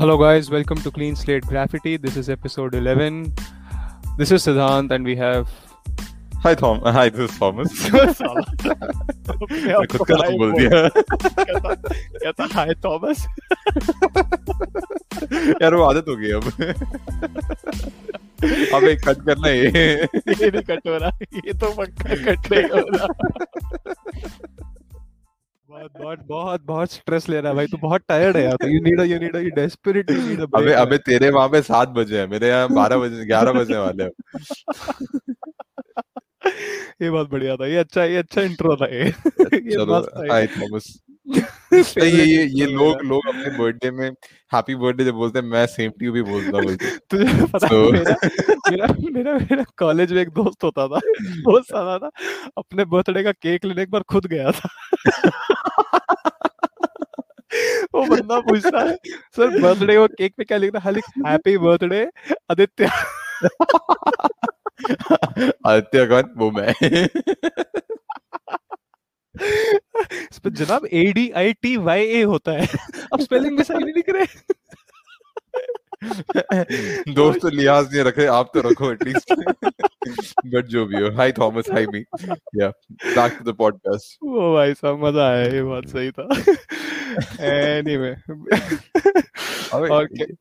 Hello, 0.00 0.16
guys. 0.18 0.50
Welcome 0.50 0.78
to 0.78 0.90
Clean 0.90 1.16
Slate 1.16 1.46
Graffiti. 1.46 1.96
This 1.96 2.16
is 2.16 2.28
episode 2.28 2.74
11. 2.74 3.32
This 4.18 4.30
is 4.30 4.44
Siddhant, 4.44 4.90
and 4.90 5.04
we 5.04 5.16
have. 5.16 5.48
Hi 6.42 6.54
Tom. 6.54 6.80
Hi, 6.82 7.08
this 7.08 7.30
is 7.30 7.38
Thomas. 7.38 7.72
मैं 9.26 9.86
खुद 9.86 10.06
का 10.08 10.14
नाम 10.16 10.36
बोल 10.38 10.52
दिया 10.52 10.88
कहता 10.88 12.44
हाय 12.52 12.74
Thomas 12.84 13.26
यार 15.62 15.74
वो 15.74 15.82
आदत 15.84 16.08
हो 16.08 16.14
गई 16.16 16.30
अब 16.30 16.44
अब 18.74 18.84
एक 18.84 19.00
कट 19.08 19.24
करना 19.26 19.48
है 19.48 19.56
ये 19.58 19.92
ये 19.92 20.50
नहीं 20.50 20.62
कट 20.70 20.86
हो 20.86 20.96
रहा 20.96 21.10
ये 21.46 21.52
तो 21.52 21.72
पक्का 21.78 22.14
कट 22.24 22.52
नहीं 22.52 22.68
हो 22.70 22.80
रहा 22.94 23.06
बहुत 25.81 25.91
बहुत 25.99 26.19
बहुत 26.27 26.61
बहुत 26.65 26.91
स्ट्रेस 26.91 27.27
ले 27.29 27.39
रहा 27.41 27.49
है 27.51 27.55
भाई। 27.55 27.67
तू 27.67 27.77
बहुत 27.77 28.01
टायर्ड 28.09 28.37
है 28.37 28.43
यार। 28.43 28.67
You 28.69 28.79
need 28.81 28.99
you 29.01 29.19
need 29.19 29.35
you 29.35 29.49
desperately 29.55 30.17
need 30.21 30.41
a 30.41 30.45
अबे 30.55 30.73
अबे 30.73 30.97
तेरे 30.97 31.29
वहाँ 31.29 31.47
पे 31.49 31.61
सात 31.61 31.89
बजे 31.89 32.19
है। 32.19 32.27
मेरे 32.27 32.47
यहाँ 32.47 32.67
बारह 32.73 32.97
बजे 32.97 33.25
ग्यारह 33.25 33.51
बजने 33.53 33.77
वाले 33.77 34.03
हैं। 34.03 34.11
ये 37.01 37.09
बहुत 37.09 37.29
बढ़िया 37.29 37.55
था। 37.55 37.65
ये 37.67 37.77
अच्छा 37.77 38.03
ये 38.03 38.17
अच्छा 38.17 38.41
इंट्रो 38.41 38.75
था 38.75 38.85
ये। 38.85 39.03
ये 39.05 39.71
चलो 39.71 39.99
हाय 40.31 40.47
थॉमस 40.47 40.93
ये। 41.27 42.05
ये 42.05 42.43
ये 42.59 42.65
लोग 42.65 43.01
लोग 43.01 43.27
अपने 43.27 43.57
बर्थडे 43.57 43.91
में 43.91 44.09
हैप्पी 44.51 44.75
बर्थडे 44.75 45.05
जब 45.05 45.13
बोलते 45.13 45.39
हैं 45.39 45.45
मैं 45.45 45.65
सेम 45.67 45.91
टू 45.91 46.05
यू 46.05 46.11
भी 46.11 46.21
बोलता 46.21 46.57
हूँ 46.57 46.63
बोलते 46.65 46.95
तुझे 47.11 47.45
पता 47.45 47.67
So- 47.67 47.91
मेरा 47.93 48.15
मेरा 48.71 48.87
मेरा 49.11 49.33
मेरा 49.33 49.63
कॉलेज 49.77 50.13
में 50.13 50.21
एक 50.21 50.29
दोस्त 50.29 50.63
होता 50.63 50.87
था। 50.87 50.99
दोस्त 51.49 51.69
साला 51.69 51.97
था 51.97 52.09
अपने 52.57 52.85
बर्थडे 52.85 53.23
का 53.23 53.31
केक 53.31 53.65
लेने 53.65 53.81
एक 53.81 53.89
बार 53.91 54.01
खुद 54.09 54.25
गया 54.25 54.51
था। 54.51 54.69
वो 58.01 58.07
बंदा 58.07 58.39
पूछता 58.39 58.79
है 58.79 58.95
सर 59.35 59.59
बर्थडे 59.61 59.97
वो 59.97 60.07
केक 60.07 60.33
पे 60.37 60.43
क्या 60.43 60.57
लिखता 60.57 60.89
है? 60.89 60.93
Happy 61.27 61.57
birthday 61.57 62.05
Aditya. 62.51 62.85
आदित्य 65.67 66.05
कौन? 66.05 66.33
वो 66.37 66.51
मैं। 66.51 66.73
जनाब 70.47 70.85
A 70.85 71.11
D 71.13 71.29
I 71.31 71.53
T 71.53 71.75
Y 71.77 72.05
A 72.05 72.21
होता 72.23 72.51
है। 72.51 72.67
अब 73.13 73.19
स्पेलिंग 73.19 73.55
में 73.57 73.63
सही 73.63 73.83
नहीं 73.83 73.93
लिख 73.93 74.09
रहे। 74.09 74.25
दोस्त 77.15 77.45
लिहाज 77.45 77.93
नहीं 77.93 78.03
रखे 78.03 78.25
आप 78.25 78.51
तो 78.53 78.61
रखो 78.61 78.91
एटलीस्ट 78.91 79.33
बट 80.45 80.65
जो 80.69 80.85
भी 80.85 80.95
हो। 80.95 81.11
हाय 81.11 81.31
थॉमस 81.31 81.69
हाय 81.71 81.85
मी 81.85 81.99
या 82.61 82.67
बैक 82.91 83.37
टू 83.39 83.51
द 83.51 83.55
पॉडकास्ट 83.55 84.17
वो 84.23 84.53
भाई 84.53 84.73
साहब 84.73 85.05
मज़ा 85.05 85.27
आया 85.29 85.43
ये 85.43 85.63
बात 85.63 85.87
सही 85.87 86.11
था। 86.11 86.23
एनीवे 87.45 88.15
क्या- 88.29 89.91
और- 89.91 90.35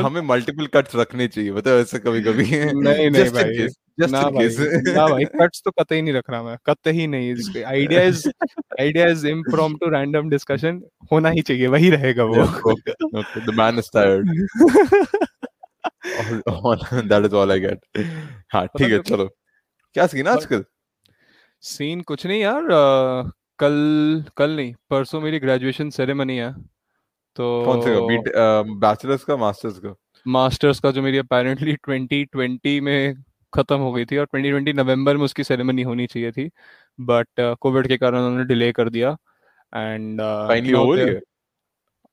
हमें 0.00 0.20
मल्टीपल 0.20 0.66
कट्स 0.66 0.96
रखने 0.96 1.28
चाहिए 1.28 1.52
बताओ 1.52 1.74
ऐसे 1.74 1.98
कभी 1.98 2.22
कभी 2.22 2.44
नहीं 2.74 3.10
नहीं 3.10 3.30
भाई 3.30 3.68
ना 4.10 4.22
भाई। 4.30 4.48
ना 4.94 5.06
भाई 5.08 5.24
कट्स 5.24 5.62
तो 5.64 5.70
कतई 5.70 6.02
नहीं 6.02 6.14
रख 6.14 6.30
रहा 6.30 6.42
मैं 6.42 6.56
कतई 6.66 7.06
नहीं 7.06 7.62
idea 7.64 8.02
is 8.02 8.28
idea 8.80 9.06
is 9.06 9.26
impromptu 9.26 9.88
random 9.88 10.30
discussion 10.30 10.82
होना 11.12 11.28
ही 11.28 11.42
चाहिए 11.42 11.66
वही 11.66 11.90
रहेगा 11.90 12.24
वो। 12.24 12.34
Is 12.34 13.90
tired. 13.90 14.28
all, 16.46 16.52
all, 16.64 16.76
that 17.02 17.24
is 17.24 17.32
all 17.32 17.50
I 17.50 17.58
get. 17.58 18.06
हाँ 18.52 18.66
ठीक 18.66 18.92
है 18.92 18.98
चलो। 18.98 19.26
क्या 19.94 20.06
सीन 20.06 20.26
आजकल? 20.26 20.64
सीन 21.60 22.00
कुछ 22.00 22.26
नहीं 22.26 22.40
यार 22.40 22.62
कल 23.58 24.24
कल 24.36 24.50
नहीं 24.50 24.74
परसों 24.90 25.20
मेरी 25.20 25.38
ग्रेजुएशन 25.38 25.90
सेरेमनी 25.90 26.36
है। 26.36 26.73
तो 27.36 27.64
कौन 27.64 27.80
से 27.80 27.94
का 27.94 28.06
बीट 28.06 28.32
बैचलर्स 28.80 29.24
का 29.24 29.36
मास्टर्स 29.36 29.78
का? 29.78 29.94
मास्टर्स 30.26 30.80
का 30.80 30.90
जो 30.90 31.02
मेरी 31.02 31.18
अपेरेंटली 31.18 31.74
2020 31.88 32.80
में 32.80 33.14
खत्म 33.52 33.76
हो 33.76 33.92
गई 33.92 34.04
थी 34.04 34.16
और 34.16 34.26
2020 34.26 34.74
नवंबर 34.74 35.16
में 35.16 35.24
उसकी 35.24 35.44
सेरेमनी 35.44 35.82
होनी 35.82 36.06
चाहिए 36.06 36.32
थी 36.32 36.50
बट 37.00 37.28
कोविड 37.60 37.88
के 37.88 37.96
कारण 37.96 38.18
उन्होंने 38.18 38.44
डिले 38.44 38.72
कर 38.72 38.88
दिया 38.88 39.16
एंड 39.76 40.20
फाइनली 40.20 40.72
हो 40.72 40.94
रही 40.94 41.06
है? 41.06 41.20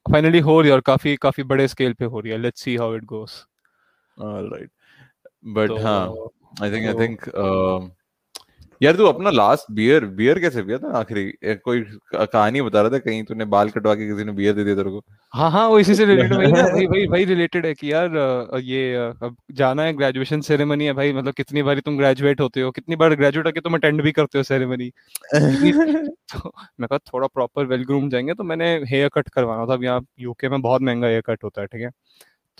फाइनली 0.05 0.39
हो 0.39 0.59
रही 0.61 0.69
है 0.69 0.75
और 0.75 0.81
काफ़ी 0.81 1.15
काफ़ी 1.15 1.43
बड़े 1.43 1.67
स्केल 1.67 1.93
पे 1.93 2.05
हो 2.05 2.19
रही 2.19 2.31
है। 2.31 2.37
Let's 2.37 2.61
see 2.61 2.75
how 2.75 2.95
it 2.95 3.03
goes 3.03 3.45
alright 4.17 4.71
but 5.45 5.71
हाँ 5.83 6.07
आई 6.63 6.71
थिंक 6.71 6.87
आई 6.87 6.93
थिंक 6.93 7.29
यार 8.81 8.95
तू 8.97 9.05
अपना 9.05 9.29
लास्ट 9.29 9.71
बियर 9.71 10.05
बियर 10.15 10.39
कैसे 10.39 10.63
पिया 10.63 10.77
था 10.77 10.91
आखिरी? 10.99 11.31
कोई 11.57 11.81
कहानी 12.15 12.61
बता 12.61 12.81
रहा 12.81 12.91
था 12.91 12.97
कहीं 12.99 13.23
तूने 13.23 13.45
बाल 13.47 13.69
कटवा 13.69 13.95
के 13.95 14.07
किसी 14.09 14.23
ने 14.25 14.31
बियर 14.31 14.53
दे 14.53 14.63
दिया 14.63 14.75
तेरे 14.75 14.89
को? 14.89 15.03
हाँ 15.33 15.49
हाँ 15.51 15.67
वो 15.67 15.79
इसी 15.79 15.95
से 15.95 16.05
रिलेटेड 16.05 16.33
वही 16.37 16.85
वही 16.87 17.05
वही 17.07 17.25
रिलेटेड 17.25 17.65
है 17.65 17.73
कि 17.73 17.91
यार 17.91 18.15
ये 18.61 18.93
अब 18.95 19.35
जाना 19.51 19.83
है 19.83 19.93
ग्रेजुएशन 19.93 20.41
सेरेमनी 20.41 20.85
है 20.85 20.93
भाई 20.93 21.13
मतलब 21.13 21.33
कितनी 21.33 21.63
बारी 21.63 21.81
तुम 21.81 21.97
ग्रेजुएट 21.97 22.41
होते 22.41 22.61
हो 22.61 22.71
कितनी 22.71 22.95
बार 22.95 23.15
ग्रेजुएट 23.15 23.45
होके 23.47 23.61
तुम 23.61 23.73
अटेंड 23.73 24.01
भी 24.01 24.11
करते 24.11 24.37
हो 24.37 24.43
सेरेमनी 24.43 24.89
तो 26.33 26.51
मैं 26.79 26.87
कहा 26.87 26.97
थोड़ा 27.13 27.27
प्रॉपर 27.27 27.65
वेल 27.65 27.83
ग्रूम 27.85 28.09
जाएँगे 28.09 28.33
तो 28.33 28.43
मैंने 28.43 28.65
हेयर 28.89 29.09
कट 29.09 29.29
करवाना 29.29 29.65
था 29.65 29.73
अब 29.73 29.83
यहाँ 29.83 30.05
यूके 30.19 30.49
में 30.49 30.61
बहुत 30.61 30.81
महँगा 30.81 31.07
हेयर 31.07 31.21
कट 31.21 31.43
होता 31.43 31.61
है 31.61 31.67
ठीक 31.67 31.81
है? 31.81 31.89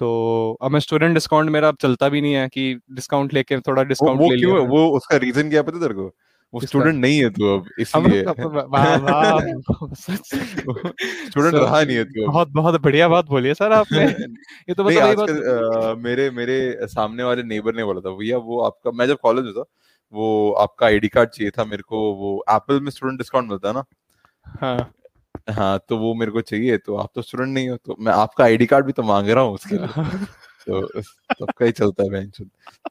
तो 0.02 0.58
अब 0.62 0.72
मैं 0.72 0.80
स्टूडेंट 0.80 1.14
डिस्काउंट 1.14 1.50
मेरा 1.50 1.68
अब 1.68 1.78
चलता 1.82 2.10
भी 2.10 2.22
नहीं 2.22 2.34
है 2.34 2.50
कि 2.50 2.80
डिस्काउंट 2.92 3.34
लेके 3.34 3.60
थोड़ा 3.60 3.84
डिस्काउंट 3.84 4.22
ले 4.22 4.28
क्यों 4.28 4.38
लिया 4.38 4.62
है? 4.62 4.68
वो 4.68 4.88
उसका 4.88 5.18
रीजन 5.18 5.50
क्या 5.50 5.62
पता 5.62 5.80
तेरे 5.80 5.94
को? 5.94 6.16
वो 6.54 6.62
स्टूडेंट 6.62 6.96
नहीं 6.96 7.24
है 7.24 7.30
तू 7.30 7.46
अब 7.46 7.66
इसलिए। 7.80 8.22
स्टूडेंट 11.30 11.54
रहा 11.54 11.82
नहीं 11.82 11.98
है 11.98 12.04
तू 12.04 12.32
बहुत 12.32 12.48
बहुत 12.48 12.82
बढ़िया 12.82 13.08
बात 13.08 13.26
बोली 13.26 13.48
है 13.48 13.54
सर 13.54 13.72
आपने। 13.72 14.06
ये 14.70 14.74
तो 14.74 14.84
मतलब 14.84 15.18
बात 15.18 15.98
मेरे 15.98 16.30
मेरे 16.30 16.78
सामने 16.82 17.24
वाले 17.24 17.44
नेबर 17.44 17.76
ने 17.76 17.84
बोला 17.84 18.00
था 18.00 18.10
भैया 18.10 18.38
वो 18.38 18.62
आपका 18.62 18.92
मैं 18.92 19.08
जब 19.08 19.18
कॉलेज 19.18 19.46
में 19.46 19.54
था 19.54 19.64
वो 20.14 20.52
आपका 20.52 20.86
आईडी 20.86 21.08
कार्ड 21.08 21.30
चाहिए 21.30 21.52
था 21.52 21.66
मेरे 21.66 21.84
को 21.84 22.14
वो 22.14 22.44
एप्पल 22.50 22.80
में 22.80 22.92
स्टूडेंट 22.92 23.20
डिस्काउंट 23.20 23.50
मिलता 23.50 23.68
है 23.68 23.74
ना? 23.74 23.84
हाँ। 24.62 24.92
हाँ 25.50 25.80
तो 25.90 25.98
वो 25.98 26.14
मेरे 26.14 26.32
को 26.32 26.42
चाहिए 26.42 26.78
तो 26.78 26.96
आप 26.96 27.10
तो 27.16 27.22
स्टूडेंट 27.22 27.54
नहीं 27.54 27.70
हो 27.70 27.78
तो 27.78 27.96
मैं 28.00 28.14
आपका 28.14 28.44
आईडी 28.44 28.66
कार्ड 28.66 28.86
भी 28.86 28.92
तो 28.92 29.04
मांग 29.04 29.30
रहा 29.30 29.44
हूँ 29.44 29.54
उसके 29.54 29.76
लिए। 29.76 29.88
तो 30.68 31.02
सबका 31.02 31.66
ही 31.66 31.72
चलता 31.72 32.04
है 32.04 32.10
बेंच 32.10 32.42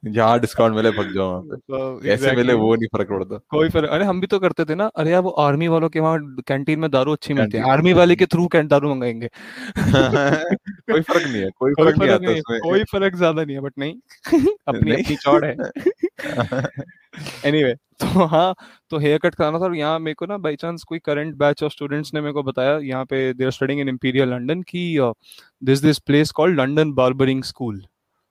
जहाँ 0.05 0.39
डिस्काउंट 0.39 0.75
मिले 0.75 0.91
भग 0.91 1.13
जाओ 1.13 1.29
वहाँ 1.29 1.41
पे। 1.41 1.55
तो 1.55 1.99
कैसे 1.99 2.31
मिले 2.31 2.53
वो 2.53 2.75
नहीं 2.75 2.87
फ़र्क 2.87 3.09
पड़ता। 3.09 3.37
कोई 3.49 3.69
फ़र्क 3.69 3.89
अरे 3.89 4.05
हम 4.05 4.21
भी 4.21 4.27
तो 4.27 4.39
करते 4.39 4.65
थे 4.65 4.75
ना 4.75 4.85
अरे 4.85 5.11
यार 5.11 5.21
वो 5.21 5.29
आर्मी 5.29 5.67
वालों 5.67 5.89
के 5.89 5.99
वहाँ 5.99 6.17
कैंटीन 6.47 6.79
में 6.79 6.91
दारू 6.91 7.13
अच्छी 7.13 7.33
मिलती 7.33 7.57
है। 7.57 7.71
आर्मी 7.71 7.93
वाले 7.93 8.15
के 8.15 8.25
थ्रू 8.25 8.47
कैंट 8.47 8.69
दारू 8.69 8.93
मंगाएँगे। 8.93 9.29
कोई 10.91 11.01
फ़र्क 11.01 11.27
नहीं 11.27 11.41
है 11.43 11.49
कोई 11.49 11.73
फ़र्क 11.73 11.97
नहीं 11.97 12.09
आता 12.09 12.31
है 12.31 12.39
उसमें। 12.39 12.59
कोई 12.59 12.83
फ़र्क 12.83 13.15
ज़्यादा 13.15 13.43
नहीं 13.43 13.55
है 13.55 13.61
बट 13.61 13.73
नहीं। 13.79 13.95
अपनी। 14.67 14.91
अपनी 14.91 15.15
चौड़ 15.15 15.45
है। 15.45 15.55
एनीवे 17.45 17.73
तो 17.99 18.25
हाँ 18.27 18.53
तो 18.91 18.97
हेयर 18.99 19.19
कट 19.19 19.35
कराना 19.35 19.59
था 19.59 19.63
और 19.63 19.75
यहाँ 19.75 19.99
मेरे 19.99 20.15
को 20.15 20.25
ना 20.25 20.37
बाई 20.37 20.55
चांस 20.55 20.83
कोई 20.83 20.99
करंट 20.99 21.35
बैच 21.37 21.63
ऑफ़ 21.63 21.71
स्टूडेंट्स 21.71 22.13
ने 22.13 22.21
मेरे 22.21 22.33
को 22.33 22.43
बताया 22.43 22.77
यहाँ 22.79 23.05
पे 23.05 23.33
they 23.33 23.45
are 23.45 23.51
studying 23.51 23.79
in 23.81 23.89
Imperial 23.89 24.29
London 24.29 24.61
की 24.69 24.83
this 25.61 25.81
this 25.81 25.99
place 26.01 26.31
called 26.31 26.59
London 26.59 26.93
barbering 26.93 27.43
school 27.43 27.83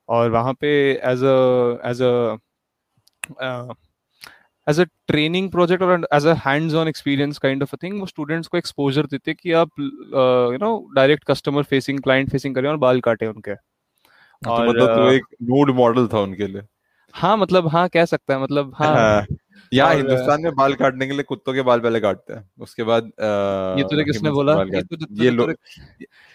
और 0.09 0.31
वहाँ 0.31 0.55
पे 0.55 0.69
as 1.05 1.25
a 1.25 1.89
as 1.91 2.03
a 2.03 2.39
as 4.67 4.81
a 4.81 4.85
training 5.09 5.51
project 5.51 5.83
और 5.83 6.07
as 6.15 6.27
a 6.27 6.35
hands 6.47 6.75
on 6.75 6.89
experience 6.89 7.39
kind 7.39 7.63
of 7.63 7.75
a 7.75 7.79
thing 7.83 8.01
वो 8.01 8.07
स्टूडेंट्स 8.07 8.49
को 8.49 8.59
exposure 8.59 9.07
देते 9.07 9.35
कि 9.35 9.53
आप 9.55 9.71
you 9.81 10.59
know 10.59 10.77
direct 10.97 11.25
customer 11.25 11.63
facing 11.65 12.01
client 12.03 12.31
facing 12.31 12.55
करें 12.55 12.69
और 12.71 12.77
बाल 12.79 13.01
काटे 13.01 13.27
उनके। 13.27 13.55
तो 13.55 14.51
और, 14.51 14.69
मतलब 14.69 14.89
तू 14.91 15.09
एक 15.09 15.25
नूड 15.45 15.71
मॉडल 15.77 16.07
था 16.09 16.21
उनके 16.21 16.47
लिए। 16.47 16.63
हाँ 17.15 17.37
मतलब 17.37 17.69
हाँ 17.69 17.89
कह 17.89 18.05
सकता 18.05 18.35
है 18.35 18.41
मतलब 18.43 18.75
हाँ। 18.75 18.95
हाँ। 18.95 19.27
यहाँ 19.73 19.95
हिंदुस्तान 19.95 20.43
में 20.43 20.55
बाल 20.55 20.73
काटने 20.75 21.07
के 21.07 21.13
लिए 21.13 21.23
कुत्तों 21.23 21.55
के 21.55 21.63
बाल 21.63 21.81
पहले 21.81 22.01
काटते 22.01 22.33
हैं। 22.33 22.49
उसके 22.61 22.83
बाद 22.83 23.11
ये 23.79 23.85
तुझे 23.85 24.05
किसने 24.05 24.31
बोला? 24.31 24.55
ये 25.13 25.31
लोग 25.31 25.55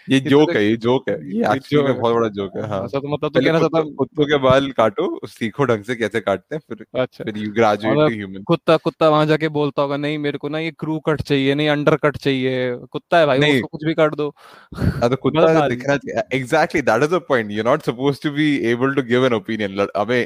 ये 0.07 0.19
जोक 0.19 0.51
है 0.51 0.63
ये 0.65 0.75
जोक 0.77 1.09
है। 1.09 1.15
ये 1.35 1.43
एक्चुअली 1.53 1.87
में 1.87 1.99
बहुत 1.99 2.15
बड़ा 2.15 2.27
जोक 2.29 2.57
है 2.57 2.67
हाँ। 2.69 2.83
अच्छा 2.83 2.99
तो 2.99 3.07
मतलब 3.07 3.31
तो 3.33 3.39
कहना 3.39 3.59
चाहता 3.59 3.81
कुत्तों 3.81 3.95
कुत्तों 3.95 4.25
के 4.25 4.37
बाल 4.37 4.69
काटो 4.71 5.19
सीखो 5.27 5.65
ढंग 5.65 5.83
से 5.83 5.95
कैसे 5.95 6.19
काटते 6.19 6.55
हैं 6.55 6.61
फिर 6.69 6.85
अच्छा। 7.01 7.23
फिर 7.23 7.37
यू 7.37 7.51
ग्रेजुएट 7.51 7.95
टू 7.95 8.07
ह्यूमन 8.07 8.43
कुत्ता 8.43 8.77
कुत्ता 8.77 9.09
वहाँ 9.09 9.25
जाके 9.25 9.49
बोलता 9.49 9.81
होगा 9.81 9.97
नहीं 9.97 10.17
मेरे 10.17 10.37
को 10.37 10.49
ना 10.49 10.59
ये 10.59 10.71
क्रू 10.79 10.99
कट 10.99 11.21
चाहिए 11.21 11.55
नहीं 11.55 11.69
अंडर 11.69 11.95
कट 11.95 12.17
चाहिए। 12.17 12.75
कुत्ता 12.91 13.17
है 13.17 13.25
भाई 13.25 13.39
उसको 13.55 13.67
कुछ 13.67 13.85
भी 13.85 13.93
काट 13.93 14.15
दो। 14.15 14.33
हाँ 14.75 15.09
तो 15.09 15.15
कुत्ता 15.15 15.53
सारी- 15.53 15.69
दिखना 15.69 15.97
चाहिए। 15.97 16.37
Exactly 16.39 16.81
that 16.81 17.03
is 17.03 17.15
the 17.15 17.21
point 17.29 17.51
you 17.51 17.63
not 17.63 17.81
suppose 17.81 18.21
to 18.23 18.31
be 18.31 18.55
able 18.71 18.93
to 18.93 19.01
give 19.03 19.25
an 19.25 19.33
opinion 19.33 19.87
अबे 19.95 20.21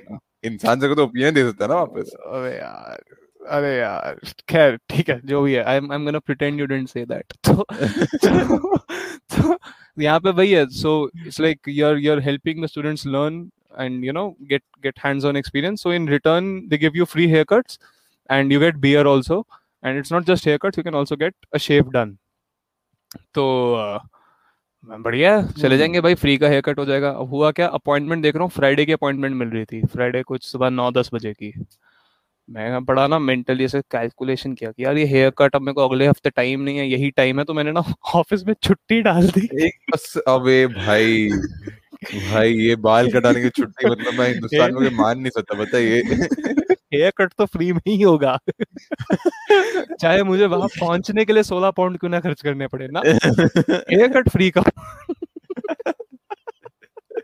इंसान 0.45 0.79
से 0.79 0.95
तो 0.95 1.03
ओपिनियन 1.03 1.33
दे 1.33 1.43
सकता 1.43 1.65
है 1.65 1.71
ना 1.71 1.77
वापस। 1.77 2.11
अरे 2.25 2.51
यार। 2.57 2.88
अरे 3.49 3.75
यार 3.77 4.19
खैर 4.49 4.79
ठीक 4.89 5.09
है 5.09 5.19
जो 5.25 5.41
भी 5.41 5.53
है 5.53 5.63
I 5.63 5.77
am 5.77 5.91
I 5.91 5.97
am 5.97 6.05
gonna 6.05 6.19
pretend 6.19 6.59
you 6.59 6.65
didn't 6.65 6.89
say 6.89 7.05
that 7.05 7.33
तो 7.47 7.53
तो, 7.53 8.77
तो 9.35 9.57
यहाँ 10.01 10.19
पे 10.19 10.31
वही 10.31 10.51
है 10.51 10.65
so 10.81 10.99
it's 11.25 11.39
like 11.39 11.69
you 11.69 11.85
are 11.87 11.97
you 11.97 12.11
are 12.11 12.19
helping 12.29 12.63
the 12.63 12.67
students 12.67 13.05
learn 13.07 13.49
and 13.77 14.03
you 14.03 14.13
know 14.13 14.35
get 14.47 14.63
get 14.81 14.97
hands-on 14.97 15.35
experience. 15.35 15.81
So 15.81 15.91
in 15.91 16.05
return 16.07 16.67
they 16.69 16.77
give 16.77 16.95
you 16.95 17.05
free 17.05 17.27
haircuts 17.27 17.77
and 18.29 18.51
you 18.51 18.59
get 18.59 18.79
beer 18.81 19.05
also. 19.07 19.45
And 19.83 19.97
it's 19.97 20.11
not 20.11 20.25
just 20.25 20.45
haircuts 20.45 20.77
you 20.77 20.83
can 20.83 20.95
also 20.95 21.15
get 21.15 21.35
a 21.53 21.59
shave 21.59 21.91
done. 21.91 22.17
तो 23.33 23.43
uh, 23.75 23.99
मैं 24.83 25.01
बढ़िया 25.03 25.41
चले 25.41 25.67
हम्म। 25.67 25.77
जाएँगे 25.77 26.01
भाई 26.01 26.15
free 26.15 26.37
का 26.37 26.47
hair 26.47 26.61
cut 26.61 26.79
हो 26.79 26.85
जाएगा। 26.85 27.09
अब 27.09 27.29
हुआ 27.29 27.51
क्या 27.51 27.67
अपॉइंटमेंट 27.67 28.21
देख 28.23 28.35
रहा 28.35 28.43
हूँ 28.43 28.51
फ्राइडे 28.51 28.85
की 28.85 28.91
अपॉइंटमेंट 28.91 29.35
मिल 29.35 29.49
रही 29.49 29.65
थी। 29.65 29.81
फ्राइडे 29.93 30.21
कुछ 30.23 30.43
सुबह 30.43 30.69
नौ 30.69 30.89
दस 30.91 31.09
बजे 31.13 31.33
की। 31.33 31.53
मैं 32.49 32.85
बड़ा 32.85 33.07
ना 33.07 33.19
मेंटली 33.19 33.65
ऐसे 33.65 33.81
कैलकुलेशन 33.81 34.53
किया 34.53 34.71
कि 34.71 34.85
यार 34.85 34.97
ये 34.97 35.05
हेयर 35.05 35.29
कट 35.29 35.55
अब 35.55 35.61
मेरे 35.61 35.73
को 35.73 35.87
अगले 35.87 36.07
हफ़्ते 36.07 36.29
टाइम 36.29 36.61
नहीं 36.61 36.77
है 36.77 36.87
यही 36.89 37.11
टाइम 37.11 37.39
है। 37.39 37.45
तो 37.45 37.53
मैंने 37.53 37.71
ना 37.71 37.79
ऑफ़िस 38.15 38.43
में 38.47 38.53
छुट्टी 38.63 39.01
डाल 39.01 39.27
दी। 39.27 39.65
एक 39.65 39.73
बस 39.93 40.17
अबे 40.17 40.67
भाई 40.67 41.29
भाई 42.15 42.53
ये 42.53 42.75
बाल 42.75 43.11
कटाने 43.11 43.41
की 43.41 43.49
छुट्टी 43.49 43.89
मतलब 43.89 44.19
मैं 44.19 44.27
हिंदुस्तान 44.29 44.73
में 44.73 44.89
मान 44.89 45.19
नहीं 45.19 45.29
सकता 45.29 45.55
बताइए। 45.55 46.01
हेयर 46.93 47.11
कट 47.17 47.33
तो 47.37 47.45
फ्री 47.45 47.73
में 47.73 47.81
ही 47.87 48.01
होगा। 48.01 48.39
चाहे 50.01 50.23
मुझे 50.23 50.45
वहाँ 50.45 50.67
पहुँचने 50.79 51.25
के 51.25 51.33
लिए 51.33 51.43
सोलह 51.43 51.71
पाउंड 51.71 51.97
क्यों 51.97 52.11
ना 52.11 52.19
खर्च 52.19 52.41
करने 52.41 52.67
पड़े 52.67 52.87
ना? 52.87 53.01
हेयर 53.91 54.07
कट 54.07 54.29
फ्री 54.29 54.49
का। 54.49 54.63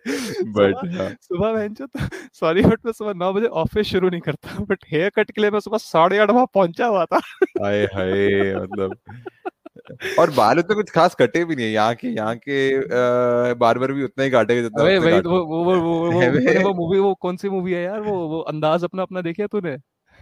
बट 0.56 0.76
सुबह 1.22 1.68
तो 1.68 1.88
सॉरी 2.34 2.62
बट 2.62 2.86
मैं 2.86 2.92
सुबह 2.92 3.14
नौ 3.14 3.32
बजे 3.34 3.48
ऑफ़िस 3.62 3.88
शुरू 3.88 4.10
नहीं 4.10 4.22
करता 4.22 4.64
बट 4.64 4.84
हेयर 4.92 5.10
कट 5.10 5.32
के 5.32 5.42
लिए 5.42 5.52
मैं 5.52 5.60
सुबह 5.60 5.78
साढ़े 5.78 6.18
आठ 6.18 6.30
वहाँ 6.30 6.46
पहुँचा 6.54 6.88
हुआ 6.88 7.06
था। 7.06 7.20
हाय 7.64 7.84
हाय 7.86 8.56
मतलब। 8.56 8.96
और 10.20 10.30
बाल 10.32 10.60
उतने 10.60 10.76
कुछ 10.76 10.90
खास 10.90 11.16
कटे 11.16 11.44
भी 11.46 11.56
नहीं 11.56 11.66
है 11.66 11.72
यहाँ 11.72 11.96
के 11.96 12.08
यहाँ 12.08 12.36
के 12.38 13.54
बार्बर 13.56 13.92
भी 13.92 14.04
उतना 14.04 14.24
ही 14.24 14.30
काटेगा 14.32 14.62
जितना 14.62 14.84
अरे 14.84 14.98
उसने 14.98 15.20
वो 15.20 15.40
वो 15.46 15.64
वो 15.64 15.76
वो 15.76 15.96
वो। 16.12 16.64
वो 16.64 16.74
मूवी 16.74 17.00
वो 17.08 17.14
कौन 17.16 17.38
सी 17.38 17.50
मूवी 17.50 17.74
है 17.74 17.84
यार? 17.84 18.00
वो 18.02 18.28
वो 18.28 18.40
अंदाज 18.44 18.84
अपना 18.84 19.04
अपना 19.04 19.22
देखिया 19.22 19.48
तूने? 19.48 19.78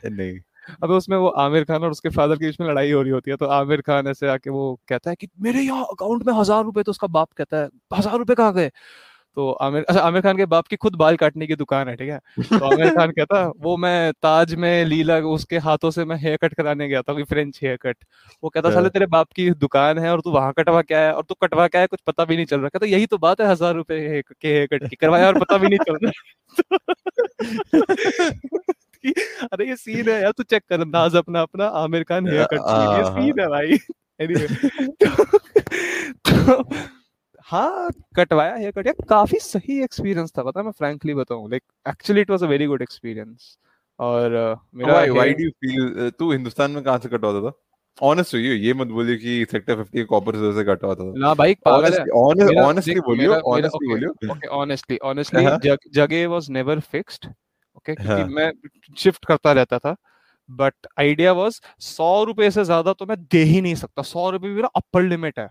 नहीं। 0.09 0.39
अबे 0.83 0.94
उसमें 0.94 1.18
वो 1.18 1.27
आमिर 1.39 1.63
खान 1.63 1.83
और 1.83 1.91
उसके 1.91 2.09
फादर 2.09 2.35
के 2.35 2.45
बीच 2.45 2.59
में 2.59 2.68
लड़ाई 2.68 2.91
हो 2.91 3.01
रही 3.01 3.12
होती 3.12 3.31
है 3.31 3.38
तो 3.38 3.45
आमिर 3.51 3.81
खान 3.81 4.07
ऐसे 4.07 4.27
आके 4.30 4.50
वो 4.50 4.80
कहता 4.89 5.09
है 5.09 5.15
कि 5.15 5.27
मेरे 5.41 5.62
यहाँ 5.62 5.83
अकाउंट 5.91 6.25
में 6.27 6.33
हज़ार 6.33 6.63
रुपए 6.63 6.83
तो 6.83 6.91
उसका 6.91 7.07
बाप 7.09 7.31
कहता 7.33 7.57
है 7.57 7.69
हज़ार 7.94 8.18
रुपए 8.18 8.35
कहाँ 8.35 8.53
गए? 8.53 8.71
तो 9.38 9.51
आमिर 9.62 9.83
अच्छा 9.89 10.01
आमिर 10.01 10.21
खान 10.21 10.38
के 10.38 10.45
बाप 10.45 10.68
की 10.68 10.75
खुद 10.75 10.95
बाल 10.95 11.15
काटने 11.18 11.47
की 11.47 11.56
दुकान 11.56 11.88
है 11.89 11.95
ठीक 11.95 12.09
है? 12.09 12.18
तो 12.39 12.65
आमिर 12.65 12.89
खान 12.95 13.12
कहता 13.12 13.41
वो 13.57 13.75
मैं 13.77 14.12
ताज 14.21 14.53
में 14.56 14.85
लीला 14.85 15.18
उसके 15.30 15.57
हाथों 15.59 15.91
से 15.91 16.06
मैं 16.06 16.15
हेयर 16.18 16.38
कट 16.38 16.53
कराने 16.53 16.88
गया 16.88 17.01
था 17.01 17.13
फ्रेंच 17.24 17.59
हेयर 17.63 17.77
कट 17.81 17.97
वो 18.44 18.50
कहता 18.50 18.69
साले 18.69 18.81
हाँ। 18.81 18.89
तेरे 18.89 19.06
बाप 19.07 19.31
की 19.35 19.50
दुकान 19.51 20.00
है 20.00 20.12
और 20.12 20.21
तू 20.21 20.31
वहाँ 20.31 20.53
कटवा 20.57 20.81
क्या 20.81 21.00
है? 21.00 21.13
और 21.13 21.24
तू 21.24 21.35
कटवा 21.41 21.68
क्या 21.68 21.81
है? 21.81 21.88
कुछ 21.88 22.00
पता 22.07 22.25
भी 22.25 22.35
नहीं 22.35 22.45
चल 22.45 22.59
रहा। 22.59 22.69
कहता 22.69 22.85
यही 22.85 23.06
तो 23.06 23.18
बात 23.18 23.41
है 23.41 23.47
हज़ार 23.47 23.74
रुपए 23.75 24.21
के 24.41 24.47
हेयर 24.47 24.68
कट 24.74 24.88
की 24.89 24.95
करवाया 24.95 25.27
और 25.27 25.39
पता 25.39 25.57
भी 25.57 25.68
नहीं 25.68 25.80
चल 25.80 25.97
रहा। 26.03 26.12
अरे 29.53 29.68
ये 29.68 29.75
सीन 29.75 30.09
है 30.09 30.21
यार 30.21 30.31
तू 30.31 30.44
चेक 30.45 30.63
कर 30.69 30.81
अंदाज 30.81 31.15
अपना 31.15 31.41
अपना 31.41 31.65
Aamir 31.81 32.03
Khan 32.03 32.27
hair 32.27 32.45
cut 32.45 32.59
scene 32.59 32.95
ये 32.95 33.03
हाँ। 33.03 33.13
सीन 33.15 33.39
है 33.39 33.47
भाई. 33.50 33.77
एनीवे 34.21 34.47
तो 36.25 36.63
हाँ 37.48 37.90
कटवाया 38.16 38.56
हेयर 38.56 38.72
कट 38.72 38.88
यार 38.88 39.06
काफ़ी 39.10 39.40
सही 39.40 39.81
एक्सपीरियंस 39.84 40.31
था 40.38 40.44
पता 40.44 40.60
है, 40.60 40.66
मैं 40.66 40.72
फ्रैंकली 40.72 41.13
बताऊँ। 41.13 41.50
Like 41.50 41.63
actually 41.90 42.22
it 42.22 42.30
was 42.30 42.44
a 42.44 42.48
very 42.48 42.66
good 42.66 42.81
experience 42.81 43.57
और 44.00 44.56
uh, 44.56 44.60
मेरा 44.75 44.94
why 44.94 45.10
why 45.10 45.34
do 45.34 45.44
you 45.44 45.50
feel 45.50 46.10
तू 46.10 46.31
हिंदुस्तान 46.31 46.72
में 46.72 46.84
कहाँ 46.84 46.98
से 47.00 47.10
कटवाता 47.10 47.42
था? 47.42 47.51
ऑनेस्ट 48.01 48.34
हुई 48.34 48.50
ये 48.57 48.74
मत 48.74 48.88
बोलिए 48.88 49.18
कि 49.18 49.45
सेक्टर 49.51 49.75
50 49.75 49.90
के 49.90 50.04
कॉपर 50.04 50.36
से 50.54 50.63
कटवाता 50.63 51.04
था। 51.04 51.19
ना 51.19 51.34
भाई 51.34 51.54
पागल 51.66 51.94
है। 51.94 52.06
ऑनेस्टली 52.63 53.00
बोलियो 53.00 53.34
ऑनेस्टली 53.34 53.88
बोलियो 53.88 54.13
honestly 54.56 54.98
honestly 55.06 55.45
हाँ। 55.45 55.78
जगह 55.94 56.28
वाज 56.28 56.50
नेवर 56.50 56.80
फिक्स्ड 56.80 57.25
ओके 57.25 57.95
क्योंकि 57.95 58.22
हाँ। 58.22 58.28
मैं 58.30 58.51
शिफ्ट 58.98 59.25
करता 59.25 59.51
रहता 59.51 59.80
था। 59.80 59.95
बट 60.50 60.88
आइडिया 61.00 61.31
वाज 61.34 61.60
सौ 61.80 62.24
रुपए 62.24 62.50
से 62.51 62.63
ज़्यादा 62.63 62.94
तो 62.94 63.06
मैं 63.06 63.18
दे 63.31 63.44
ही 63.44 63.62
नहीं 63.62 63.75
सकता। 63.75 64.01
सौ 64.01 64.30
रुपए 64.30 64.48
मेरा 64.48 64.69
अपर 64.75 65.04
लिमिट 65.04 65.40
है। 65.40 65.48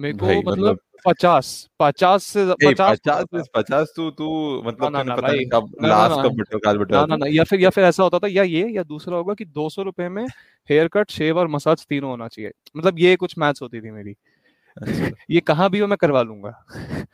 मेरे 0.00 0.18
को 0.18 0.26
मतलब 0.26 0.64
मतलब- 0.64 0.78
पचास 1.06 1.68
पचास 1.80 2.24
से 2.24 2.44
पचास 2.66 2.98
पचास 2.98 3.48
पचास 3.54 3.92
तू 3.96 4.10
तू 4.10 4.26
मतलब 4.62 4.92
ना, 4.92 5.02
ना, 5.02 5.16
पता 5.16 5.28
भाई। 5.28 5.44
लास्ट। 5.88 6.24
कब 6.24 6.34
बटो 6.36 6.58
काल 6.58 6.78
बटो 6.78 6.94
ना 6.96 7.04
ना 7.06 7.16
ना 7.16 7.26
या 7.28 7.44
फिर 7.44 7.60
या 7.60 7.70
फिर 7.70 7.84
ऐसा 7.84 8.02
होता 8.02 8.18
था 8.18 8.26
या 8.26 8.42
ये 8.42 8.68
या 8.68 8.82
दूसरा 8.82 9.16
होगा 9.16 9.34
कि 9.34 9.44
दो 9.44 9.68
सौ 9.68 9.82
रुपए 9.82 10.08
में 10.08 10.26
हेयर 10.70 10.88
कट 10.88 11.10
शेव 11.10 11.38
और 11.38 11.48
मसाज 11.48 11.86
तीनों 11.88 12.10
होना 12.10 12.28
चाहिए 12.28 12.52
मतलब 12.76 12.98
ये 12.98 13.16
कुछ 13.16 13.38
मैच 13.38 13.58
होती 13.62 13.80
थी 13.80 13.90
मेरी 13.90 14.14
अच्छा। 14.76 15.10
ये 15.30 15.40
कहाँ 15.40 15.70
भी 15.70 15.78
हो 15.78 15.86
मैं 15.86 15.98
करवा 16.00 16.22
लूँगा 16.22 16.64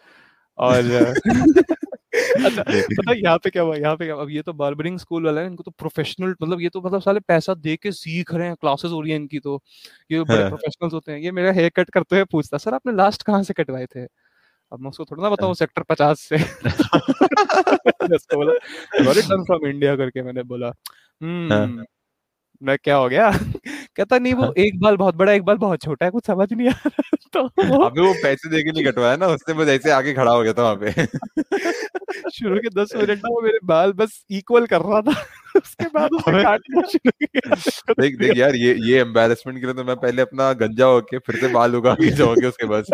और 0.59 0.83
अच्छा 2.45 2.63
पता 2.93 3.11
है 3.11 3.23
यहाँ 3.23 3.39
पे 3.39 3.51
क्या 3.51 3.63
हुआ? 3.63 3.77
यहाँ 3.77 3.97
पे 3.97 4.05
क्या 4.05 4.17
अब 4.17 4.31
ये 4.31 4.43
तो 4.43 4.53
बार्बरिंग 4.53 4.99
स्कूल 4.99 5.27
वाला 5.27 5.41
है 5.41 5.47
इनको 5.47 5.63
तो 5.63 5.71
प्रोफेशनल 5.71 6.35
मतलब 6.43 6.61
ये 6.61 6.69
तो 6.69 6.83
मतलब 6.83 7.03
साले 7.03 7.21
पैसा 7.21 7.55
दे 7.55 7.77
के 7.77 7.93
सीख 7.93 8.35
रहे 8.35 8.47
हैं 8.47 8.57
क्लासेस 8.57 8.93
हो 8.93 9.01
रही 9.01 9.13
है 9.13 9.17
इनकी 9.17 9.39
तो। 9.39 9.63
ये 10.13 10.25
बड़े 10.25 10.41
हाँ। 10.41 10.51
प्रोफेशनल्स 10.51 10.95
होते 10.95 11.13
हैं। 11.13 11.19
ये 11.19 11.33
मेरा 11.33 11.53
हेयर 11.53 11.71
कट 11.77 11.91
करते 11.91 12.17
हुए 12.17 12.25
पूछता 12.25 12.59
सर 12.59 12.75
आपने 12.75 12.93
लास्ट 12.93 13.23
कहाँ 13.23 13.43
से 13.43 13.55
कटवाए 13.55 13.87
थे? 13.87 14.07
अब 14.73 14.81
मैं 14.81 14.91
उसको 14.91 15.05
थोड़ा 15.05 15.23
ना 15.23 15.31
बताऊँ 15.31 15.55
सेक्टर 15.55 15.83
पचास 15.83 16.21
से। 16.21 16.39
फ्रॉम 19.47 19.67
इंडिया 19.67 19.97
करके 19.97 20.23
मैंने 20.23 20.45
बोला 20.45 20.73
हम्म 21.21 21.85
मैं 22.63 22.79
क्या 22.85 22.97
हो 22.97 23.09
गया? 23.09 23.31
कहता 23.97 24.19
नहीं 24.19 24.35
वो 24.35 24.55
एक 24.59 24.81
बाल 24.81 24.97
बहुत 24.97 25.17
बड़ा 25.17 25.33
एक 25.33 25.45
बाल 25.45 25.59
बहुत 25.59 25.83
छोटा 25.83 26.07
है 26.07 26.13
कुछ 26.13 26.27
समझ 26.27 26.53
नहीं 26.53 26.69
आ 26.69 26.73
रहा 26.87 27.17
तो 27.37 27.65
वो 27.69 27.79
वो 27.99 28.13
पैसे 28.23 28.49
देके 28.51 28.73
नहीं 28.73 28.85
कटवाया 28.85 29.17
ना 29.17 29.27
उसने 29.29 29.55
बस 29.55 29.69
ऐसे 29.69 29.91
आके 29.91 30.13
खड़ा 30.15 30.33
हो 30.33 30.43
गया 30.43 30.53
था 30.53 30.63
वहाँ 30.63 30.77
पे। 30.77 31.07
शुरू 32.31 32.59
के 32.59 32.69
दस 32.75 32.93
मिनट 32.97 33.19
ना 33.19 33.29
वो 33.29 33.41
मेरे 33.43 33.59
बाल 33.65 33.93
बस 33.93 34.25
इक्वल 34.31 34.67
कर 34.67 34.81
रहा 34.81 35.01
था। 35.03 35.15
उसके 35.57 35.85
बाद 35.95 36.13
उसने 36.13 36.43
काटना 36.43 36.83
शुरू 36.83 37.11
किया। 37.27 37.55
देख 38.01 38.19
देख 38.19 38.37
यार 38.37 38.57
ये 38.57 38.75
ये 38.89 39.01
एम्बैरेसमेंट 39.01 39.59
के 39.61 39.67
लिए 39.67 39.75
तो 39.75 39.85
मैं 39.85 39.97
पहले 39.97 40.23
अपना 40.23 40.53
गंजा 40.63 40.87
होके 40.87 41.19
फिर 41.19 41.37
से 41.41 41.49
बाल 41.49 41.77
उगा 41.77 41.95
के 41.95 42.11
जाऊँगे 42.17 42.47
उसके 42.47 42.67
बाद 42.67 42.85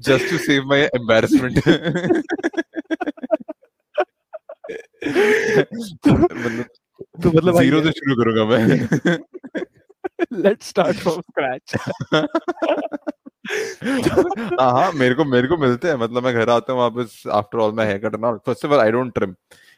just 0.00 0.30
to 0.30 0.38
save 0.38 0.68
my 0.68 0.82
embarrassment 0.94 1.58
मतलब 5.06 6.64
तो 7.22 7.28
मतलब 7.28 7.58
ज़ीरो 7.58 7.80
से 7.82 7.90
शुरू 7.92 8.14
करूँगा 8.16 8.44
मैं। 8.50 9.18
लेट्स 10.32 10.68
स्टार्ट 10.68 10.96
फ्रॉम 10.96 11.20
स्क्रैच 11.20 11.74
हाँ 14.60 14.90
मेरे 14.92 15.14
को 15.14 15.24
मेरे 15.24 15.48
को 15.48 15.56
मिलते 15.56 15.88
हैं। 15.88 15.94
मतलब 15.96 16.24
मैं 16.24 16.32
घर 16.34 16.50
आता 16.50 16.72
हूँ 16.72 16.80
वापस 16.80 17.22
after 17.32 17.58
all 17.58 17.72
my 17.76 17.86
hair 17.86 17.98
cut 17.98 18.16
ना 18.20 18.32
first 18.46 18.64
of 18.64 18.72
all 18.72 18.80
I 18.80 18.90
don't 18.92 19.14
trim 19.14 19.34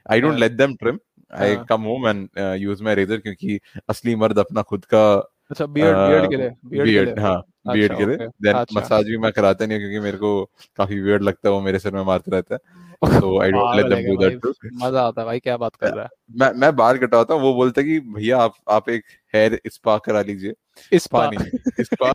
I 0.06 0.20
don't. 0.20 0.38
Let 0.38 0.52
them 0.52 0.74
trim 0.74 0.98
I. 1.30 1.56
Come 1.68 1.82
home 1.82 2.08
and 2.08 2.28
use 2.60 2.82
my 2.82 2.94
razor 2.94 3.16
क्योंकि 3.16 3.58
असली 3.88 4.14
मर्द 4.16 4.38
अपना 4.38 4.62
खुद 4.62 4.84
का 4.84 5.02
अच्छा 5.50 5.66
बियर्ड 5.66 5.96
बियर्ड 5.98 6.30
के 6.30 6.36
लिए 6.36 6.50
बियर्ड 6.66 6.88
बियर्ड 6.88 7.18
हाँ 7.18 7.40
बियर्ड 7.68 7.92
अच्छा, 7.92 8.04
के 8.04 8.06
लिए। 8.06 8.28
देन 8.42 8.54
अच्छा। 8.54 8.80
मसाज 8.80 9.04
भी 9.04 9.18
मैं 9.18 9.32
कराता 9.32 9.66
नहीं 9.66 9.78
क्योंकि 9.78 10.00
मेरे 10.00 10.18
को 10.18 10.44
काफ़ी 10.78 11.00
वियर्ड 11.00 11.22
लगता 11.22 11.48
है 11.48 11.54
वो 11.54 11.60
मेरे 11.60 11.78
सिर 11.78 11.92
में 11.92 12.02
मारते 12.04 12.30
रहता 12.30 12.54
है। 12.54 12.60
तो 13.20 13.40
आई 13.42 13.50
डोंट 13.50 13.76
लेट 13.76 13.84
पागल 13.84 13.94
देम 13.94 14.04
है 14.04 14.16
डू 14.16 14.16
दैट 14.16 14.40
टू 14.42 14.50
भाई? 14.50 14.88
मज़ा 14.88 15.02
आता 15.02 15.20
है 15.20 15.26
भाई 15.26 15.38
क्या 15.38 15.56
बात 15.56 15.76
कर 15.76 15.94
रहा 15.94 16.04
है। 16.04 16.10
मैं 16.40 16.52
मैं 16.52 16.76
बाल 16.76 16.98
कटवाता 16.98 17.34
हूँ 17.34 17.42
वो 17.42 17.54
बोलता 17.54 17.80
है 17.80 17.86
कि 17.86 18.00
भैया 18.00 18.38
आप 18.38 18.54
आप 18.68 18.88
एक 18.88 19.04
हेयर 19.34 19.60
स्पा 19.66 19.98
करा 19.98 20.22
लीजिए। 20.22 20.54
स्पा 20.98 21.30
नहीं 21.30 21.58
spa 21.80 22.12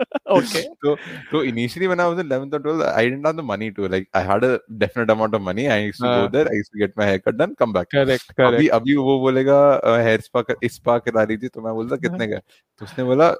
okay 0.36 0.60
so 0.84 0.92
so 1.30 1.40
initially 1.50 1.88
when 1.92 2.00
I 2.00 2.06
was 2.10 2.18
in 2.22 2.26
11th 2.26 2.54
or 2.54 2.60
12th, 2.60 2.84
I 2.90 3.04
didn't 3.06 3.26
have 3.28 3.36
the 3.36 3.44
money 3.50 3.70
to 3.78 3.88
like 3.94 4.08
I 4.14 4.22
had 4.30 4.44
a 4.44 4.50
definite 4.82 5.12
amount 5.14 5.34
of 5.38 5.42
money. 5.42 5.68
I 5.68 5.78
used 5.78 6.00
to 6.00 6.06
go 6.06 6.12
हाँ। 6.12 6.32
there, 6.32 6.48
I 6.52 6.56
used 6.60 6.72
to 6.72 6.78
get 6.82 6.96
my 6.96 7.08
haircut 7.10 7.38
done, 7.40 7.54
come 7.62 7.74
back. 7.78 7.90
Correct 7.94 8.40
अभी 8.40 8.68
अभी 8.78 8.96
वो 8.96 9.18
बोलेगा 9.20 9.58
hair 9.86 10.20
spa 10.20 10.42
कर 10.50 10.68
spa 10.68 10.98
करा 11.08 11.24
लीजिए 11.24 11.48
तो 11.54 11.62
मैं 11.62 11.74
बोलता 11.74 11.96
कितने 11.96 12.26
का? 12.26 12.38
तो 12.80 12.84
उसने 12.84 13.04
बोला 13.04 13.30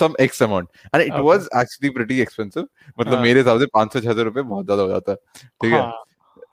some 0.00 0.14
X 0.20 0.42
amount 0.42 0.68
and 0.94 1.02
it 1.02 1.18
was 1.30 1.48
actually 1.56 1.90
pretty 1.94 2.20
expensive 2.20 2.66
मतलब 3.00 3.14
हाँ। 3.14 3.22
मेरे 3.22 3.40
हिसाब 3.40 3.60
से 3.60 3.66
500 3.76 4.00
600 4.00 4.24
रुपए 4.24 4.42
बहुत 4.42 4.64
ज़्यादा 4.64 4.82
हो 4.82 4.88
जाता 4.88 5.12
है 5.12 5.16
ठीक 5.62 5.72
है? 5.72 5.80
हाँ। 5.80 6.04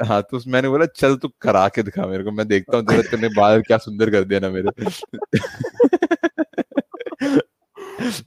हाँ 0.07 0.21
तो 0.31 0.39
मैंने 0.47 0.69
बोला 0.69 0.85
चल 0.95 1.15
तू 1.23 1.27
करा 1.41 1.67
के 1.75 1.83
दिखा 1.83 2.05
मेरे 2.07 2.23
को 2.23 2.31
मैं 2.31 2.47
देखता 2.47 2.77
हूँ 2.77 2.85
तेरा 2.85 3.29
बाल 3.37 3.61
क्या 3.61 3.77
सुंदर 3.77 4.09
कर 4.11 4.23
दिया 4.23 4.39
ना 4.39 4.49
मेरे। 4.49 4.69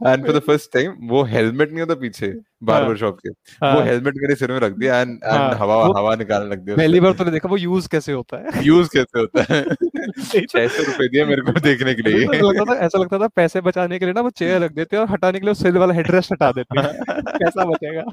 And 0.07 0.27
for 0.27 0.37
the 0.37 0.41
first 0.41 0.73
time 0.73 0.95
वो 1.03 1.23
हेलमेट 1.25 1.71
नहीं 1.71 1.81
होता 1.81 1.95
पीछे 1.95 2.33
बार 2.63 2.85
बार 2.85 2.97
शॉप 2.97 3.19
के। 3.19 3.29
हाँ। 3.65 3.75
वो 3.75 3.81
हेलमेट 3.81 4.15
मेरे 4.17 4.35
सिर 4.35 4.53
में 4.53 4.59
रख 4.61 4.73
दिया 4.73 5.01
एंड 5.01 5.11
एंड 5.11 5.33
हाँ, 5.33 5.55
हवा 5.55 5.77
हवा 5.99 6.15
निकालने 6.17 6.51
लग 6.51 6.59
दिया 6.59 6.77
पहली 6.77 7.01
बार 7.01 7.13
तूने 7.13 7.31
देखा 7.31 7.49
वो 7.49 7.57
यूज़ 7.57 7.89
कैसे 7.89 8.13
होता 8.13 8.37
है? 8.37 8.65
यूज़ 8.65 8.89
कैसे 8.93 9.21
होता 9.21 9.45
है? 9.51 9.63
तो- 9.63 10.47
छह 10.49 10.67
सौ 10.69 10.83
रुपए 10.83 11.09
दिए 11.09 11.25
मेरे 11.25 11.43
को 11.43 11.53
देखने 11.61 11.95
के 11.95 12.03
लिए। 12.03 12.25
ऐसा 12.25 12.47
लगता 12.51 12.75
था 12.75 12.79
ऐसा 12.79 12.99
लगता 12.99 13.19
था 13.19 13.29
पैसे 13.37 13.61
बचाने 13.61 13.99
के 13.99 14.05
लिए 14.05 14.15
ना 14.15 14.21
वो 14.21 14.31
चेयर 14.31 14.61
रख 14.63 14.73
देते 14.73 14.97
और 14.97 15.09
हटाने 15.11 15.41
के 15.41 15.47
लिए 15.47 15.55
सिल 15.55 15.77
वाला 15.79 15.95
हेडरेस्ट 15.95 16.33
हटा 16.33 16.53
देते 16.53 16.83
कैसा 17.39 17.65
बचेगा? 17.65 18.05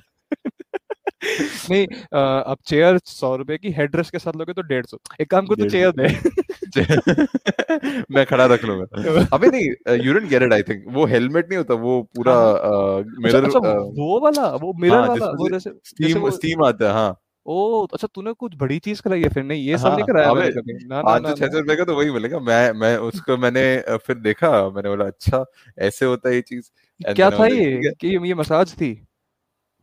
नहीं 1.24 1.86
अब 2.22 2.58
चेयर 2.66 3.00
सौ 3.06 3.36
रुपए 3.36 3.58
की 3.58 3.72
हेडरेस्ट 3.72 4.12
के 4.12 4.20
साथ 4.20 4.36
लोगे 4.36 4.54
तो 4.54 4.62
डेढ़ 4.62 4.86
सौ। 4.86 4.98
एक 5.22 5.30
काम 5.32 5.46
कर 5.46 5.56
तू 5.56 5.70
चेयर 5.70 5.92
दे। 5.92 6.08
मैं 8.12 8.26
खड़ा 8.26 8.46
रख 8.46 8.64
लूँगा। 8.66 9.28
अबे 9.34 9.48
नहीं 9.48 9.96
you 10.06 10.14
didn't 10.14 10.30
get 10.30 10.44
it 10.44 10.54
I 10.54 10.64
think 10.64 10.84
वो 10.90 11.06
हेलमेट 11.06 11.50
नहीं 11.50 11.58
होता 11.58 11.74
वो 11.74 12.02
पूरा 12.16 12.34
हाँ। 12.34 13.00
अच्छा, 13.00 13.22
मिरर 13.22 13.46
अच्छा 13.46 13.60
वो 14.00 14.20
वाला 14.20 14.48
वो 14.56 14.74
मिरर 14.74 14.96
हाँ, 14.96 15.08
वाला 15.08 15.26
वो 15.26 15.50
जैसे 15.50 15.70
स्टीम 15.86 16.30
स्टीम 16.30 16.64
आता 16.64 16.88
है 16.88 16.94
हाँ। 16.94 17.18
ओ 17.46 17.86
तो 17.88 17.96
अच्छा 17.96 18.08
तूने 18.16 18.34
कुछ 18.34 18.56
बड़ी 18.56 18.80
चीज़ 18.80 19.02
कराई 19.02 19.22
है 19.22 19.30
फिर 19.30 19.44
नहीं 19.44 19.64
ये 19.64 19.78
सब 19.78 19.88
हाँ 19.88 19.96
नहीं 19.96 20.06
कराया 20.06 20.34
मैंने 20.34 20.74
ना 20.88 21.02
सौ 21.20 21.36
छह 21.36 21.48
सौ 21.48 21.60
रुपए 21.60 21.76
का 21.76 21.84
तो 21.84 21.96
वही 21.96 22.12
मिलेगा। 22.12 22.40
मैं 22.40 22.72
मैं 22.72 22.98
उसको 22.98 23.38
मैंने 23.38 23.64
फिर 23.98 24.16
देखा 24.18 24.50
मैंने 24.70 24.90
बोला 24.90 25.06
अच्छा 25.06 25.46
ऐसे 25.80 26.06
होता 26.06 26.30
है 26.30 26.36
ये 26.36 26.42
चीज़। 26.42 26.70
क्या 27.16 27.30
था 27.32 27.46
ये? 27.46 27.94
कि 28.02 28.08
ये 28.28 28.34
मसाज 28.34 28.74
थी? 28.74 29.09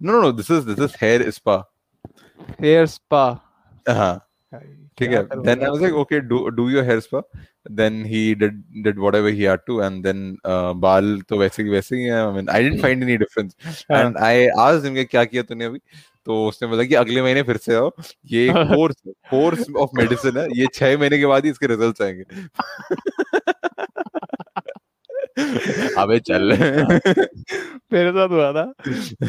No 0.00 0.12
no 0.12 0.20
no 0.20 0.32
this 0.32 0.50
is 0.50 0.66
this 0.66 0.84
is 0.84 0.96
hair 1.02 1.30
spa 1.30 1.56
hair 2.60 2.86
spa 2.86 3.24
हाँ 3.88 4.14
ठीक 4.98 5.10
है 5.10 5.16
है 5.16 5.70
was 5.70 5.80
like 5.80 5.92
तू 5.92 6.02
okay 6.02 6.20
do 6.28 6.38
do 6.58 6.66
your 6.74 6.84
hair 6.84 7.00
spa 7.06 7.20
then 7.78 7.96
he 8.12 8.20
did 8.42 8.58
did 8.86 9.00
whatever 9.04 9.32
he 9.38 9.42
had 9.42 9.64
to 9.70 9.78
and 9.86 10.06
then 10.08 10.22
uh, 10.44 10.72
बाल 10.84 11.20
तो 11.28 11.38
वैसे 11.38 11.64
की 11.64 11.70
वैसे 11.70 11.96
ही 11.96 12.02
हैं 12.02 12.22
I 12.26 12.32
mean 12.36 12.48
I 12.56 12.62
didn't 12.66 12.84
find 12.84 13.06
any 13.08 13.18
difference 13.24 13.56
हाँ 13.90 14.02
and 14.02 14.20
I 14.28 14.34
asked 14.66 14.88
him 14.88 15.04
क्या 15.06 15.24
किया 15.24 15.42
तूने 15.42 15.64
अभी 15.64 15.80
तो 16.26 16.46
उसने 16.46 16.68
बोला 16.68 16.84
कि 16.84 16.94
अगले 16.94 17.22
महीने 17.22 17.42
फिर 17.42 17.56
से 17.56 17.74
आओ 17.74 17.90
ये 18.32 18.48
कोर्स 18.52 18.96
कोर्स 19.30 19.66
ऑफ़ 19.80 19.90
मेडिसिन 19.98 20.38
है 20.38 20.46
ये 20.60 20.66
छह 20.74 20.96
महीने 20.98 21.18
के 21.18 21.26
बाद 21.26 21.44
ही 21.44 21.50
इसके 21.50 21.66
रिजल्ट्स 21.66 22.02
आएँगे 22.02 22.24
अबे 25.98 26.18
चल। 26.18 26.52
मेरे 27.92 28.10
साथ 28.10 28.28
हुआ 28.28 28.52
था। 28.52 28.64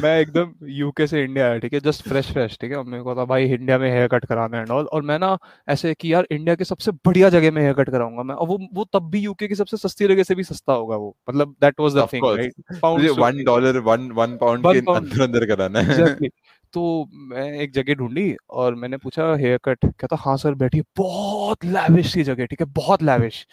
मैं 0.02 0.20
एकदम 0.20 0.52
यूके 0.68 1.08
से 1.08 1.24
इंडिया 1.24 1.46
आया 1.46 1.58
ठीक 1.58 1.74
है? 1.74 1.80
जस्ट 1.80 2.08
फ्रेश 2.10 2.32
फ्रेश 2.32 2.58
ठीक 2.62 2.72
है? 2.72 2.84
मेरे 2.84 3.04
को 3.04 3.16
था 3.16 3.26
भाई 3.26 3.46
इंडिया 3.46 3.78
में 3.78 3.92
हेयर 3.92 4.08
कट 4.08 4.26
कराना 4.26 4.60
एंड 4.60 4.70
ऑल 4.70 4.86
और 4.86 5.02
मैं 5.02 5.20
ना 5.20 5.38
ऐसे 5.70 5.94
कि 5.94 6.14
यार 6.14 6.28
इंडिया 6.32 6.56
के 6.56 6.64
सबसे 6.64 6.92
बढ़िया 6.92 7.30
जगह 7.30 7.52
में 7.52 7.62
हेयर 7.62 7.74
कट 7.74 7.90
कराऊँगा 7.90 8.24
मैं। 8.24 8.36
और 8.36 8.48
वो 8.48 8.60
वो 8.74 8.86
तब 8.94 9.10
भी 9.10 9.20
यूके 9.20 9.48
की 9.48 9.56
सबसे 9.56 9.78
सस्ती 9.78 10.08
जगह 10.08 10.24
से 10.24 10.36
भी 10.36 10.44
सस्ता 10.44 10.74
होगा 10.74 10.96
वो। 10.96 11.16
मतलब 11.30 11.56
that 11.62 11.80
was 11.80 11.94
the 11.94 12.08
thing 12.14 12.26
right 12.38 12.54
pound 12.82 13.10
one 13.10 13.44
dollar 13.44 13.78
one 13.78 14.10
one 14.12 14.38
pound 14.38 14.64
के 14.68 14.80
अंदर 14.80 15.22
अंदर 15.22 15.46
कराना 15.46 15.80
है। 15.80 16.30
तो 16.74 17.10
मैं 17.14 17.52
एक 17.60 17.72
जगह 17.74 17.94
ढूंढी 17.94 18.36
और 18.50 18.76
मैंने 18.76 18.98
पूछा 18.98 19.36
हेयर 19.36 19.60
कट 19.66 19.86
कहता 19.86 20.16
हाँ 20.20 20.38
सर 20.38 20.54
बैठिए 20.54 20.84
बहुत 20.98 21.66
लैविश 21.66 22.14
सी 22.14 22.24
जगह 22.24 22.46
ठीक 22.46 22.62
है? 22.62 22.68
बहुत 22.68 23.04
लैविश 23.04 23.46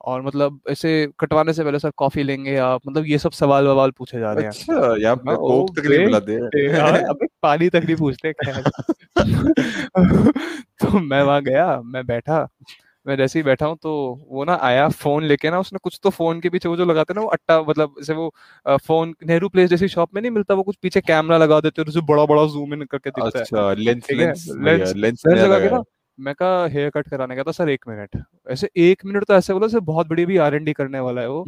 और 0.00 0.22
मतलब 0.22 0.60
ऐसे 0.70 1.08
कटवाने 1.20 1.52
से 1.52 1.64
पहले 1.64 1.78
सर 1.78 1.90
कॉफ़ी 1.90 2.22
लेंगे 2.22 2.56
आप 2.56 2.80
मतलब 2.88 3.06
ये 3.06 3.18
सब 3.18 3.30
सवाल 3.30 3.66
ववाल 3.66 3.90
पूछे 3.90 4.20
जा 4.20 4.32
रहे 4.32 4.44
हैं। 4.44 4.50
अच्छा 4.50 4.96
यहाँ 4.96 5.16
पे 5.16 5.36
कोक 5.36 5.78
तक 5.78 5.86
नहीं 5.86 6.04
मिलाते 6.04 6.36
अबे 7.08 7.26
पानी 7.42 7.68
तक 7.68 7.82
नहीं 7.84 7.96
पूछते 7.96 8.32
खैर। 8.32 8.62
तो 10.80 10.98
मैं 10.98 11.22
वहाँ 11.22 11.42
गया 11.42 11.80
मैं 11.80 12.06
बैठा 12.06 12.48
मैं 13.06 13.16
जैसे 13.16 13.38
ही 13.38 13.42
बैठा 13.42 13.66
हूँ 13.66 13.76
तो 13.82 14.20
वो 14.28 14.44
ना 14.44 14.58
आया 14.62 14.88
फ़ोन 14.88 15.24
लेके 15.24 15.50
ना 15.50 15.58
उसने 15.58 15.78
कुछ 15.82 16.00
तो 16.02 16.10
फ़ोन 16.10 16.40
के 16.40 16.48
पीछे 16.48 16.68
वो 16.68 16.76
जो 16.76 16.84
लगाते 16.84 17.14
ना 17.14 17.20
वो 17.20 17.26
अट्टा 17.26 17.62
मतलब 17.62 17.94
जैसे 17.98 18.12
वो 18.12 18.34
फ़ोन 18.68 19.14
नेहरू 19.26 19.48
प्लेस 19.48 19.70
जैसी 19.70 19.88
शॉप 19.88 20.14
में 20.14 20.22
नहीं 20.22 20.30
मिलता 20.30 20.54
वो 20.54 20.62
कुछ 20.62 20.76
पीछे 20.76 21.00
कैमरा 21.00 21.38
लगा 21.38 21.60
देते 21.60 21.82
हैं 21.82 21.88
उसे 21.88 22.00
बड़ा 22.00 22.24
बड़ा 22.24 22.46
जूम 22.46 22.74
इन 22.74 22.82
करके 22.82 23.10
दिखता 23.10 23.38
है। 23.38 23.44
अच्छा 23.44 23.68
है? 23.68 23.74
लेंस 23.74 24.06
लेंस 24.10 24.52
लेंस 24.56 24.94
लेंस 24.96 25.24
नया 25.26 25.46
लगा 25.46 25.58
के 25.58 25.70
ना 25.70 25.82
मैं 26.18 26.34
कहा 26.34 26.66
हेयर 26.66 26.90
कट 26.90 27.08
कराने 27.10 27.36
का 27.36 27.42
था 27.42 27.52
सर 27.52 27.68
एक 27.68 27.84
मिनट 27.88 28.16
ऐसे 28.50 28.68
एक 28.76 29.04
मिनट 29.06 29.24
तो 29.24 29.34
ऐसे 29.34 29.52
बोला 29.52 29.68
सर 29.68 29.80
बहुत 29.80 30.06
बड़ी 30.08 30.26
भी 30.26 30.36
आर 30.36 30.56
डी 30.58 30.72
करने 30.72 31.00
वाला 31.00 31.20
है 31.20 31.28
वो। 31.28 31.44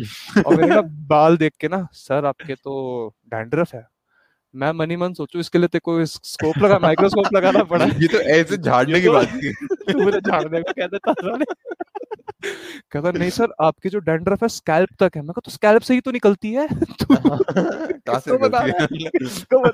और 0.47 0.57
मैंने 0.57 0.75
ना 0.75 0.81
बाल 1.09 1.37
देख 1.37 1.53
के 1.61 1.69
ना 1.69 1.87
सर 1.95 2.25
आपके 2.25 2.55
तो 2.55 3.09
डैंड्रफ 3.29 3.75
है। 3.75 3.87
मैं 4.55 4.73
मनी 4.73 4.97
मन 4.97 5.13
सोचू 5.15 5.39
इसके 5.41 5.59
लिए 5.59 5.69
तेरे 5.69 5.81
को 5.85 6.05
स्कोप 6.07 6.59
लगा 6.59 6.79
माइक्रोस्कोप 6.79 7.35
लगाना 7.35 7.65
पड़ा। 7.65 7.85
ये 8.03 8.09
तो 8.09 8.21
ऐसे 8.21 8.57
झाड़ने 8.63 9.01
की 9.01 9.07
तो 9.07 9.13
बात 9.13 9.29
थी। 9.29 9.53
तू 9.93 10.01
मुझे 10.01 10.21
झाड़ने 10.21 10.63
को 10.63 10.73
कह 10.73 10.87
देता 10.87 11.13
कहता 12.91 13.11
नहीं 13.11 13.31
सर 13.31 13.49
आपकी 13.61 13.89
जो 13.89 13.99
डैंड्रफ 13.99 14.43
है 14.43 14.49
स्कैल्प 14.49 14.89
तक 14.99 15.11
है। 15.17 15.23
मैं 15.23 15.33
कहा 15.33 15.41
तो 15.45 15.51
स्कैल्प 15.51 15.83
से 15.83 15.95
ही 15.95 16.01
तो 16.01 16.11
निकलती 16.11 16.53
है? 16.53 16.69
तू 16.85 17.17
से 17.17 18.31
है? 18.31 18.37
है 18.37 18.39
बता 18.39 18.61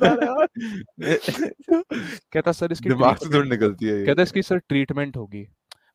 रहा 0.05 0.47
कहता 2.33 2.53
सर 2.53 2.73
इसकी 2.73 2.89
दिमाग 2.89 3.17
से 3.17 3.35
थोड़ी 3.35 3.51
निकलती 3.51 3.87
है 3.87 4.07
कहता 4.07 4.23
इसकी 4.23 4.43
सर 4.43 4.59
ट्रीटमेंट 4.59 5.17
होगी। 5.17 5.49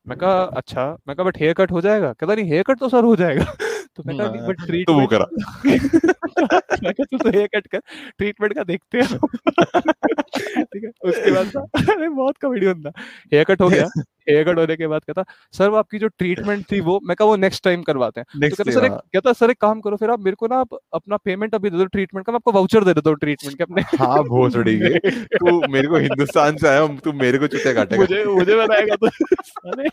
मैं 0.07 0.17
कहा 0.17 0.43
अच्छा। 0.43 0.97
मैं 1.07 1.15
कहा 1.15 1.23
बट 1.23 1.37
हेयर 1.37 1.53
कट 1.53 1.71
हो 1.71 1.81
जाएगा? 1.81 2.13
कहता 2.13 2.35
नहीं 2.35 2.45
हेयर 2.45 2.63
कट 2.63 2.79
तो 2.79 2.89
सर 2.89 3.03
हो 3.03 3.15
जाएगा। 3.15 3.43
तो 3.95 4.03
मैं 4.05 4.17
कहा 4.17 4.29
नहीं 4.29 4.41
बट 4.41 4.85
तो 4.87 4.93
वो 4.93 5.07
करा। 5.07 5.25
मैं 6.83 6.93
कहा 6.93 7.03
तू 7.03 7.17
तो 7.17 7.29
हेयर 7.29 7.47
कट 7.55 7.67
कर 7.67 7.79
ट्रीटमेंट 8.17 8.53
का 8.53 8.63
देखते 8.63 8.97
हैं। 8.97 9.17
ठीक 10.63 10.83
है 10.83 10.89
उसके 11.09 11.31
बाद 11.31 11.69
अरे 11.89 12.09
बहुत 12.09 12.37
कॉमेडी 12.41 12.65
होता 12.65 12.91
हेयर 13.33 13.43
कट 13.43 13.61
हो 13.61 13.69
गया? 13.69 13.87
हेयर 14.27 14.43
कट 14.43 14.59
होने 14.59 14.75
के 14.75 14.87
बाद 14.87 15.01
कहता 15.03 15.23
सर 15.53 15.69
वो 15.69 15.77
आपकी 15.77 15.99
जो 15.99 16.07
ट्रीटमेंट 16.09 16.65
थी 16.71 16.79
वो 16.81 16.99
मैं 17.03 17.15
कहा 17.15 17.27
वो 17.27 17.35
नेक्स्ट 17.37 17.63
टाइम 17.63 17.83
करवाते 17.83 18.21
हैं। 18.21 18.25
तो 18.41 18.55
कहता 18.55 18.71
सर 18.71 18.85
एक 18.85 18.91
कहता 18.91 19.33
सर 19.33 19.51
एक 19.51 19.61
काम 19.61 19.81
करो 19.81 19.97
फिर 19.97 20.09
आप 20.09 20.19
मेरे 20.21 20.35
को 20.35 20.47
ना 20.47 20.59
आप 20.59 20.77
अपना 20.93 21.17
पेमेंट 21.17 21.55
अभी 21.55 21.69
दे 21.69 21.77
दो 21.77 21.85
ट्रीटमेंट 21.87 22.25
का 22.25 22.31
मैं 22.31 22.37
आपको 22.37 22.51
वाउचर 22.51 22.83
दे 22.83 22.93
देता 22.93 23.09
हूँ 23.09 23.17
ट्रीटमेंट 23.17 23.57
के 23.57 23.63
अपने 23.63 23.81
हाँ 23.97 24.23
भोसड़ी 24.23 24.77
के 24.79 24.99
तू 25.37 25.61
मेरे 25.71 25.87
को 25.87 25.97
हिंदुस्तान 25.99 26.57
से 26.57 26.67
आया 26.67 26.87
तू 27.03 27.13
मेरे 27.21 27.37
को 27.37 27.47
चुटे 27.47 27.73
काटेगा 27.73 28.01
मुझे 28.01 28.23
मुझे 28.25 28.55
बनाएगा 28.55 28.95
तो। 28.95 29.07
अरे 29.07 29.89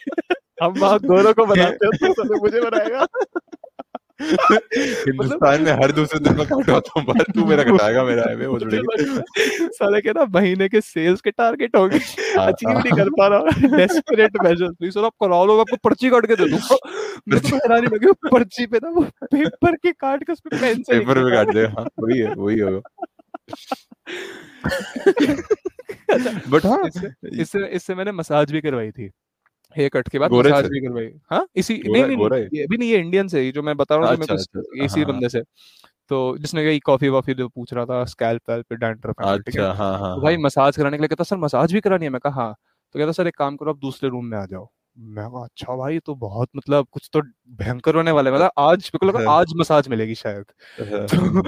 हम 0.62 0.74
दोनों 0.98 1.32
को 1.32 1.46
बनाते 1.46 1.86
हैं 1.86 2.12
तो 2.12 2.40
मुझे 2.42 2.60
बनाएगा। 2.60 3.06
हिंदुस्तान 4.20 5.62
में 5.62 5.72
हर 5.72 5.92
दूसरे 5.92 6.20
दिन 6.20 6.36
में 6.36 6.46
काटवाता 6.46 6.92
हूँ 6.96 7.04
पर 7.06 7.22
तू 7.32 7.44
मेरा 7.44 7.62
कटाएगा 7.64 8.04
मेरा 8.04 8.22
है 8.30 8.46
वो 8.46 8.58
जुड़ेगी 8.58 9.68
साले 9.76 10.00
के 10.00 10.12
ना 10.12 10.24
महीने 10.34 10.68
के 10.68 10.80
सेल्स 10.80 11.20
के 11.20 11.30
टारगेट 11.30 11.76
हो 11.76 11.88
गए 11.88 11.98
हाँ, 11.98 12.46
अचीव 12.46 12.70
नहीं 12.70 12.90
हाँ। 12.90 12.98
कर 12.98 13.10
पा 13.10 13.26
रहा 13.28 13.76
डेस्परेट 13.76 14.36
मेजर 14.44 14.72
प्लीज़ 14.72 14.94
सर 14.94 15.04
आप 15.04 15.12
करा 15.24 15.44
लो 15.44 15.54
मैं 15.54 15.60
आपको 15.60 15.76
पर्ची 15.88 16.10
काट 16.10 16.26
के 16.26 16.36
दे 16.36 16.48
दूँगा। 16.50 16.76
मेरे 17.28 17.40
को 17.40 17.56
हैरानी 17.56 17.86
लगी 17.86 18.12
पर्ची 18.32 18.66
पे 18.66 18.78
ना 18.78 18.90
वो 18.90 19.02
पेपर 19.24 19.76
के 19.76 19.92
काट 19.92 20.24
के 20.24 20.32
उस 20.32 20.40
पे 20.40 20.60
पेन 20.60 20.82
से 20.82 20.98
पेपर 20.98 21.18
में 21.18 21.24
देता 21.24 21.44
काट 21.44 21.54
दे 21.54 21.66
हाँ 21.66 21.86
वही 22.00 22.18
है 22.18 22.34
वही 22.34 22.58
होगा 22.58 22.80
अच्छा 26.10 26.30
बट 26.48 26.66
हाँ 26.66 26.82
इससे 27.40 27.66
इससे 27.68 27.94
मैंने 27.94 28.12
मसाज 28.12 28.52
भी 28.52 28.60
करवाई 28.60 28.90
थी। 28.90 29.10
हेयर 29.76 29.88
कट 29.88 30.08
के 30.08 30.18
बाद 30.18 30.32
मसाज 30.32 30.66
भी 30.66 30.80
करवाई। 30.80 31.10
हाँ 31.30 31.46
इसी 31.56 31.74
नहीं 31.86 32.04
नहीं 32.06 32.28
है 32.32 32.40
ये 32.54 32.66
भी 32.66 32.76
नहीं 32.76 32.90
ये 32.90 32.98
इंडियन 32.98 33.28
से 33.28 33.40
ही 33.40 33.52
जो 33.52 33.62
मैं 33.62 33.76
बता 33.76 33.96
रहा 33.96 34.10
हूँ 34.10 34.16
अच्छा 34.18 34.34
अच्छा 34.34 34.60
इसी 34.84 35.00
हाँ 35.00 35.04
हाँ। 35.04 35.14
बंदे 35.14 35.28
से। 35.28 35.42
तो 36.10 36.36
जिसने 36.38 36.64
कही 36.64 36.78
कॉफ़ी 36.80 37.08
वॉफी 37.08 37.34
जो 37.34 37.48
पूछ 37.48 37.72
रहा 37.74 37.84
था 37.84 38.04
स्कैल्प 38.06 38.50
पे 38.50 38.76
डैंड्रफ 38.76 39.20
है 39.20 39.34
अच्छा 39.34 39.72
हाँ 39.72 39.98
हाँ 39.98 40.14
तो 40.14 40.22
भाई 40.22 40.34
हाँ। 40.34 40.42
मसाज 40.42 40.76
कराने 40.76 40.96
के 40.96 41.02
लिए 41.02 41.08
कहता 41.08 41.24
सर 41.24 41.36
मसाज 41.38 41.72
भी 41.72 41.80
करानी 41.80 42.04
है? 42.04 42.10
मैं 42.10 42.20
कहा 42.20 42.42
हाँ। 42.42 42.54
तो 42.94 42.98
कहता 42.98 43.12
सर 43.12 43.26
एक 43.26 43.36
काम 43.36 43.56
करो 43.56 43.70
आप 43.70 43.78
दूसरे 43.78 44.08
रूम 44.10 44.24
में 44.24 44.38
आ 44.38 44.44
जाओ। 44.46 44.68
मैं 44.96 45.28
कहा 45.30 45.44
अच्छा 45.44 45.76
भाई 45.76 45.98
तो 45.98 46.14
बहुत 46.16 46.48
मतलब 46.56 46.86
कुछ 46.92 47.08
तो 47.12 47.20
भयंकर 47.58 47.94
होने 47.94 48.10
वाला 48.10 48.30
है। 48.30 48.36
मतलब 48.36 48.50
आज? 48.58 48.90
मेरे 48.94 48.98
को 48.98 49.18
लगा 49.18 49.30
आज 49.32 49.52
मसाज 49.56 49.88
मिलेगी 49.88 50.14
शायद। 50.14 50.44
तो, 50.80 51.42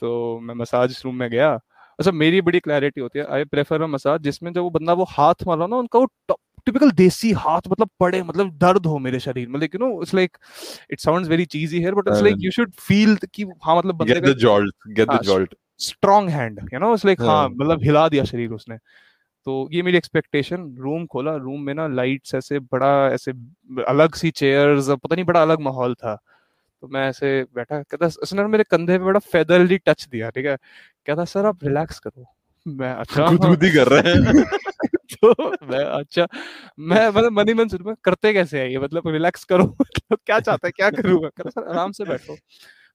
तो 0.00 0.38
मैं 0.40 0.54
मसाज 0.54 1.00
रूम 1.04 1.14
में 1.16 1.28
गया। 1.30 1.52
अच्छा 1.98 2.12
मेरी 2.12 2.40
बड़ी 2.40 2.60
क्लैरिटी 2.60 3.00
होती 3.00 3.18
है। 3.18 3.24
आई 3.26 3.44
प्रेफर 3.46 3.86
मसाज 3.86 4.20
जिसमें 4.22 4.52
जब 4.52 4.60
वो 4.60 4.70
बंदा 4.70 4.92
वो 4.92 5.04
हाथ 5.08 5.46
मारो 5.46 5.66
ना 5.66 5.76
उनका 5.76 5.98
वो 5.98 6.06
टिपिकल 6.66 6.90
देसी 6.90 7.32
हाथ 7.32 7.60
मतलब 7.70 7.90
पड़े 8.00 8.22
मतलब 8.22 8.50
दर्द 8.58 8.86
हो 8.86 8.98
मेरे 8.98 9.20
शरीर 9.20 9.48
में 9.48 9.60
like 9.60 9.74
you 9.74 9.78
know 9.78 10.02
it's 10.02 10.14
like 10.14 10.36
it 10.90 11.00
sounds 11.00 11.28
very 11.28 11.44
cheesy 11.44 11.78
here 11.78 11.94
but 11.94 12.08
it's 12.08 12.22
like 12.22 12.36
you 12.40 12.50
should 12.50 12.72
feel 12.72 13.16
कि 13.34 13.46
हाँ 13.62 13.76
मतलब 13.78 13.94
बंदे 13.94 14.14
गेट 14.14 14.24
का 14.24 14.32
द 14.32 14.36
जॉल्ट 14.36 14.74
गेट 14.88 15.08
द 15.08 15.10
हाँ 15.10 15.20
jolt 15.22 15.54
strong 15.78 16.30
hand 16.30 16.60
you 16.74 16.80
know 16.80 16.92
it's 16.94 17.04
like 17.04 17.20
हाँ 17.20 17.28
हाँ। 17.28 17.48
मतलब 17.48 17.82
हिला 17.82 18.08
दिया 18.08 18.24
शरीर 18.24 18.50
उसने। 18.50 18.76
तो 19.44 19.68
ये 19.72 19.82
मेरी 19.82 19.96
एक्सपेक्टेशन 19.96 20.76
रूम 20.78 21.06
खोला 21.06 21.36
रूम 21.36 21.60
में 21.60 21.74
ना 21.74 21.86
लाइट्स 21.88 22.34
ऐसे 22.34 22.58
बड़ा 22.58 23.08
ऐसे 23.08 23.32
अलग 23.88 24.14
सी 24.14 24.30
चेयर्स 24.30 24.88
पता 24.88 25.14
नहीं 25.14 25.24
बड़ा 25.24 25.42
अलग 25.42 25.60
माहौल 25.60 25.94
था। 25.94 26.14
तो 26.80 26.88
मैं 26.88 27.08
ऐसे 27.08 27.46
बैठा 27.54 27.82
कहता 27.82 28.06
उसने 28.06 28.44
मेरे 28.44 28.64
कंधे 28.64 28.98
पे 28.98 29.04
बड़ा 29.04 29.20
फेदरली 29.20 29.78
टच 29.78 30.08
दिया 30.12 30.30
ठीक 30.30 30.46
है? 30.46 30.56
कहता 31.06 31.24
सर 31.24 31.46
आप 31.46 31.64
रिलैक्स 31.64 31.98
करो। 31.98 32.24
मैं 32.66 32.92
अच्छा 32.94 33.22
हाँ 33.26 33.36
गुदगुदी 33.36 33.70
कर 33.70 33.88
रहे 33.88 34.12
हैं। 34.12 34.44
तो 35.14 35.50
मैं 35.66 35.84
अच्छा 35.84 36.26
मैं 36.78 37.08
मतलब 37.08 37.32
मनी 37.32 37.54
मन 37.54 37.68
सुन 37.68 37.94
करते 38.04 38.32
कैसे 38.32 38.60
है 38.60 38.72
ये? 38.72 38.78
मतलब 38.78 39.08
रिलैक्स 39.08 39.44
करो 39.44 39.64
मतलब 39.80 40.18
क्या 40.26 40.40
चाहता 40.40 40.68
है 40.68 40.72
क्या 40.72 40.90
करूँ 40.90 41.20
मैं 41.22 41.30
कहता 41.30 41.50
सर 41.50 41.68
आराम 41.70 41.92
से 41.92 42.04
बैठो। 42.04 42.36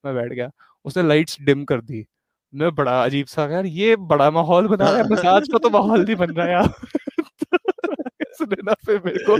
मैं 0.06 0.16
बैठ 0.16 0.34
गया 0.34 0.50
उसने 0.86 1.04
लाइट्स 1.04 1.38
डिम 1.42 1.64
कर 1.66 1.82
दी। 1.82 2.06
मैं 2.54 2.76
बड़ा 2.76 3.04
अजीब 3.04 3.26
सा 3.26 3.46
यार 3.52 3.66
ये 3.66 3.96
बड़ा 3.96 4.30
माहौल 4.32 4.68
बना 4.68 4.90
रहा 4.90 4.98
है 4.98 5.10
मसाज 5.10 5.48
का 5.52 5.58
तो 5.58 5.70
माहौल 5.70 6.04
नहीं 6.06 6.16
बन 6.16 6.32
रहा 6.32 6.48
यार। 6.48 6.70
सुने 8.36 8.62
ना 8.64 8.74
फिर 8.86 9.02
मेरे 9.06 9.26
को 9.26 9.38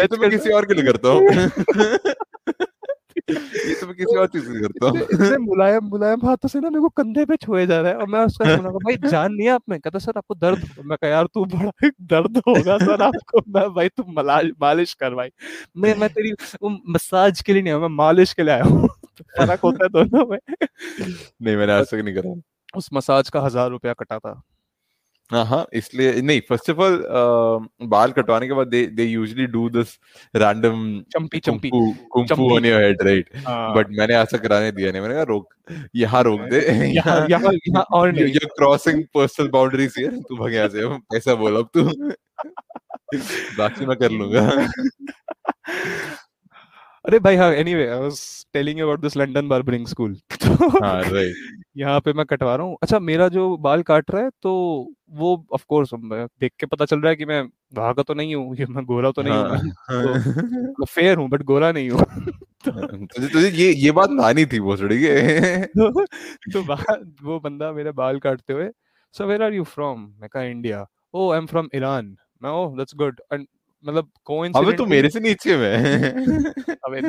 ये 0.00 0.06
तो 0.06 0.16
मैं 0.16 0.30
किसी 0.30 0.50
और 0.50 0.66
के 0.66 0.74
लिए 0.74 0.84
करता 0.92 1.08
हूँ। 1.08 1.28
ये 3.28 3.74
तो 3.74 3.86
मैं 3.86 3.94
किसी 3.96 4.16
और 4.18 4.26
चीज़ 4.26 4.50
लिए 4.50 4.60
करता 4.62 4.88
हूँ। 4.88 4.98
इतने 4.98 5.36
मुलायम 5.38 5.84
मुलायम 5.84 6.26
हाथों 6.26 6.48
से 6.48 6.60
ना 6.60 6.70
मेरे 6.70 6.80
को 6.80 6.88
कंधे 6.92 7.24
पे 7.24 7.36
छुए 7.36 7.66
जा 7.66 7.80
रहा 7.80 7.92
है 7.92 7.98
और 7.98 8.06
मैं 8.06 8.20
उसका 8.20 8.56
सुना 8.56 8.70
भाई 8.70 8.96
जान 9.04 9.32
नहीं 9.32 9.46
है 9.46 9.52
आप 9.52 9.62
में? 9.68 9.78
कहता 9.80 9.98
सर 9.98 10.12
आपको 10.16 10.34
दर्द 10.34 10.66
मैं 10.80 10.98
कहा 10.98 11.10
यार 11.10 11.26
तू 11.34 11.44
बड़ा 11.46 11.88
दर्द 12.02 12.38
होगा 12.48 12.78
सर 12.78 13.02
आपको 13.02 13.42
मैं 13.48 13.68
भाई 13.74 13.88
तू 13.88 14.04
मालिश 14.60 14.94
कर 14.94 15.14
भाई। 15.14 15.30
मैं 15.76 15.94
मैं 15.96 16.08
तेरी 16.08 16.32
वो 16.62 16.70
मसाज 16.88 17.42
के 17.42 17.52
लिए 17.52 17.62
नहीं 17.62 17.72
आया 17.72 17.80
मैं 17.80 17.94
मालिश 17.96 18.32
के 18.32 18.42
लिए 18.42 18.54
आया 18.54 18.64
हूँ। 18.64 18.88
फ़र्क 18.88 19.60
होता 19.60 19.84
है 19.84 19.88
दोनों 19.90 20.26
में। 20.26 20.38
नहीं 21.00 21.56
मैंने 21.56 21.72
आज 21.72 21.86
तक 21.86 21.94
नहीं 21.94 22.14
करा। 22.14 22.34
उस 22.76 22.88
मसाज 22.92 23.28
का 23.28 23.40
हज़ार 23.40 23.70
रुपया 23.70 23.92
कटा 23.92 24.18
था। 24.18 24.40
हाँ 25.42 25.66
इसलिए 25.74 26.20
नहीं 26.22 26.40
फ़र्स्ट 26.48 26.70
ऑफ़ 26.70 26.78
ऑल 26.80 26.96
बाल 27.88 28.12
कटवाने 28.12 28.46
के 28.46 28.52
बाद 28.54 28.68
they 28.68 28.84
they 28.86 29.04
usually 29.04 29.46
do 29.46 29.68
this 29.70 29.98
random 30.36 30.82
champi 31.12 31.38
champi 31.40 31.70
kung fu 32.12 32.50
on 32.56 32.64
your 32.66 32.82
head 32.82 33.02
right 33.02 33.30
but 33.76 33.86
मैंने 33.98 34.14
ऐसा 34.16 34.38
कराने 34.38 34.70
दिया 34.72 34.92
नहीं 34.92 35.02
मैंने 35.02 35.14
कहा 35.14 35.22
रोक 35.32 35.54
यहाँ 35.96 36.22
रोक 36.22 36.40
दे 36.50 36.60
यहाँ 36.94 37.26
यहाँ 37.30 37.52
यहाँ 37.52 37.82
और 37.92 38.12
नहीं। 38.12 38.32
you're 38.34 38.50
crossing 38.58 39.02
personal 39.16 39.50
boundaries 39.56 39.96
here 40.00 40.12
तू 40.28 40.36
भाग 40.36 40.54
यहाँ 40.54 40.68
से 40.68 41.16
ऐसा 41.16 41.34
बोल 41.34 41.56
अब 41.56 41.68
तू। 41.74 41.84
बाकी 43.58 43.86
मैं 43.86 43.96
कर 43.96 44.10
लूँगा। 44.10 44.68
अरे 47.04 47.18
भाई 47.18 47.36
हाँ 47.36 47.50
anyway 47.52 47.86
I 47.86 47.98
was 48.00 48.18
telling 48.52 48.78
about 48.80 49.00
this 49.00 49.16
London 49.16 49.48
barbering 49.48 49.86
school 49.86 50.14
तो 50.44 50.68
हाँ 50.84 51.00
राइट 51.02 51.62
यहाँ 51.76 52.00
पे 52.00 52.12
मैं 52.12 52.24
कटवा 52.26 52.54
रहा 52.56 52.66
हूँ। 52.66 52.76
अच्छा 52.82 52.98
मेरा 52.98 53.28
जो 53.28 53.56
बाल 53.56 53.82
काट 53.82 54.10
रहा 54.10 54.22
है 54.22 54.30
तो 54.42 54.52
वो 55.12 55.34
ऑफ़ 55.52 55.64
कोर्स 55.68 55.90
देख 55.94 56.52
के 56.60 56.66
पता 56.66 56.84
चल 56.84 57.00
रहा 57.00 57.10
है 57.10 57.16
कि 57.16 57.24
मैं 57.24 57.40
वहाँ 57.76 57.92
का 57.94 58.02
तो 58.02 58.14
नहीं 58.14 58.34
हूँ 58.34 58.56
ये 58.56 58.66
मैं 58.66 58.84
गोरा 58.84 59.10
तो 59.10 59.22
नहीं 59.22 59.34
हूँ 59.34 59.50
मैं 59.90 60.72
तो 60.72 60.84
फेयर 60.84 61.16
हूँ 61.18 61.28
बट 61.28 61.42
गोरा 61.42 61.70
नहीं 61.72 61.90
हूँ। 61.90 62.04
तुझे 62.66 63.26
तुझे 63.28 63.48
ये 63.48 63.72
ये 63.74 63.90
बात 63.90 64.10
लानी 64.12 64.44
थी 64.46 64.60
भोसड़ी 64.60 64.98
के। 65.00 65.64
तो, 65.66 66.04
तो 66.52 66.62
वो 67.24 67.38
बंदा 67.40 67.72
मेरे 67.72 67.92
बाल 67.92 68.18
काटते 68.18 68.52
हुए 68.52 68.68
so 69.14 69.26
where 69.26 69.42
are 69.42 69.54
you 69.54 69.64
from 69.64 70.00
मैं 70.20 70.28
कहा 70.28 70.42
India 70.44 70.86
oh 71.14 71.30
I 71.32 71.38
am 71.38 71.46
from 71.46 71.68
Iran 71.74 72.16
मैं 72.42 72.50
ओ 72.50 72.66
दैट्स 72.76 72.94
गुड 72.96 73.20
एंड 73.32 73.46
मतलब 73.86 74.10
अबे 74.56 74.72
तू 74.72 74.86
मेरे 74.86 75.10
से 75.10 75.20
नीचे 75.20 75.56
में 75.56 75.76
अबे 76.68 77.00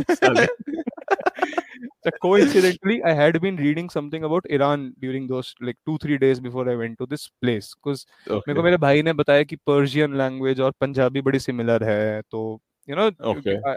so 2.06 2.12
coincidentally 2.26 2.96
i 3.10 3.14
had 3.20 3.38
been 3.44 3.56
reading 3.60 3.88
something 3.90 4.26
about 4.26 4.46
iran 4.52 4.82
during 5.04 5.24
those 5.32 5.48
like 5.64 5.78
two 5.90 5.98
three 5.98 6.18
days 6.18 6.40
before 6.40 6.66
i 6.70 6.76
went 6.82 6.98
to 7.02 7.08
this 7.10 7.24
place 7.44 7.70
because 7.70 8.08
मेरे 8.32 8.54
को 8.54 8.64
मेरे 8.64 8.78
भाई 8.78 9.02
ने 9.02 9.14
बताया 9.14 9.44
कि 9.44 9.56
पर्शियन 9.56 10.18
लैंग्वेज 10.18 10.60
और 10.60 10.72
पंजाबी 10.72 11.22
बड़ी 11.22 11.40
सिमिलर 11.40 11.84
है 11.84 12.22
तो 12.22 12.62
you 12.90 12.96
know. 12.96 13.06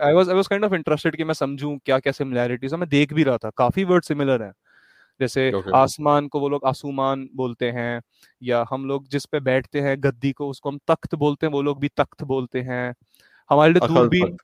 I 0.07 0.13
was 0.13 0.29
I 0.29 0.35
was 0.35 0.47
kind 0.47 0.65
of 0.65 0.75
interested 0.75 1.17
कि 1.17 1.25
मैं 1.25 1.35
समझूं 1.35 1.79
क्या 1.79 1.99
क्या 1.99 2.13
सिमिलैरिटीज 2.13 2.73
है 2.73 2.79
मैं 2.79 2.89
देख 2.89 3.13
भी 3.13 3.23
रहा 3.23 3.37
था 3.37 3.51
काफ़ी 3.57 3.85
वर्ड 3.85 4.05
सिमिलर 4.05 4.43
हैं 4.43 4.53
जैसे 5.21 5.51
Okay. 5.53 5.73
आसमान 5.75 6.29
को 6.29 6.41
वो 6.41 6.49
लोग 6.49 6.65
आसुमान 6.65 7.29
बोलते 7.37 7.71
हैं 7.71 8.01
या 8.43 8.65
हम 8.71 8.85
लोग 8.87 9.09
जिस 9.09 9.27
पे 9.27 9.41
बैठते 9.41 9.81
हैं 9.81 9.97
गद्दी 10.03 10.33
को 10.33 10.49
उसको 10.49 10.71
हम 10.71 10.79
तख्त 10.89 11.15
बोलते 11.15 11.47
हैं 11.47 11.53
वो 11.53 11.63
लोग 11.63 11.81
भी 11.81 11.89
तख्त 11.89 12.23
बोलते 12.25 12.61
हैं। 12.61 12.95
हमारे 13.51 13.73
लिए 13.73 13.89
दूरबीन 13.89 14.37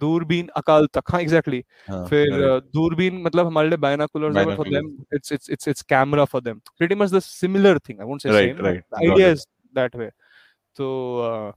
दूरबीन 0.00 0.48
अकाल 0.56 0.86
तख्त 0.86 1.12
हाँ 1.12 1.20
एग्जैक्टली 1.20 1.62
हाँ, 1.88 2.04
फिर 2.06 2.28
uh, 2.30 2.62
दूरबीन 2.74 3.22
मतलब 3.22 3.46
हमारे 3.46 3.68
लिए 3.68 3.78
बायनाकुलर्स 3.78 4.36
है 4.36 4.56
for 4.56 4.68
them 4.68 4.96
it's 5.14 5.32
it's 5.32 5.50
it's 5.50 5.68
it's 5.68 5.82
camera 5.82 6.24
for 6.24 6.40
them 6.40 6.58
pretty 6.78 6.94
much 6.94 7.10
the 7.10 7.18
similar 7.18 7.78
thing 7.78 8.00
I 8.00 8.06
won't 8.06 8.22
say 8.22 8.28
same 8.28 8.66
idea 8.66 9.28
is 9.28 9.46
that 9.74 9.96
way 9.96 10.10
तो 10.76 11.52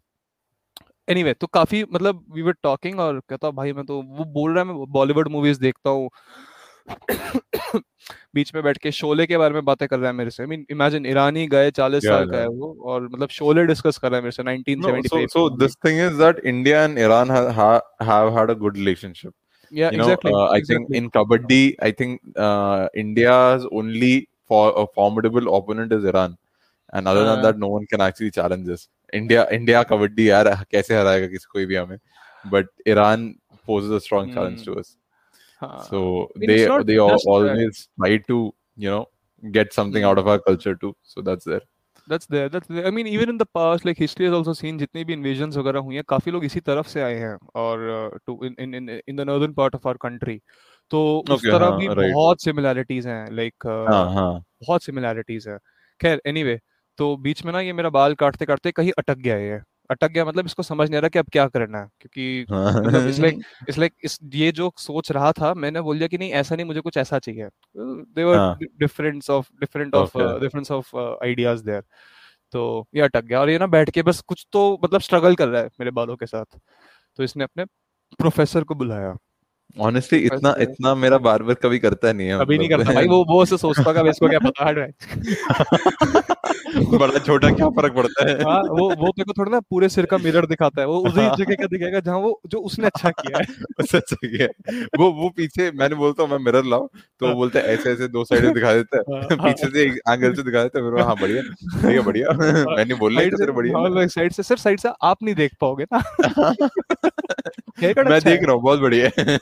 एनीवे 1.10 1.34
तो 1.34 1.48
काफ़ी 1.48 1.84
मतलब 1.84 2.25
वी 2.32 2.42
वर 2.42 2.56
टॉकिंग 2.63 3.00
और 3.00 3.20
कहता 3.30 3.51
भाई 3.51 3.74
मैं 3.74 3.86
तो 3.86 4.01
वो 4.01 4.25
बोल 4.25 4.54
रहा 4.54 4.63
है 4.63 4.74
मैं 4.74 4.86
बॉलीवुड 4.92 5.28
मूवीज़ 5.28 5.60
देखता 5.60 5.90
हूँ। 5.90 6.10
बीच 8.36 8.56
में 8.56 8.64
बैठ 8.64 8.78
के 8.78 8.92
शोले 8.92 9.26
के 9.26 9.38
बारे 9.38 9.54
में 9.54 9.66
बातें 9.66 9.88
कर 9.88 10.00
रहा 10.00 10.08
है 10.08 10.14
मेरे 10.14 10.30
से 10.30 10.44
आई 10.44 10.48
मीन 10.48 10.66
इमेजिन 10.70 11.06
ईरानी 11.06 11.48
गए 11.48 11.72
चालीस 11.72 12.04
Yeah, 12.04 12.14
साल 12.14 12.30
का 12.30 12.38
है 12.38 12.48
वो 12.48 12.78
और 12.84 13.02
मतलब 13.02 13.30
शोले 13.30 13.66
डिस्कस 13.66 13.98
कर 13.98 14.12
रहा 14.12 14.18
है 14.18 14.24
मेरे 14.24 14.32
से 14.32 14.44
No, 14.44 14.50
so 14.50 14.94
1975 14.94 15.28
so 15.30 15.58
this 15.64 15.76
thing 15.86 16.00
is 16.00 16.18
that 16.18 16.42
India 16.54 16.86
and 16.86 17.00
Iran 17.00 17.30
ha, 17.30 17.52
ha, 17.52 17.82
have 18.02 18.34
had 18.34 18.50
a 18.50 19.32
yeah 19.72 19.92
you 19.92 19.98
know, 19.98 20.10
exactly 20.10 20.32
uh, 20.32 20.48
I 20.48 20.58
exactly. 20.58 20.76
think 20.76 20.96
in 20.96 21.10
kabaddi, 21.10 21.74
I 21.82 21.92
think 21.92 22.20
uh, 22.38 22.88
India's 23.06 23.66
only 23.74 24.26
for 24.48 24.74
a 24.78 24.86
formidable 24.96 25.56
opponent 25.56 25.92
is 25.92 26.04
Iran, 26.04 26.36
and 26.94 27.08
other 27.08 27.26
than 27.26 27.36
हाँ. 27.36 27.44
that, 27.44 27.58
no 27.58 27.68
one 27.68 27.86
can 27.94 28.02
actually 28.02 28.32
challenge 28.32 28.70
us. 28.70 28.90
India, 29.14 29.48
India 29.60 29.86
kabaddi 29.86 30.28
यार 30.28 30.66
कैसे 30.72 30.96
हराएगा 30.96 31.28
किसी 31.28 31.46
कोई 31.52 31.66
भी 31.66 31.76
हमें? 31.76 31.98
But 32.54 32.64
Iran 32.88 33.34
poses 33.70 33.92
a 33.92 34.00
strong 34.00 34.34
challenge 34.36 34.60
Hmm. 34.60 34.74
to 34.74 34.80
us. 34.80 35.00
हाँ. 35.62 35.88
So 35.89 36.30
mean, 36.36 36.48
they 36.50 36.58
they 36.58 36.68
al- 36.68 36.84
just 36.84 37.25
that. 37.25 37.32
always 37.36 37.88
try 38.00 38.18
to 38.18 38.53
you 38.77 38.89
know 38.89 39.06
get 39.51 39.74
something 39.74 40.03
Hmm. 40.03 40.10
out 40.12 40.18
of 40.18 40.27
our 40.27 40.39
culture 40.39 40.75
too. 40.75 40.96
So 41.03 41.22
that's 41.22 41.46
there. 41.46 41.62
That's 42.08 42.25
there. 42.25 42.50
That's 42.50 42.68
there. 42.68 42.88
I 42.88 42.91
mean, 42.91 43.08
even 43.08 43.30
in 43.30 43.38
the 43.38 43.46
past, 43.46 43.86
like 43.86 43.98
history 43.98 44.25
has 44.25 44.34
also 44.34 44.53
seen 44.53 44.77
जितनी 44.80 45.03
भी 45.06 45.13
invasions 45.15 45.58
वगैरह 45.58 45.80
हुई 45.80 45.96
हैं, 45.96 46.03
काफ़ी 46.10 46.32
लोग 46.32 46.46
इसी 46.46 46.60
तरफ़ 46.60 46.88
से 46.88 47.01
आए 47.01 47.15
हैं 47.15 47.38
और 47.56 47.86
uh, 47.89 48.18
to 48.30 48.38
in 48.50 48.56
in 48.65 48.74
in 48.80 49.01
in 49.08 49.15
the 49.15 49.25
northern 49.25 49.53
part 49.53 49.75
of 49.80 49.86
our 49.86 49.98
country. 50.08 50.39
तो 50.89 51.20
उस 51.30 51.41
Okay, 51.41 51.51
तरह 51.51 51.65
हाँ, 51.65 51.78
भी 51.80 51.88
right. 51.88 52.13
बहुत 52.13 52.41
similarities 52.41 53.06
हैं, 53.06 53.28
like 53.28 53.67
uh, 53.71 53.93
हाँ 53.93 54.13
हाँ 54.13 54.43
बहुत 54.67 54.84
similarities 54.84 55.47
हैं. 55.47 55.58
खैर, 56.02 56.21
anyway, 56.28 56.60
तो 56.97 57.17
बीच 57.17 57.45
में 57.45 57.54
ना 57.54 57.60
ये 57.60 57.74
मेरा 57.74 57.89
बाल 57.89 58.15
काटते 58.15 58.45
काटते 58.45 58.71
कहीं 58.71 58.91
अटक 58.97 59.17
गया 59.17 59.38
ये. 59.38 59.60
अटक 59.91 60.12
गया 60.12 60.25
मतलब 60.25 60.45
इसको 60.45 60.63
समझ 60.63 60.89
नहीं 60.89 60.97
आ 60.97 61.01
रहा 61.01 61.10
कि 61.10 61.19
अब 61.19 61.25
क्या 61.32 61.47
करना 61.47 61.77
है 61.77 61.88
क्योंकि 62.01 62.45
मतलब 62.51 63.08
it's 63.10 63.23
like 63.23 63.41
इट्स 63.69 63.77
लाइक 63.77 63.93
इस 64.04 64.19
ये 64.34 64.51
जो 64.51 64.71
सोच 64.77 65.12
रहा 65.12 65.32
था 65.32 65.54
मैंने 65.54 65.82
बोल 65.82 65.97
दिया 65.97 66.08
कि 66.08 66.17
नहीं 66.17 66.32
ऐसा 66.32 66.56
नहीं 66.56 66.65
मुझे 66.65 66.82
कुछ 66.82 66.97
ऐसा 66.97 67.19
चाहिए। 67.19 67.47
देवर 67.77 68.38
हाँ. 68.38 68.58
Difference 68.80 69.30
of 69.30 69.49
different 69.60 69.95
of 69.95 70.17
difference 70.17 70.71
of 70.71 70.95
ideas 70.97 71.63
there 71.63 71.84
तो 72.51 72.88
ये 72.95 73.01
अटक 73.01 73.23
गया 73.23 73.41
और 73.41 73.49
ये 73.49 73.60
ना 73.60 73.67
बैठ 73.67 73.89
के 73.89 74.01
बस 74.01 74.21
कुछ 74.21 74.47
तो 74.54 74.80
मतलब 74.84 75.01
स्ट्रगल 75.01 75.36
कर 75.36 75.47
रहा 75.47 75.62
है 75.62 75.67
मेरे 75.67 75.91
बालों 75.91 76.15
के 76.15 76.25
साथ। 76.25 76.60
तो 77.17 77.23
इसने 77.23 77.43
अपने 77.43 77.65
प्रोफेसर 78.19 78.63
को 78.63 78.75
बुलाया। 78.75 79.15
ऑनेस्टली 79.80 80.19
इतना 80.19 80.56
इतना 80.60 80.95
मेरा 80.95 81.17
बार्बर 81.17 81.54
कभी 81.54 81.80
करता 81.80 82.13
नहीं 82.13 82.27
है 82.27 82.39
अभी 82.39 82.58
नहीं 82.58 82.69
मतलब। 82.69 82.80
करता 82.80 82.93
भाई 82.93 83.08
वो 83.08 83.23
वो 83.25 83.43
ऐसे 83.43 83.58
सोचता 83.58 83.84
होगा 83.84 84.10
इसको 84.10 84.30
क्या 84.30 84.39
पता 84.39 84.67
हट 84.67 84.75
रहा 84.77 86.34
बड़ा 86.97 87.19
छोटा 87.19 87.50
क्या 87.52 87.69
फ़र्क 87.69 87.93
पड़ता 87.93 88.30
है? 88.30 88.43
हाँ 88.43 88.62
वो 88.62 88.95
वो 88.95 89.08
तेरे 89.08 89.24
को 89.24 89.34
थोड़ा 89.34 89.52
ना 89.52 89.60
पूरे 89.60 89.89
सिर 89.89 90.06
का 90.06 90.17
मिरर 90.17 90.45
दिखाता 90.45 90.82
है। 90.82 90.88
वो 90.88 90.97
उसी 91.00 91.43
जगह 91.43 91.56
का 91.56 91.65
दिखाएगा 91.65 92.00
जहाँ 92.00 92.17
वो 92.17 92.41
जो 92.47 92.58
उसने 92.58 92.86
अच्छा 92.86 93.10
किया 93.10 93.38
है। 93.38 93.43
सच 93.86 94.13
सही 94.13 94.38
है। 94.38 94.47
वो 95.00 95.12
वो 95.12 95.30
पीछे 95.30 95.71
मैंने 95.71 95.95
बोलता 95.95 96.24
हूँ 96.24 96.30
मैं 96.30 96.38
मिरर 96.38 96.63
लाऊं? 96.65 96.88
तो 97.19 97.28
वो 97.28 97.34
बोलते 97.34 97.60
हैं 97.60 97.65
ऐसे 97.65 97.91
ऐसे 97.91 98.08
दो 98.08 98.24
साइड 98.24 98.54
दिखा 98.54 98.74
देता 98.74 98.97
है। 98.97 99.04
हाँ, 99.15 99.38
पीछे 99.47 99.67
से 99.67 99.82
एक 99.82 99.93
एंगल 100.10 100.34
से 100.34 100.43
दिखा 100.43 100.63
देता 100.63 100.80
है 100.80 100.91
फिर 100.91 101.02
हाँ 101.02 101.15
बढ़िया 101.15 101.41
बढ़िया। 101.84 102.02
बढ़िया 102.02 102.76
मैंने 102.76 102.93
बोलना 102.93 103.21
ही 103.21 103.26
साइड 103.26 103.34
था 103.34 103.38
से 103.38 103.43
तेरे 103.43 103.52
बढ़िया 103.52 103.78
हाँ 103.78 104.08
साइड 104.08 104.32
से 104.32 104.43
सर 104.43 104.58
साइड 104.58 104.80
से 104.80 104.89
आप 105.02 105.24
नहीं 105.24 105.36
देख 105.36 105.52
पाओगे 105.62 105.86
ना। 105.93 106.04
मैं 107.82 107.93
अच्छा 107.93 108.19
देख 108.19 108.43
रहा 108.43 108.54
हूँ 108.54 108.62
बहुत 108.62 108.80
बढ़िया 108.80 109.10
है। 109.19 109.39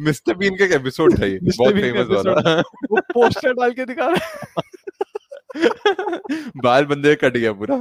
मिस्टर 0.00 0.34
बीन 0.34 0.56
का 0.56 0.64
एपिसोड 0.64 1.20
था 1.20 1.26
ये 1.26 1.38
बहुत 1.42 1.74
फ़ेमस 1.74 2.06
वाला। 2.10 2.60
वो 2.90 3.00
पोस्टर 3.00 3.52
डाल 3.52 3.72
के 3.72 3.84
दिखा 3.84 4.06
रहा 4.06 4.60
बाल 6.56 6.84
बंदे 6.84 7.14
कट 7.14 7.36
गया 7.36 7.52
पूरा। 7.52 7.76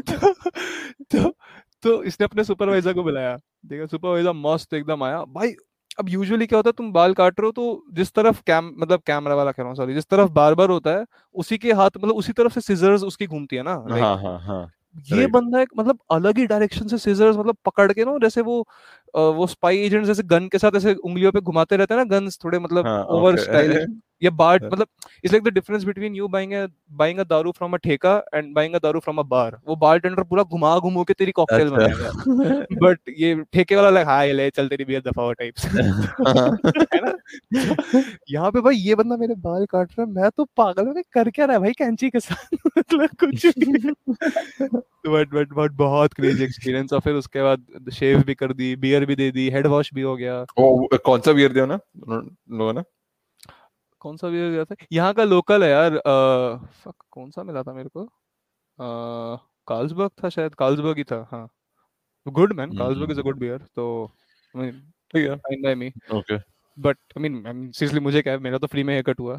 तो, 0.00 0.32
तो 1.12 1.34
तो 1.82 2.02
इसने 2.02 2.24
अपने 2.24 2.44
सुपरवाइजर 2.44 2.92
को 2.92 3.02
बुलाया। 3.02 3.38
देखा 3.66 3.86
सुपरवाइजर 3.86 4.32
मस्त 4.32 4.74
एकदम 4.74 5.04
आया। 5.04 5.24
भाई 5.24 5.54
अब 6.00 6.08
यूजुअली 6.08 6.46
क्या 6.46 6.58
होता 6.58 6.68
है 6.68 6.72
तुम 6.72 6.92
बाल 6.92 7.14
काट 7.14 7.40
रहे 7.40 7.46
हो 7.46 7.52
तो 7.52 7.84
जिस 7.92 8.12
तरफ़ 8.12 8.42
कैम 8.46 8.74
मतलब 8.78 9.02
कैमरा 9.06 9.34
वाला 9.34 9.52
कह 9.52 9.62
रहा 9.62 9.68
हूँ 9.68 9.76
सॉरी 9.76 9.94
जिस 9.94 10.06
तरफ़ 10.06 10.30
बार्बर 10.30 10.70
होता 10.70 10.90
है 10.90 11.04
उसी 11.34 11.58
के 11.58 11.72
हाथ 11.72 11.90
मतलब 11.96 12.14
उसी 12.14 12.32
तरफ़ 12.32 12.52
से 12.52 12.60
सिजर्स 12.60 13.02
उसकी 13.02 13.26
घूमती 13.26 13.56
है 13.56 13.62
ना 13.62 13.72
हाँ 13.72 14.16
हाँ 14.16 14.38
हाँ। 14.40 14.72
ये 15.12 15.26
बंदा 15.26 15.60
एक 15.60 15.68
मतलब 15.76 15.98
अलग 16.10 16.38
ही 16.38 16.46
डायरेक्शन 16.46 16.86
से 16.86 16.98
सिजर्स 16.98 17.36
मतलब 17.36 17.56
पकड़ 17.64 17.92
के 17.92 18.04
ना 18.04 18.18
जैसे 18.22 18.40
वो 18.40 18.68
वो 19.16 19.46
स्पाई 19.46 19.78
एजेंट 19.78 20.06
जैसे 20.06 20.22
गन 20.22 20.48
के 20.48 20.58
साथ 20.58 20.76
ऐसे 20.76 20.94
उंगलियों 20.94 21.32
पे 21.32 21.40
घुमाते 21.40 21.76
रहते 21.76 21.94
हैं 21.94 22.04
ना 22.04 22.18
गन्स 22.18 22.38
थोड़े 22.44 22.58
मतलब 22.58 22.86
हाँ, 22.86 23.04
ओवर 23.04 23.34
okay. 23.34 23.86
ये 24.22 24.30
बाट 24.30 24.62
हाँ. 24.62 24.70
मतलब 24.70 24.86
it's 25.24 25.32
like 25.32 25.44
the 25.44 25.48
difference 25.48 25.84
between 25.84 26.14
you 26.14 26.28
buying 26.28 26.52
a 26.52 26.66
buying 26.92 27.18
a 27.18 27.24
daru 27.24 27.50
from 27.50 27.72
a 27.72 27.76
ठेका 27.76 28.24
एंड 28.34 28.54
बाइंग 28.54 28.74
अ 28.74 28.78
दारू 28.78 29.00
फ्रॉम 29.00 29.18
अ 29.18 29.22
बार 29.22 29.58
वो 29.66 29.76
बार 29.76 29.98
टेंडर 29.98 30.22
पूरा 30.22 30.42
घुमा 30.42 30.78
घुमो 30.78 31.04
के 31.04 31.12
तेरी 31.12 31.32
कॉकटेल 31.32 31.70
बनाएगा। 31.70 32.08
अच्छा 32.08 32.76
बट 32.82 32.98
ये 33.18 33.34
ठेके 33.52 33.76
वाला 33.76 33.90
लाइक 33.90 34.06
हाँ 34.06 34.26
ये 34.26 34.32
ले 34.32 34.50
चल 34.50 34.68
तेरी 34.68 34.84
बियर 34.84 35.00
दफ़ा 35.00 35.32
टाइप्स 35.32 35.64
है 35.64 35.82
ना? 37.00 37.18
यहाँ 38.30 38.50
पे 38.50 38.60
भाई 38.60 38.74
ये 38.74 38.94
बंदा 38.94 39.16
मेरे 39.16 39.34
बाल 39.34 39.66
काट 39.66 39.88
रहा 39.98 40.06
है 40.06 40.12
मैं 40.12 40.30
तो 40.36 40.44
पागल 40.44 40.86
हूँ 40.86 41.02
कर 41.12 41.30
क्या 41.30 41.44
रहा 41.44 41.56
है 41.56 41.60
भाई 41.60 41.72
कैंची 41.72 42.10
के 42.10 42.20
साथ? 42.20 42.46
मतलब 42.78 43.08
कुछ 43.24 43.46
बट 45.06 45.34
बट 45.34 45.52
बट 45.52 45.72
बहुत 45.72 46.14
क्रेजी 46.14 46.44
एक्सपीरियंस 46.44 46.92
और 46.92 47.00
फिर 47.00 47.14
उसके 47.14 47.42
बाद 47.42 47.90
शेव 47.92 48.22
भी 48.22 48.34
कर 48.34 48.52
दी 48.52 48.76
बियर 48.76 49.04
भी 49.04 49.14
दे 49.14 49.30
दी 49.30 49.50
हेड 49.50 49.66
वॉश 49.66 49.94
भी 49.94 50.02
हो 50.02 50.16
गया। 50.16 50.40
वो 50.42 50.88
कौन 51.04 51.20
सा 51.20 51.32
बियर 51.32 51.52
दिया 51.52 51.66
ना? 51.66 51.78
लोगों 52.50 52.72
ने? 52.72 52.80
कौन 54.02 54.16
सा 54.16 54.28
बियर 54.28 54.50
दिया 54.50 54.64
था? 54.64 54.74
यहाँ 54.92 55.12
का 55.14 55.24
लोकल 55.24 55.64
है 55.64 55.70
यार 55.70 55.98
फक 56.76 56.94
कौन 57.10 57.30
सा 57.30 57.42
मिला 57.44 57.62
था 57.62 57.72
मेरे 57.74 57.88
को? 57.90 58.04
कार्लसबर्ग 59.68 60.10
था 60.22 60.28
शायद 60.30 60.54
कार्लसबर्ग 60.56 60.98
ही 60.98 61.04
था 61.04 61.26
हाँ। 61.32 61.48
Good 62.26 62.52
man 62.54 62.72
Carlsberg 62.72 63.10
is 63.10 63.20
a 63.20 63.22
good 63.22 63.38
beer 63.38 63.58
तो 63.76 63.86
ठीक 64.54 65.28
है। 65.28 65.36
Fine 65.36 65.62
by 65.62 65.74
me 65.74 65.92
okay 66.14 66.36
but 66.76 66.96
I 67.18 67.22
mean 67.22 67.70
seriously 67.72 68.00
मुझे 68.00 68.22
क्या 68.22 68.32
है 68.32 68.38
मेरा 68.40 68.58
तो 68.58 68.66
फ्री 68.66 68.82
में 68.84 68.92
हेयर 68.94 69.02
कट 69.04 69.20
हुआ 69.20 69.34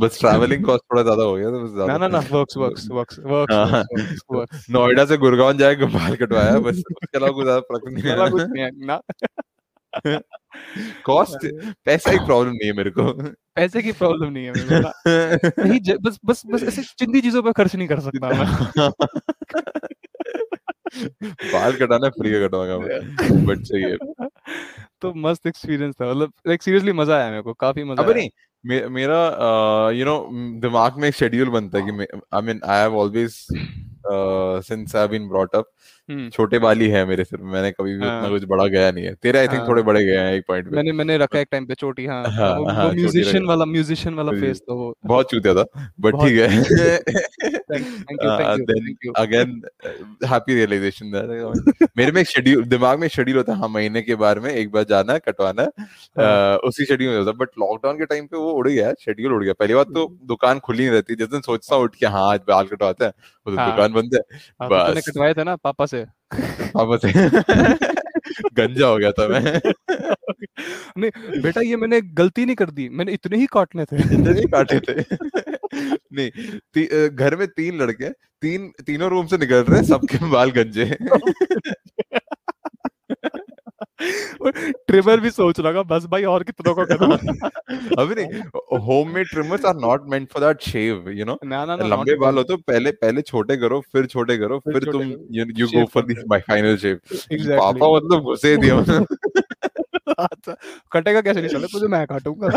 बस 0.00 0.18
ट्रैवलिंग 0.20 0.64
कॉस्ट 0.66 0.84
थोड़ा 0.84 1.02
ज़्यादा 1.02 1.22
हो 1.22 1.34
गया 1.34 1.50
तो 1.50 1.62
बस 1.64 1.70
ज़्यादा 1.72 1.98
ना 1.98 2.08
ना 2.08 2.18
वर्क्स 2.30 2.56
वर्क्स 2.56 2.88
वर्क्स 2.90 3.20
हाँ। 3.50 3.82
वर्क्स 3.92 4.22
वर्क्स 4.30 4.66
नोएडा 4.70 5.04
से 5.06 5.16
गुड़गांव 5.18 5.52
जाएगा 5.58 5.86
बाल 5.88 6.16
कटवाया 6.16 6.58
बस 6.60 6.82
उसके 6.92 7.18
अलावा 7.18 7.32
कुछ 7.32 7.44
ज़्यादा 7.44 7.60
फ़र्क 7.62 7.88
है। 7.88 7.94
नहीं 8.52 8.62
है 8.62 8.70
ना। 8.86 9.00
कॉस्ट 11.04 11.74
पैसा 11.84 12.12
एक 12.12 12.20
प्रॉब्लम 12.20 12.52
नहीं 12.52 12.66
है 12.66 12.72
मेरे 12.72 12.90
को। 12.90 13.22
पैसे 13.54 13.82
की 13.82 13.92
प्रॉब्लम 13.92 14.32
नहीं 14.32 14.44
है 14.44 14.52
मेरे 14.52 14.66
को 14.68 14.74
ना। 14.74 14.92
कहीं 15.48 15.80
ज- 15.80 15.98
बस 16.02 16.18
बस 16.24 16.42
बस 16.46 16.62
ऐसे 16.62 16.82
चिंदी 16.82 17.20
चीज़ों 17.20 17.42
पर 17.42 17.52
खर्च 17.52 17.76
नहीं 17.76 17.88
कर 17.88 18.00
सकता 18.00 18.28
मैं। 18.28 18.90
बाल 21.24 21.72
कटाना 21.72 22.08
फ्री 22.08 22.32
का 22.32 22.46
कटवाऊँगा 22.46 22.78
मैं। 22.78 23.46
बट 23.46 23.58
सही 23.58 23.82
है। 23.82 23.96
तो 25.00 25.14
मस्त 25.14 25.46
एक्सपीरियंस 25.46 25.94
था। 25.94 26.10
मतलब 26.10 26.32
लाइक 26.46 26.62
सीरियसली 26.62 26.92
मज़ा 26.92 27.16
आया 27.16 27.30
मेरे 27.30 27.42
को। 27.42 27.52
काफ़ी 27.52 27.84
मज़ा 27.84 28.02
अबे 28.02 28.14
नहीं 28.14 28.30
मे, 28.66 28.88
मेरा 28.88 29.24
यू 29.90 30.04
नो 30.04 30.28
दिमाग 30.60 30.98
में 30.98 31.08
एक 31.08 31.14
शेड्यूल 31.14 31.48
बनता 31.48 31.78
है 31.78 31.84
कि 31.84 32.18
I 32.32 32.42
mean 32.42 32.60
I 32.66 32.80
have 32.80 32.96
always 32.96 33.46
since 34.66 34.96
I 34.96 35.02
have 35.02 35.10
been 35.10 35.28
brought 35.28 35.54
up 35.54 35.70
छोटे 36.32 36.58
बाल 36.58 36.80
ही 36.80 36.88
है 36.88 37.04
मेरे 37.06 37.24
सिर 37.24 37.40
में 37.40 37.52
मैंने 37.52 37.70
कभी 37.70 37.90
भी 37.90 37.96
उतना 37.96 38.20
हाँ। 38.20 38.30
कुछ 38.30 38.44
बड़ा 38.48 38.66
गया 38.66 38.90
नहीं 38.90 39.04
है। 39.04 39.14
तेरे 39.14 39.38
आई 39.38 39.48
थिंक 39.48 39.58
हाँ। 39.58 39.68
थोड़े 39.68 39.82
बड़े 39.82 40.04
गए 40.04 40.16
हैं 40.16 40.32
एक 40.34 40.44
पॉइंट 40.48 40.68
पे। 40.70 40.76
मैंने 40.76 40.92
मैंने 40.92 41.16
रखा 41.18 41.38
एक 41.38 41.48
टाइम 41.50 41.66
पे 41.66 41.74
चोटी 41.74 42.06
हाँ। 42.06 42.22
हाँ 42.30 42.50
वो 42.58 42.68
हाँ 42.70 42.84
वो 42.86 42.92
म्यूजिशियन 42.92 43.44
वाला 43.46 43.64
म्यूजिशियन 43.64 44.14
वाला 44.14 44.32
फेस 44.40 44.62
वो 44.70 44.94
बहुत 45.06 45.30
चूतिया 45.30 45.54
था 45.54 45.64
बट 46.00 46.14
ठीक 46.14 46.38
है। 46.38 46.62
Thank 47.68 48.22
you 48.22 48.30
thank 48.30 48.58
you 48.58 48.64
then 48.66 48.86
thank 48.86 49.04
you 49.06 49.12
again 49.16 49.60
happy 50.26 50.54
realization 50.54 51.06
मेरे 51.98 52.12
में 52.12 52.20
एक 52.20 52.28
शेड्यूल 52.28 52.64
दिमाग 52.66 52.98
में 53.00 53.08
शेड्यूल 53.08 53.36
होता 53.38 53.52
है 53.52 53.58
हाँ 53.58 53.68
महीने 53.68 54.02
के 54.02 54.14
बार 54.16 54.40
में 54.40 54.50
एक 54.50 54.70
बार 54.72 54.84
जाना 54.88 55.18
कटवाना 55.18 55.62
है। 55.62 55.84
हाँ 56.18 56.56
उसी 56.68 56.84
शेड्यूल 56.84 57.12
में 57.12 57.18
होता 57.18 57.32
बट 57.38 57.48
लॉकडाउन 57.58 57.98
के 57.98 58.06
टाइम 58.06 58.26
पे 58.26 58.36
वो 58.36 58.50
उड़ 58.52 58.68
गया 58.68 58.92
शेड्यूल 59.00 59.32
उड़ 59.34 59.42
गया। 59.44 59.52
पहली 59.58 59.74
बात 59.74 59.86
तो 59.94 60.06
दुकान 60.26 60.58
खुली 60.58 60.78
नहीं 60.78 60.90
रहती। 60.90 61.14
जिस 61.14 61.28
दिन 61.28 61.40
सोचता 61.40 61.76
हूँ 61.76 61.84
उठ 61.84 61.94
के 61.96 62.06
हाँ 62.06 62.28
आज 62.30 62.40
बाल 62.48 62.66
कटवाते 62.66 63.04
हैं 63.04 63.12
उस 63.46 63.58
हाँ। 63.58 63.70
दुकान 63.70 63.92
बंद 63.92 64.14
है 64.14 64.20
हाँ 64.62 64.68
तो 64.68 64.94
बस। 64.94 65.08
कटवाए 65.08 65.34
थे 65.34 65.44
ना 65.44 65.56
पापा 65.58 65.86
से? 65.86 65.97
वापस 66.76 67.00
गंजा 68.54 68.86
हो 68.86 68.98
गया 68.98 69.12
था 69.12 69.28
मैं। 69.28 69.60
नहीं 70.98 71.40
बेटा 71.42 71.60
ये 71.60 71.76
मैंने 71.76 72.00
गलती 72.00 72.44
नहीं 72.44 72.56
कर 72.56 72.70
दी 72.70 72.88
मैंने 72.88 73.12
इतने 73.12 73.36
ही 73.36 73.46
काटने 73.46 73.84
थे। 73.84 73.96
इतने 73.96 74.40
ही 74.40 74.46
काटे 74.46 74.80
थे। 74.80 75.16
नहीं 76.12 77.08
घर 77.08 77.36
में 77.36 77.48
तीन 77.48 77.78
लड़के 77.78 78.08
तीन 78.42 78.72
तीनों 78.86 79.10
रूम 79.10 79.26
से 79.26 79.38
निकल 79.38 79.64
रहे 79.64 79.82
सबके 79.82 80.28
बाल 80.28 80.50
गंजे 80.50 80.84
हैं। 80.84 81.10
ट्रिमर 83.98 85.20
भी 85.20 85.30
सोच 85.30 85.60
रहा 85.60 85.82
बस 85.82 86.04
भाई 86.06 86.24
और 86.24 86.42
कितनों 86.42 86.74
को 86.74 86.84
करना 86.84 87.14
अभी 87.98 88.14
नहीं 88.14 88.42
homemade 89.14 89.28
trimmers 89.28 89.64
are 89.64 89.76
not 89.76 90.04
meant 90.10 90.28
for 90.32 90.44
that 90.44 90.60
shave 90.62 91.10
you 91.10 91.24
know 91.24 91.38
ना 91.44 91.64
ना 91.64 91.76
लंबे 91.76 92.14
बाल 92.14 92.36
हो 92.36 92.42
तो 92.42 92.56
पहले 92.56 92.90
पहले 92.90 93.22
छोटे 93.22 93.56
करो 93.56 93.80
फिर 93.92 94.06
छोटे 94.06 94.36
करो 94.38 94.58
फिर 94.58 94.78
फिर 94.78 94.92
तुम 94.92 95.02
you 95.32 95.46
you 95.56 95.66
go 95.66 95.84
for 95.84 96.04
this 96.04 96.18
my 96.28 96.40
final 96.48 96.76
shave 96.76 97.00
पापा 97.32 97.96
मतलब 97.96 98.22
घुसे 98.22 98.56
दिया 98.56 99.04
कटेगा 100.92 101.20
कैसे 101.20 101.40
नहीं 101.40 101.50
चले 101.50 101.66
तुझे 101.66 101.86
मैं 101.86 102.06
काटूँगा। 102.06 102.48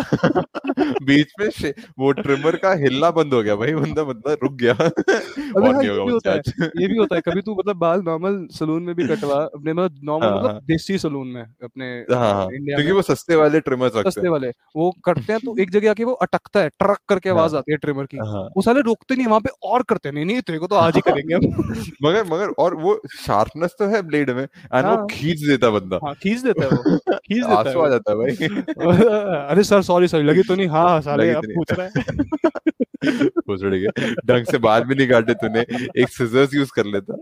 बीच 1.04 1.32
में 1.40 1.72
वो 2.00 2.12
ट्रिमर 2.12 2.56
का 2.56 2.74
हिलना 2.74 3.12
बंद 3.12 3.34
हो 3.34 3.42
गया 3.44 3.56
भाई 3.56 3.74
बंदा 3.74 4.04
मतलब 4.04 4.38
रुक 4.44 4.54
गया। 4.54 4.74
अबे 4.74 5.70
हाँ 5.70 5.84
ये 5.84 5.90
भी 6.06 6.12
होता 6.12 6.32
है 6.32 6.42
ये 6.82 6.88
भी 6.88 6.98
होता 6.98 7.16
है 7.16 7.22
कभी 7.22 7.42
तू 7.42 7.56
मतलब 7.56 7.76
बाल 7.76 8.02
नॉर्मल 8.02 8.48
सलून 8.52 8.84
में 8.84 8.94
भी 8.96 9.08
कटवा 9.08 9.36
अपने 9.44 9.74
मतलब 9.74 10.00
नॉर्मल 10.04 10.28
हाँ, 10.28 10.38
मतलब 10.38 10.52
हाँ। 10.52 10.60
देसी 10.66 10.98
सलून 10.98 11.28
में 11.28 11.42
अपने 11.42 11.86
हाँ 12.16 12.34
हाँ 12.34 12.48
इंडिया 12.54 12.78
क्योंकि 12.78 12.92
वो 12.92 13.02
सस्ते 13.02 13.36
वाले 13.36 13.60
ट्रिमर्स 13.60 13.96
रखते 13.96 14.12
सस्ते 14.12 14.28
वाले 14.28 14.50
वो 14.76 14.92
करते 15.06 15.34
हैं 15.34 15.40
तो 15.46 15.56
एक 15.60 15.72
जगह 15.72 15.90
आके 15.92 16.04
वो 16.04 16.14
अटकता 16.22 16.60
है 16.60 16.70
ट्रक 16.70 16.98
करके 17.10 17.30
आवाज़ 17.30 17.56
आती 17.56 17.72
है 17.72 17.78
ट्रिमर 17.78 18.06
की। 18.06 18.18
वो 18.56 18.62
साले 18.62 18.82
रोकते 18.82 19.16
नहीं 19.16 19.28
वहाँ 19.28 19.40
पे 19.40 19.50
और 19.64 19.84
करते 19.84 20.12
नहीं 20.12 20.26
नहीं 20.26 20.42
तेरे 20.42 20.60
को 20.60 20.68
तो 20.68 20.76
आज 20.76 20.96
ही 20.96 21.02
करेंगे 21.02 21.36
मगर 22.04 22.24
मगर 22.24 22.50
और 22.60 22.76
वो 22.76 23.00
शार्पनेस 23.18 23.76
तो 23.80 23.88
है 23.88 24.02
ब्लेड 24.02 24.30
में 24.30 24.44
एंड 24.44 24.86
वो 24.86 24.96
खींच 25.08 25.40
देता 25.40 25.70
बंदा। 25.70 26.14
खींच 26.14 26.40
देता 26.40 26.64
है 26.64 26.70
वो 26.70 26.98
खींच 27.16 27.41
देता 27.44 27.70
है 27.70 27.86
आ 27.86 27.90
जाता 27.90 28.12
है 28.12 28.18
भाई। 28.18 28.32
अरे 29.52 29.64
सर 29.64 29.82
सॉरी 29.82 30.08
सॉरी 30.08 30.24
लगी 30.24 30.44
तो 30.48 30.56
नहीं। 30.56 30.68
हाँ 30.68 30.88
हाँ, 30.90 31.02
साले 31.02 31.24
लगी 31.24 31.34
अब 31.36 31.46
तो 31.46 31.56
पूछ 31.56 31.72
रहा 31.72 31.86
है। 31.98 33.30
भोसड़ी 33.48 33.80
के 33.84 34.12
ढंग 34.28 34.46
से 34.46 34.58
बाल 34.66 34.84
भी 34.84 34.96
नहीं 34.96 35.08
काटे 35.10 35.34
तूने। 35.34 35.60
एक 36.02 36.10
सिजर्स 36.10 36.54
यूज़ 36.54 36.72
कर 36.76 36.86
लेता। 36.86 37.14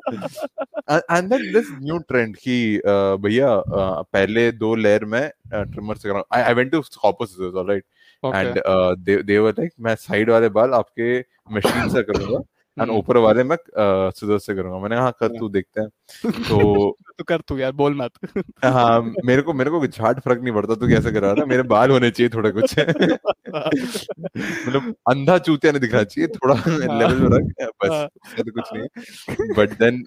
And 0.95 1.29
then 1.29 1.51
this 1.53 1.67
new 1.81 1.97
trend 2.09 2.35
कि 2.35 2.57
भैया 3.23 3.49
पहले 3.67 4.51
दो 4.51 4.73
लेयर 4.75 5.05
में 5.05 5.21
ट्रिमर 5.53 5.95
से 5.95 6.09
कराऊं 6.09 6.23
I 6.41 6.53
went 6.53 6.71
to 6.71 6.81
copper 7.01 7.25
scissors 7.25 7.55
alright 7.55 7.83
and 8.23 8.61
they 9.05 9.21
they 9.23 9.37
were 9.39 9.53
like 9.59 9.71
मैं 9.79 9.95
साइड 9.95 10.29
वाले 10.29 10.49
बाल 10.59 10.73
आपके 10.73 11.19
मशीन 11.55 11.89
से 11.89 12.03
करूँगा। 12.03 12.39
And 12.77 12.89
hmm. 12.89 12.97
ऊपर 12.99 13.17
वाले 13.17 13.43
मैं 13.43 13.57
सिजर्स 14.11 14.45
से 14.45 14.55
करूँगा। 14.55 14.79
मैंने 14.79 14.95
हाँ 14.95 15.11
कर 15.19 15.27
तू 15.27 15.49
देखते 15.49 15.81
हैं। 15.81 15.89
तो 16.49 16.97
तो 17.17 17.23
कर 17.23 17.41
तू 17.41 17.57
यार 17.57 17.71
बोल 17.71 17.95
मत। 17.95 18.11
हाँ 18.65 19.13
मेरे 19.25 19.41
को 19.41 19.53
मेरे 19.53 19.69
को 19.69 19.87
झाट 19.87 20.19
फ़र्क 20.19 20.41
नहीं 20.41 20.53
पड़ता 20.53 20.75
तू 20.75 20.87
कैसे 20.87 21.11
करा 21.11 21.31
रहा 21.31 21.45
मेरे 21.45 21.63
बाल 21.63 21.91
होने 21.91 22.11
चाहिए 22.11 22.29
थोड़ा 22.29 22.49
कुछ। 22.49 22.79
मतलब 24.67 24.95
अंधा 25.09 25.37
चूतिया 25.37 25.71
नहीं 25.71 25.81
दिखना 25.81 26.03
चाहिए 26.03 26.27
थोड़ा 26.27 26.55
लेवल 26.67 27.15
में 27.15 27.29
रख 27.37 27.71
बस 27.83 27.89
हाँ। 27.89 28.07
तो 28.07 28.51
कुछ 28.51 28.69
नहीं। 28.73 29.53
But 29.57 29.69
then 29.69 30.03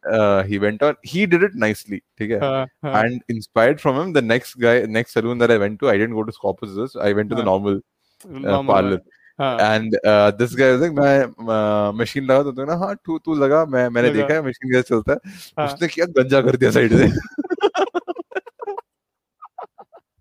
he 0.47 0.59
went 0.59 0.83
on 0.83 0.95
he 1.07 1.27
did 1.27 1.43
it 1.43 1.57
nicely 1.57 1.99
ठीक 2.19 2.31
है? 2.31 2.41
हाँ 2.41 2.67
हाँ। 2.85 3.03
And 3.03 3.21
inspired 3.29 3.81
from 3.81 3.99
him 4.01 4.13
the 4.13 4.23
next 4.23 4.61
guy 4.65 4.75
next 4.99 5.19
saloon 5.19 5.43
that 5.43 5.51
i 5.51 5.59
went 5.59 5.81
to 5.81 5.91
i 5.91 5.97
didn't 5.97 6.15
go 6.15 6.25
to 6.25 6.33
scopus 6.33 6.97
i 7.09 7.13
went 7.13 7.31
to 7.31 7.37
the 7.37 7.45
हाँ। 7.45 7.51
normal 7.51 7.77
uh, 7.77 8.39
normal 8.47 8.73
parlor 8.73 8.99
and 9.41 9.93
this 10.39 10.55
guy 10.55 10.73
was 10.73 10.81
like 10.81 10.93
मैं 10.93 11.93
machine 11.93 12.25
लगा 12.25 12.43
तो 12.43 12.65
ना 12.65 12.75
हाँ 12.75 12.95
तू 12.95 13.19
to 13.19 13.35
लगा 13.35 13.65
मैं 13.67 13.89
मैंने 13.89 14.11
देखा 14.11 14.35
है 14.35 14.43
मशीन 14.43 14.73
कैसे 14.73 14.83
चलता 14.83 15.13
है। 15.13 15.19
हाँ। 15.59 15.67
उसने 15.67 15.89
क्या 15.89 16.07
गंजा 16.07 16.41
कर 16.41 16.57
दिया 16.57 16.71
साइड 16.71 16.97
से। 16.97 17.09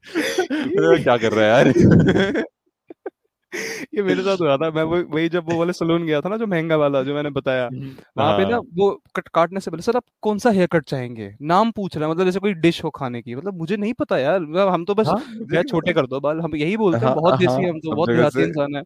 क्या 1.03 1.17
कर 1.17 1.31
रहा 1.31 1.57
है 1.57 1.65
यार? 1.65 2.43
ये 3.95 4.03
मेरे 4.03 4.21
साथ 4.21 4.37
हुआ 4.41 4.57
था। 4.57 4.71
मैं 4.71 4.83
वो 4.83 5.01
वही 5.15 5.29
जब 5.29 5.43
वो 5.51 5.59
वाले 5.59 5.73
सलून 5.73 6.05
गया 6.05 6.21
था 6.21 6.29
ना 6.29 6.37
जो 6.37 6.47
महँगा 6.47 6.75
वाला 6.75 7.03
जो 7.03 7.15
मैंने 7.15 7.29
बताया। 7.29 7.69
वहाँ 8.17 8.37
पे 8.37 8.45
ना 8.45 8.55
हाँ। 8.55 8.61
वो 8.75 9.01
कट 9.15 9.27
काटने 9.27 9.59
से 9.59 9.71
पहले 9.71 9.81
सर 9.81 9.95
आप 9.95 10.03
कौन 10.21 10.39
सा 10.39 10.49
हेयर 10.49 10.67
कट 10.67 10.83
चाहेंगे? 10.83 11.35
नाम 11.41 11.71
पूछ 11.71 11.97
रहे 11.97 12.05
हैं 12.05 12.11
मतलब 12.13 12.25
जैसे 12.25 12.39
कोई 12.39 12.53
डिश 12.53 12.83
हो 12.83 12.89
खाने 12.89 13.21
की। 13.21 13.35
मतलब 13.35 13.57
मुझे 13.57 13.77
नहीं 13.77 13.93
पता 13.93 14.17
यार। 14.17 14.39
मतलब 14.39 14.69
हम 14.69 14.85
तो 14.85 14.95
बस 14.95 15.07
हाँ। 15.07 15.23
यार 15.53 15.63
छोटे 15.63 15.93
कर 15.93 16.07
दो 16.07 16.19
बाल। 16.19 16.39
हम 16.39 16.55
यही 16.55 16.77
बोलते 16.77 16.99
हैं 16.99 17.05
हाँ 17.05 17.15
बहुत 17.15 17.39
देसी 17.39 17.63
हाँ। 17.63 17.71
हम 17.71 17.79
तो 17.79 17.95
बहुत 17.95 18.09
जगह 18.09 18.17
देहाती 18.17 18.43
इंसान 18.43 18.75
है। 18.75 18.81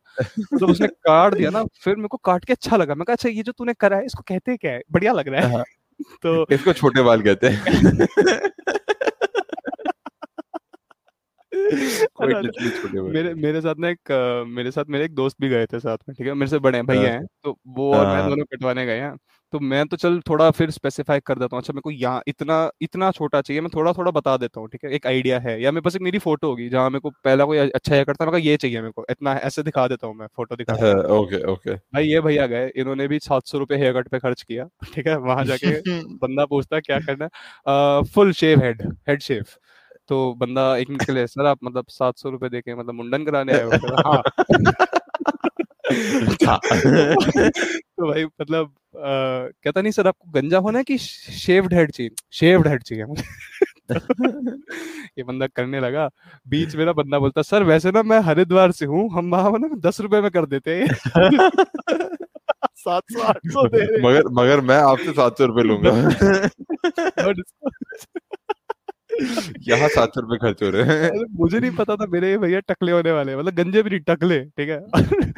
मतलब 0.54 0.70
उसने 0.70 0.88
काट 0.88 1.34
दिया 1.34 1.50
ना 1.50 1.64
फिर 1.82 1.96
मेरे 1.96 2.08
को 2.08 2.18
काट 2.18 2.46
के 2.46 2.54
अच्छा 2.54 2.78
लगा। 2.78 2.96
मैं 2.96 3.06
कहा 3.06 3.14
अच्छा 3.14 3.30
ये 3.30 3.44
जो 3.44 3.52
तूने 3.52 3.74
करा 3.74 3.98
है 3.98 4.06
इसको 4.06 4.24
कहते 4.28 4.58
क्या 4.58 4.72
है? 4.72 4.82
बढ़िया 4.92 5.14
लग 5.14 5.28
रहा 5.28 5.48
है। 5.48 5.54
हाँ। 5.56 5.64
तो 6.24 6.48
इसको 6.52 6.74
छोटे 6.74 7.02
बाल 7.02 7.22
कहते 7.22 7.48
हैं 7.48 7.64
कोई 7.66 7.74
अच्छा, 7.76 7.88
लिटरली 7.88 8.04
छोटे 8.04 8.34
बाल 11.34 11.45
मेरे 13.16 13.34
मेरे 13.34 13.62
साथ 13.62 13.76
ना 13.80 13.90
एक 13.90 14.46
मेरे 14.48 14.72
साथ 14.72 14.86
मेरे 14.90 15.06
एक 15.06 15.14
दोस्त 15.16 15.38
भी 15.42 15.50
गए 15.50 15.66
थे 15.66 15.80
साथ 15.80 15.98
में 16.10 16.16
ठीक 16.18 16.28
है? 16.28 16.34
मेरे 16.34 16.50
से 16.50 16.60
बड़े 16.60 16.78
हैं 16.78 16.86
भैया 16.88 17.02
हाँ। 17.02 17.10
हैं 17.10 17.26
तो 17.44 17.58
वो 17.68 17.94
और 17.94 18.06
मैं 18.06 18.14
हाँ। 18.14 18.30
दोनों 18.30 18.46
कटवाने 18.46 18.86
गए 18.86 19.00
हैं। 19.00 19.16
तो 19.54 19.60
मैं 19.60 19.86
तो 19.88 19.98
चल 19.98 20.20
थोड़ा 20.22 20.50
फिर 20.52 20.72
स्पेसिफाई 20.72 21.20
कर 21.20 21.40
देता 21.40 21.56
हूँ 21.56 21.62
अच्छा 21.62 21.74
मेरे 21.74 21.82
को 21.82 21.92
यहाँ 21.92 22.22
इतना 22.28 22.70
इतना 22.82 23.12
छोटा 23.12 23.42
चाहिए 23.42 23.62
मैं 23.62 23.70
थोड़ा 23.76 23.94
थोड़ा 23.94 24.12
बता 24.12 24.36
देता 24.38 24.60
हूँ 24.60 24.68
ठीक 24.70 24.84
है? 24.86 24.92
एक 24.92 25.08
आइडिया 25.08 25.40
है 25.40 25.62
या 25.62 25.72
मेरे 25.72 25.82
पास 25.82 25.96
एक 25.96 26.02
मेरी 26.02 26.20
फ़ोटो 26.20 26.48
होगी 26.48 26.68
जहाँ 26.70 26.90
मेरे 26.90 27.00
को 27.00 27.10
पहला 27.24 27.46
कोई 27.46 27.58
अच्छा 27.58 28.04
करता 28.04 28.26
है 28.26 28.32
मैं 28.32 28.40
ये 28.40 28.58
चाहिए 28.58 28.82
मेरे 28.82 28.92
को 28.92 29.06
इतना 29.10 29.34
ऐसे 29.44 29.64
दिखा 29.64 29.88
देता 29.88 30.08
हूँ 30.08 30.16
मैं 30.16 30.28
फ़ोटो 30.28 30.56
दिखा 30.56 30.74
हाँ 30.82 30.94
ओके 31.18 31.44
ओके 31.44 31.76
भाई 31.76 32.08
ये 32.08 32.22
भैया 32.22 32.48
गए 32.48 32.72
इन्होंने 32.76 33.08
भी 33.08 33.20
सात 33.20 33.48
सौ 33.48 33.58
रुपये 33.58 33.78
हेयर 33.78 33.94
कट 33.94 34.08
पे 34.08 34.20
खर्च 34.20 34.42
किया 34.42 34.68
ठीक 34.94 35.08
है? 35.08 35.18
वहाँ 35.20 35.46
जाके 35.46 35.72
बंदा 36.18 36.46
पूछता 36.46 36.76
है 36.76 36.82
क्या 36.82 37.00
करना 37.10 38.02
full 38.16 38.32
shave 38.34 38.64
head 38.64 38.82
head 39.10 39.22
shave 39.22 39.46
तो 40.08 40.34
बंदा 40.34 40.78
एक 40.78 40.90
मिनट 40.90 41.06
के 41.06 41.12
लिए 41.12 41.28
सर 41.28 41.46
आप 41.46 41.58
मतलब 41.64 41.86
सात 41.90 42.18
सौ 42.18 42.30
रुपये 42.30 42.50
देके 42.50 42.76
मतलब 42.76 42.94
मुंडन 42.94 43.26
कराने 43.26 43.54
आए 43.54 43.64
हो? 43.64 43.72
हाँ. 44.08 44.24
हाँ 46.48 46.60
तो 47.82 48.08
भाई 48.08 48.26
मतलब 48.26 48.66
अ, 48.96 49.00
कहता 49.64 49.82
नहीं 49.82 49.92
सर 49.92 50.08
आपको 50.08 50.32
गंजा 50.32 50.58
होना 50.58 50.78
है 50.78 50.84
कि 50.84 50.98
शेव्ड 50.98 51.74
हेड 51.74 51.92
चाहिए? 51.92 52.12
शेव्ड 52.32 52.68
हेड 52.68 52.84
चाहिए 52.84 53.06
ये 55.18 55.24
बंदा 55.24 55.48
करने 55.48 55.80
लगा। 55.80 56.10
बीच 56.48 56.76
में 56.76 56.86
ना 56.86 56.94
बंदा 56.94 57.20
बोलता 57.20 57.42
सर 57.42 57.64
वैसे 57.64 57.92
ना 57.92 58.04
मैं 58.04 58.20
हरिद्वार 58.20 58.72
से 58.72 58.86
हूँ 58.86 59.10
हम 59.12 59.32
वहाँ 59.32 59.52
ना 59.52 59.70
दस 59.90 60.02
रुपए 60.02 60.22
में 60.22 60.32
कर 60.32 60.46
देते 60.46 60.76
हैं। 60.76 60.88
सात 62.76 63.04
सौ 63.12 63.22
आठ 63.22 63.38
सौ। 63.48 63.64
मगर 64.10 64.24
मगर 64.32 64.62
मैं 64.62 64.78
आपसे 64.78 65.12
सात 65.12 65.38
सौ 65.38 65.46
रुपए 65.46 65.62
लूँगा। 65.62 65.92
यहाँ 69.68 69.88
सात 69.90 70.10
सौ 70.10 70.22
रुपए 70.22 70.38
खर्च 70.38 70.64
हो 70.64 70.70
रहे 70.70 70.84
हैं। 70.84 71.12
मुझे 71.40 71.60
नहीं 71.60 71.72
पता 71.72 71.96
था 71.96 72.06
मेरे 72.06 72.38
भैया 72.38 72.60
टकले 72.60 72.92
होने 72.92 73.12
वाले 73.12 73.36
मतलब 73.36 73.54
गंजे 73.54 73.84
भी 73.84 73.90
नहीं 73.90 74.00
टकले 74.00 74.40
ठीक 74.40 74.70
है? 74.70 74.80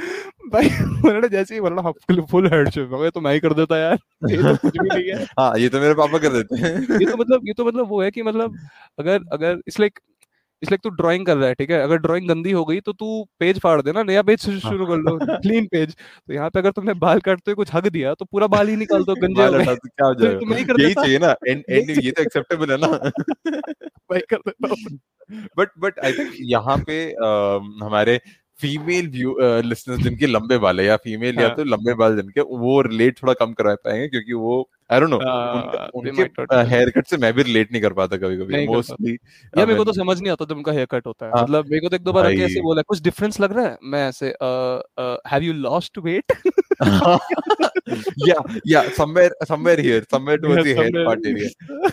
भाई 0.51 0.69
उन्होंने 0.69 1.29
जैसे 1.29 1.55
ही 1.55 1.61
बोला 1.61 1.91
फुल 1.91 2.21
फुल 2.31 2.47
हेड 2.47 2.69
शेव 2.69 3.01
मैं 3.01 3.11
तो 3.11 3.21
मैं 3.21 3.33
ही 3.33 3.39
कर 3.39 3.53
देता 3.53 3.77
यार। 3.77 3.97
ये 4.31 4.37
तो 4.37 4.55
कुछ 4.55 4.77
भी 4.77 4.87
नहीं 4.89 5.09
है। 5.09 5.25
हाँ 5.39 5.53
ये 5.57 5.69
तो 5.69 5.79
मेरे 5.79 5.93
पापा 5.93 6.17
कर 6.17 6.33
देते 6.33 6.55
हैं। 6.55 6.73
ये 6.99 7.11
तो 7.11 7.17
मतलब 7.17 7.47
ये 7.47 7.53
तो 7.53 7.65
मतलब 7.65 7.89
वो 7.89 8.01
है 8.01 8.11
कि 8.11 8.23
मतलब 8.23 8.57
अगर 8.99 9.19
अगर 9.33 9.61
इस 9.67 9.79
लाइक 9.79 9.99
इस 10.61 10.71
लाइक 10.71 10.81
तू 10.83 10.89
ड्राइंग 10.91 11.25
कर 11.25 11.37
रहा 11.37 11.47
है 11.47 11.53
ठीक 11.53 11.69
है? 11.71 11.79
अगर 11.81 11.97
ड्राइंग 11.97 12.27
गंदी 12.29 12.51
हो 12.51 12.63
गई 12.65 12.79
तो 12.79 12.93
तू 12.93 13.07
पेज 13.39 13.59
फाड़ 13.59 13.81
देना 13.81 14.03
नया 14.03 14.21
पेज 14.29 14.39
शुरू 14.59 14.85
कर 14.85 14.97
लो 14.99 15.17
क्लीन 15.23 15.65
पेज 15.71 15.95
तो 15.95 16.33
यहाँ 16.33 16.49
पे 16.49 16.59
अगर 16.59 16.71
तुमने 16.71 16.93
बाल 17.03 17.19
काटते 17.19 17.51
हुए 17.51 17.55
कुछ 17.55 17.73
हक 17.73 17.87
दिया 17.89 18.13
तो 18.13 18.25
पूरा 18.25 18.47
बाल 18.47 18.67
ही 18.67 18.75
निकाल 18.75 19.03
दो 19.03 19.15
गंजे 19.15 19.45
हो 19.45 19.51
गए। 19.51 19.65
तो 19.75 19.87
क्या 19.87 20.07
हो 20.07 20.13
तो 20.13 20.23
जाएगा 20.23 20.55
ही। 20.77 20.83
यही 20.83 20.93
चाहिए 20.93 21.19
ना 21.19 21.35
एंड 21.47 21.63
एंड 21.69 21.89
ये 22.05 22.11
तो 22.11 22.21
एक्सेप्टेबल 22.21 22.71
है 22.71 22.77
ना। 22.77 22.87
मैं 24.11 24.21
कर 24.29 24.37
देता 24.37 24.67
हूँ। 24.69 24.99
बट 25.57 25.69
बट 25.79 25.99
आई 25.99 26.13
थिंक 26.13 26.33
यहाँ 26.49 26.77
पे 26.87 26.99
हमारे 27.85 28.19
फीमेल 28.61 29.07
व्यू 29.09 29.35
लिसनर्स 29.41 29.99
जिनके 30.03 30.27
लंबे 30.27 30.57
बाल 30.57 30.79
है 30.79 30.85
या 30.85 30.95
फीमेल 30.97 31.39
या 31.39 31.47
हाँ। 31.47 31.55
तो 31.55 31.63
लंबे 31.63 31.93
बाल 31.93 32.15
जिनके 32.15 32.41
वो 32.41 32.81
रिलेट 32.81 33.21
थोड़ा 33.23 33.33
कम 33.33 33.53
करा 33.53 33.75
पाएँगे 33.85 34.07
क्योंकि 34.07 34.33
वो 34.33 34.69
आई 34.91 34.99
डोंट 34.99 35.09
नो 35.09 35.17
हाँ, 35.17 35.87
उनके 35.95 36.21
हेयर 36.69 36.89
कट 36.89 37.07
से 37.07 37.17
मैं 37.17 37.33
भी 37.33 37.43
रिलेट 37.43 37.71
नहीं 37.71 37.81
कर 37.81 37.93
पाता 37.93 38.17
कभी 38.17 38.37
कभी 38.37 38.65
मोस्टली 38.67 39.13
या 39.57 39.65
मेरे 39.65 39.77
को 39.77 39.83
तो 39.85 39.93
समझ 39.93 40.19
नहीं 40.21 40.31
आता 40.31 40.45
जब 40.45 40.57
उनका 40.57 40.71
हेयर 40.71 40.85
कट 40.91 41.07
होता 41.07 41.25
है। 41.25 41.31
हाँ, 41.31 41.43
मतलब 41.43 41.65
मेरे 41.65 41.79
को 41.81 41.89
तो 41.89 41.95
एक 41.95 42.03
दो 42.03 42.13
बार। 42.13 42.31
ऐसे 42.31 42.61
बोला 42.61 42.81
कुछ 42.81 43.01
डिफरेंस 43.01 43.39
लग 43.39 43.55
रहा 43.57 43.65
है? 43.65 43.77
मैं 43.83 44.07
ऐसे 44.09 44.27
have 45.31 45.43
you 45.43 45.53
lost 45.53 45.97
weight 45.97 46.33
yeah 48.27 48.39
yeah 48.71 48.87
somewhere 48.95 49.29
somewhere 49.49 49.81
here 49.85 50.01
somewhere 50.13 50.39
towards 50.41 50.65
the 50.65 50.73
hair 50.79 50.87
somewhere- 50.87 51.05
part 51.07 51.27
area. 51.29 51.49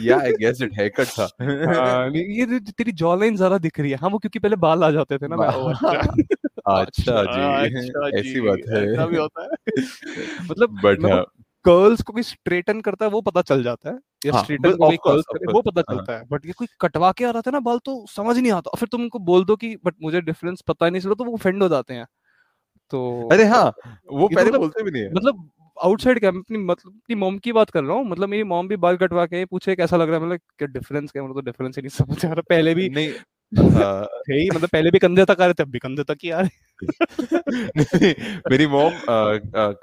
yeah 0.09 0.24
i 0.31 0.33
guess 0.40 0.61
it 0.66 0.74
haircut 0.81 1.12
था। 1.18 1.29
हाँ, 1.40 2.11
ये 2.11 2.59
तेरी 2.70 2.92
जॉ 3.03 3.14
लाइन 3.16 3.37
ज़्यादा 3.37 3.59
दिख 3.59 3.81
रही 3.81 3.90
है। 3.90 3.96
हाँ 3.96 4.11
वो 4.11 4.18
क्योंकि 4.18 4.38
पहले 4.38 4.57
बाल 4.66 4.85
आ 4.85 4.90
जाते 4.90 5.18
थे 5.18 5.29
ना 5.29 5.37
मैं 5.37 5.48
ओ, 5.48 5.72
अच्छा 6.66 7.24
जी 7.24 7.77
ऐसी 8.18 8.40
बात 8.40 8.59
ऐसा 8.59 9.07
भी 9.07 9.14
है 9.16 9.20
होता 9.20 9.42
है। 9.42 9.48
मतलब 10.50 10.70
बट 10.70 11.24
कर्ल्स 11.64 12.03
को 12.03 12.12
कोई 12.12 12.22
स्ट्रेटन 12.22 12.81
करता 12.81 13.05
है 13.05 13.11
वो 13.11 13.20
पता 13.20 13.42
चल 13.42 13.62
जाता 13.62 13.90
है। 13.90 13.98
या 14.27 14.33
हाँ, 14.33 14.42
स्ट्रेटन 14.42 14.70
को 14.70 14.77
course, 14.77 14.98
कर्ल्स 15.09 15.24
करे 15.33 15.53
वो 15.53 15.62
पता 15.62 15.83
हाँ। 15.90 16.18
है। 16.18 16.24
बट 16.31 16.46
ये 16.46 16.53
कोई 16.53 16.66
कटवा 16.81 17.12
के 17.12 17.24
आ 17.24 17.31
रहा 17.31 17.42
था 17.42 17.50
ना 17.50 17.61
बाल 17.61 17.79
तो 17.79 18.07
समझ 18.09 18.38
नहीं 18.38 18.53
आता। 18.53 18.70
फिर 18.79 18.88
तुम 18.92 19.03
उनको 19.03 19.18
बोल 19.18 19.44
दो 19.44 19.57
कि 19.57 19.77
बट 19.85 19.94
मुझे 20.03 20.20
डिफरेंस 20.20 20.61
पता 20.68 20.85
ही 20.85 20.90
नहीं 20.90 21.03
चला 21.03 21.14
तो 21.14 21.24
वो 21.24 21.33
ऑफेंड 21.35 21.62
हो 21.62 21.68
जाते 21.68 21.94
हैं। 21.94 22.07
तो 22.90 23.29
अरे 23.33 23.44
हाँ 23.44 23.64
वो 24.12 24.20
ये 24.20 24.29
तो 24.29 24.37
पहले 24.37 24.44
मतलब- 24.44 24.61
बोलते 24.61 24.83
भी 24.83 24.90
नहीं 24.90 25.03
है। 25.03 25.12
मतलब 25.12 25.50
आउटसाइड 25.85 26.20
क्या 26.20 26.31
अपनी 26.31 26.59
मतलब 26.59 26.92
अपनी 26.92 27.16
मॉम 27.16 27.38
की 27.38 27.53
बात 27.53 27.70
कर 27.70 27.85
रहा 27.85 27.96
हूँ। 27.96 28.05
मतलब 28.05 28.29
मेरी 28.29 28.44
मॉम 28.44 28.68
भी 28.68 28.77
बाल 28.77 28.96
कटवा 28.96 29.27
के 29.27 29.44
पूछे 29.44 29.77
कैसा 29.77 29.96
लग 29.96 30.11
रहा 30.11 30.18
है? 30.18 30.27
मतलब 30.27 30.38
क्या 30.59 30.68
डिफरेंस 30.68 31.11
क्या 31.11 31.22
मतलब 31.22 31.35
तो 31.35 31.40
डिफरेंस 31.40 31.77
ही 31.77 31.83
नहीं 31.83 31.90
समझ 31.90 32.27
आ 32.27 32.29
रहा। 32.29 32.42
पहले 32.48 32.74
भी 32.74 32.88
नहीं। 32.88 33.09
हाँ, 33.09 33.24
थे 33.58 34.34
ही 34.34 34.50
मतलब 34.50 34.68
पहले 34.68 34.90
भी 34.90 34.98
कंधे 34.98 35.24
तक 35.24 35.40
आ 35.40 35.44
रहे 35.44 35.54
थे 35.54 35.62
अब 35.62 35.70
भी 35.70 35.78
कंधे 35.78 36.02
तक 36.02 36.18
ही 36.24 36.30
आ 36.30 36.40
रहे 36.40 36.48
मेरी 38.50 38.66
मॉम 38.66 38.92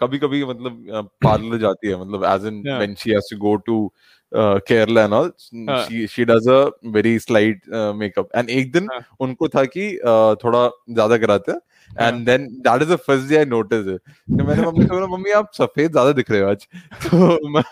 कभी 0.02 0.18
कभी 0.18 0.46
मतलब 0.46 1.10
पार्लर 1.24 1.58
जाती 1.58 1.88
है 1.88 2.02
मतलब 2.02 2.24
as 2.24 2.46
in. 2.46 2.64
When 2.78 2.96
she 2.96 3.12
has 3.12 3.30
to 3.32 3.38
go 3.38 3.56
to 3.56 3.92
Kerala 4.34 5.04
and 5.04 5.14
all. 5.14 5.32
She 5.56 6.08
she 6.08 6.26
does 6.26 6.48
a 6.50 6.72
very 6.86 7.20
slight 7.20 7.62
makeup 7.96 8.30
and 8.36 8.50
एक 8.50 8.72
दिन 8.72 8.88
हाँ. 8.94 9.02
उनको 9.20 9.48
था 9.48 9.66
कि 9.66 9.90
uh, 9.96 10.44
थोड़ा 10.44 10.68
ज़्यादा 10.68 11.18
कराते 11.18 11.52
हाँ. 11.52 11.62
And 12.00 12.26
then 12.26 12.48
that 12.68 12.82
is 12.82 12.90
the 12.90 12.96
first 13.08 13.30
day 13.30 13.38
I 13.38 13.46
notice 13.46 13.88
it 13.88 14.02
तो 14.38 14.44
मैंने 14.44 14.62
मम्मी 14.62 14.86
को 14.86 14.94
बोला 14.94 15.08
मम्मी 15.08 15.32
आप 15.32 15.52
सफ़ेद 15.54 15.92
ज़्यादा 15.92 16.12
दिख 16.12 16.32
रहे 16.32 16.42
हो 16.42 16.50
आज. 16.50 16.68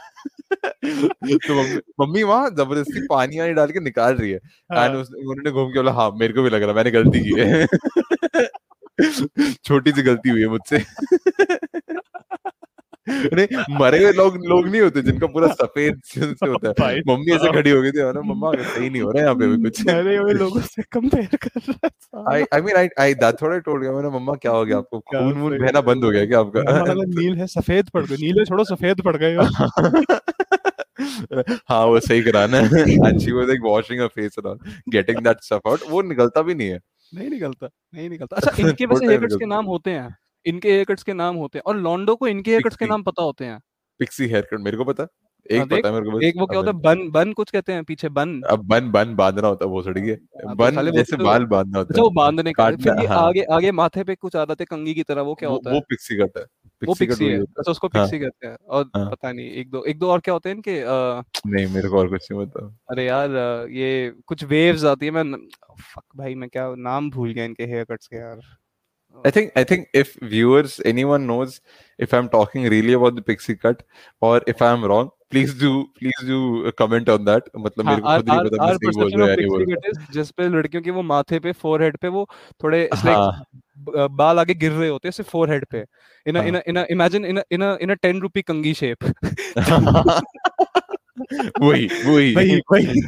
तो 0.54 1.38
तो 1.38 1.64
मम्मी 2.04 2.24
वहाँ 2.24 2.50
ज़बरदस्ती 2.50 3.06
पानी 3.08 3.40
वानी 3.40 3.54
डाल 3.54 3.72
के 3.72 3.80
निकाल 3.80 4.14
रही 4.16 4.32
है। 4.32 4.38
एंड 4.38 4.96
उन्होंने 4.96 5.52
घूम 5.52 5.70
के 5.70 5.80
बोला 5.80 5.92
हाँ 5.92 6.12
मेरे 6.20 6.34
को 6.34 6.44
भी 6.44 6.50
लग 6.50 6.64
रहा 6.64 6.74
मैंने 6.74 6.92
गलती 6.92 7.20
की 7.20 7.40
है. 7.40 7.66
छोटी 9.66 9.92
सी 9.92 10.02
गलती 10.02 10.30
हुई 10.30 10.42
है 10.42 10.48
मुझसे। 10.48 10.80
नहीं 13.10 13.78
मरे 13.80 14.04
हुए 14.04 14.12
लोग 14.14 14.46
लोग 14.46 14.68
नहीं 14.68 14.82
होते 14.82 15.02
जिनका 15.02 15.28
पूरा 15.28 15.48
सफ़ेद 15.54 16.02
से 16.06 16.22
होता 16.46 16.88
है। 16.88 17.00
मम्मी 17.08 17.32
ऐसे 17.32 17.52
खड़ी 17.54 17.70
हो 17.70 17.82
गई 17.82 17.92
थी 17.92 18.12
ना 18.14 18.22
मम्मा 18.26 18.52
सही 18.56 18.90
नहीं 18.90 19.02
हो 19.02 19.12
रहा 19.12 19.20
है 19.20 19.24
यहाँ 19.24 19.36
पे 19.36 19.48
भी 19.48 19.64
कुछ। 19.64 19.88
मरे 19.88 20.18
हुए 20.18 20.34
लोगों 20.34 20.62
से 20.62 20.84
कंपेयर 20.92 21.38
कर 21.48 21.62
रहा 21.70 21.88
है 21.88 22.24
I 22.34 22.44
I 22.54 22.62
mean 22.62 22.76
I 22.76 22.88
I 23.00 23.14
that's 23.24 23.44
what 23.44 23.54
I 23.54 23.60
told 23.60 23.86
you 23.86 23.96
मैंने 23.96 24.10
मम्मा 24.18 24.34
क्या 24.42 24.52
हो 24.52 24.66
गया 24.66 24.78
आपको? 24.78 25.00
खून 25.00 25.34
वून 25.34 25.58
बहना 25.58 25.82
बंद 25.82 26.04
हो 26.04 26.12
गया 26.12 26.26
क्या 26.26 26.40
आपका? 26.40 26.94
नील 26.94 27.36
है 27.36 27.48
सफ़ेद 27.48 27.90
पड़ 27.90 28.06
गए 28.06 28.16
नीले 28.16 28.46
छोड़ो 28.46 28.64
सफ़ेद 28.64 29.02
पड़ 29.02 29.18
गए 29.18 29.38
हाँ। 31.70 31.86
वो 31.86 32.00
सही 32.00 32.22
कराना 32.22 32.58
है 32.58 32.92
and 32.92 33.22
she 33.22 33.32
was 33.32 33.48
like 33.48 33.60
washing 33.64 34.02
her 34.02 34.08
face 34.08 34.36
and 34.40 34.48
all 34.48 34.60
getting 34.90 35.24
that 35.24 35.38
stuff 35.44 35.70
out 35.70 35.80
वो 35.90 36.02
निकलता 36.02 36.42
भी 36.42 36.56
नहीं 36.56 36.70
है। 36.70 36.80
नहीं 37.14 37.30
निकलता 37.30 37.70
नहीं 37.96 38.10
निकलता। 38.10 38.36
अच्छा 38.36 38.52
इनके 38.60 38.86
वैसे 38.86 39.18
time 39.18 39.40
के। 39.40 39.46
नाम 39.46 39.66
होते 39.66 39.92
हैं। 39.92 40.16
इनके 40.46 40.72
हेयर 40.72 40.84
कट्स 40.86 41.04
के 41.04 41.14
नाम 41.14 41.36
होते 41.36 41.58
हैं 41.58 41.64
और 41.66 41.78
लॉन्डो 41.78 42.16
को 42.16 42.28
इनके 42.28 42.52
हेयर 42.52 42.64
कट्स 42.64 42.76
के 42.76 42.86
नाम 42.86 43.04
पता 43.04 43.24
होते 43.24 43.46
हैं। 43.46 43.60
पिक्सी 44.00 44.28
हेयर 44.28 44.42
कट 44.42 44.60
मेरे 44.60 44.78
को 44.78 44.84
पता 44.84 45.04
हाँ, 45.04 45.58
एक 45.60 45.70
पता 45.70 45.88
है 45.88 45.94
मेरे 45.94 46.12
को 46.12 46.20
एक 46.22 46.36
वो 46.38 46.46
क्या 46.46 46.58
होता 46.60 46.72
है 46.72 46.78
बन 46.80 47.10
बन 47.12 47.32
कुछ 47.34 47.52
कहते 47.52 47.74
हैं 47.74 47.84
पीछे 47.84 48.10
बन। 48.10 48.42
अब 48.50 48.66
बन 48.68 48.92
बन 48.92 49.16
बांधना 49.16 49.48
होता 49.48 49.66
है 49.66 49.72
वो 49.72 49.82
सड़ी 49.82 50.02
है 50.02 50.14
हाँ, 50.14 50.56
तो 50.56 50.56
बन 50.56 50.92
जैसे 50.92 51.16
तो- 51.18 51.26
बाल 51.26 51.46
बांधना 51.46 51.78
होता 51.80 51.88
अच्छा 51.90 52.02
है। 52.02 52.04
वो 52.04 52.10
बांधने 52.10 52.52
का 52.52 52.70
फिर 52.72 53.08
हाँ। 53.08 53.18
आगे 53.28 53.42
आगे 53.52 53.72
माथे 53.72 54.04
पे 54.04 54.16
कुछ 54.16 54.36
आ 54.36 54.46
जाते 54.46 54.66
कंगी 54.66 54.94
की 54.94 55.04
तरह 55.04 55.22
वो 55.22 55.34
क्या 55.36 55.50
होता 55.50 55.72
वो 55.72 55.80
पिक्सी 55.80 56.16
कट 56.18 56.38
है। 56.38 56.44
वो 56.88 56.94
पिक्सी 57.00 57.26
है 57.26 57.40
अच्छा 57.42 57.72
उसको 57.72 57.88
हाँ। 57.88 58.04
पिक्सी 58.06 58.20
कहते 58.20 58.48
हैं 58.48 58.56
और 58.70 58.90
हाँ। 58.96 59.10
पता 59.10 59.32
नहीं 59.32 59.50
एक 59.52 59.70
दो 59.70 59.84
एक 59.84 60.00
दो 60.00 60.10
और 60.12 60.20
क्या 60.20 60.34
होते 60.34 60.50
हैं 60.50 60.56
इनके 60.56 60.84
नहीं 61.50 61.68
मेरे 61.76 61.90
को 61.90 61.98
और 61.98 62.08
कुछ 62.10 62.32
नहीं 62.32 62.46
पता। 62.46 62.78
अरे 62.92 63.06
यार 63.06 63.30
ये 63.70 64.14
कुछ 64.26 64.44
वेव्स 64.44 64.86
आती 64.86 65.06
है 65.06 65.12
मैं 65.12 65.48
फक 65.82 66.04
भाई 66.16 66.36
मैं 66.36 66.50
क्या 66.50 66.74
नाम 66.78 67.10
भूल 67.10 67.34
गया 67.34 67.46
इनके 67.46 67.64
हेयर 67.64 67.84
कट्स 67.84 68.08
के 68.08 68.18
यार। 68.18 68.40
I 69.25 69.31
think 69.31 69.53
I 69.57 69.65
think 69.65 69.87
if 69.95 70.09
viewers 70.23 70.81
anyone 70.85 71.27
knows 71.27 71.61
if 71.99 72.13
I'm 72.13 72.29
talking 72.29 72.65
really 72.65 72.93
about 72.93 73.15
the 73.15 73.23
pixie 73.23 73.55
cut 73.57 73.83
or 74.21 74.43
if 74.47 74.61
I'm 74.63 74.85
wrong 74.85 75.11
please 75.31 75.55
do 75.55 75.71
please 75.99 76.27
do 76.27 76.73
comment 76.73 77.09
on 77.09 77.25
that 77.25 77.43
मतलब 77.57 77.87
हाँ, 77.87 77.95
मेरे 77.95 78.03
को 78.03 78.09
our, 78.09 78.19
खुद 78.19 78.29
नहीं 78.29 78.39
our, 78.39 78.45
पता 78.45 78.57
मैं 78.57 78.67
our 78.67 78.77
सही 78.77 78.89
बोल 78.89 79.05
perception 79.05 79.19
रहा 79.19 79.27
of 79.27 79.31
हूँ 79.31 79.31
या 79.31 79.37
नहीं 79.37 79.47
बोल 79.47 79.61
pixie 79.61 79.75
रहा 79.75 79.91
cut 79.91 80.05
is 80.05 80.11
जिस 80.11 80.31
पे 80.31 80.49
लड़कियों 80.49 80.83
के 80.83 80.91
वो 80.91 81.03
माथे 81.03 81.39
पे 81.39 81.53
फोरहेड 81.53 81.97
पे 81.97 82.09
वो 82.09 82.29
थोड़े 82.63 82.91
it's 82.93 83.05
like 83.05 83.17
हाँ 83.17 83.45
ब- 83.79 84.09
बाल 84.11 84.39
आगे 84.39 84.55
गिर 84.55 84.73
रहे 84.73 84.89
होते 84.89 85.09
हैं 85.09 85.13
सिर्फ 85.13 85.31
फोरहेड 85.31 85.65
पे 85.65 85.85
इन 86.27 86.37
हाँ। 86.37 86.47
इन 86.47 86.57
in 86.57 86.79
imagine 86.91 87.25
in 87.25 87.39
in 87.39 87.63
in 87.63 87.91
a 87.91 87.95
10 87.95 88.21
rupee 88.21 88.43
कंगी 88.43 88.75
शेप 88.75 89.05
वही 91.62 91.88
वही 92.06 92.36
वही 92.36 92.62
वही 92.72 93.02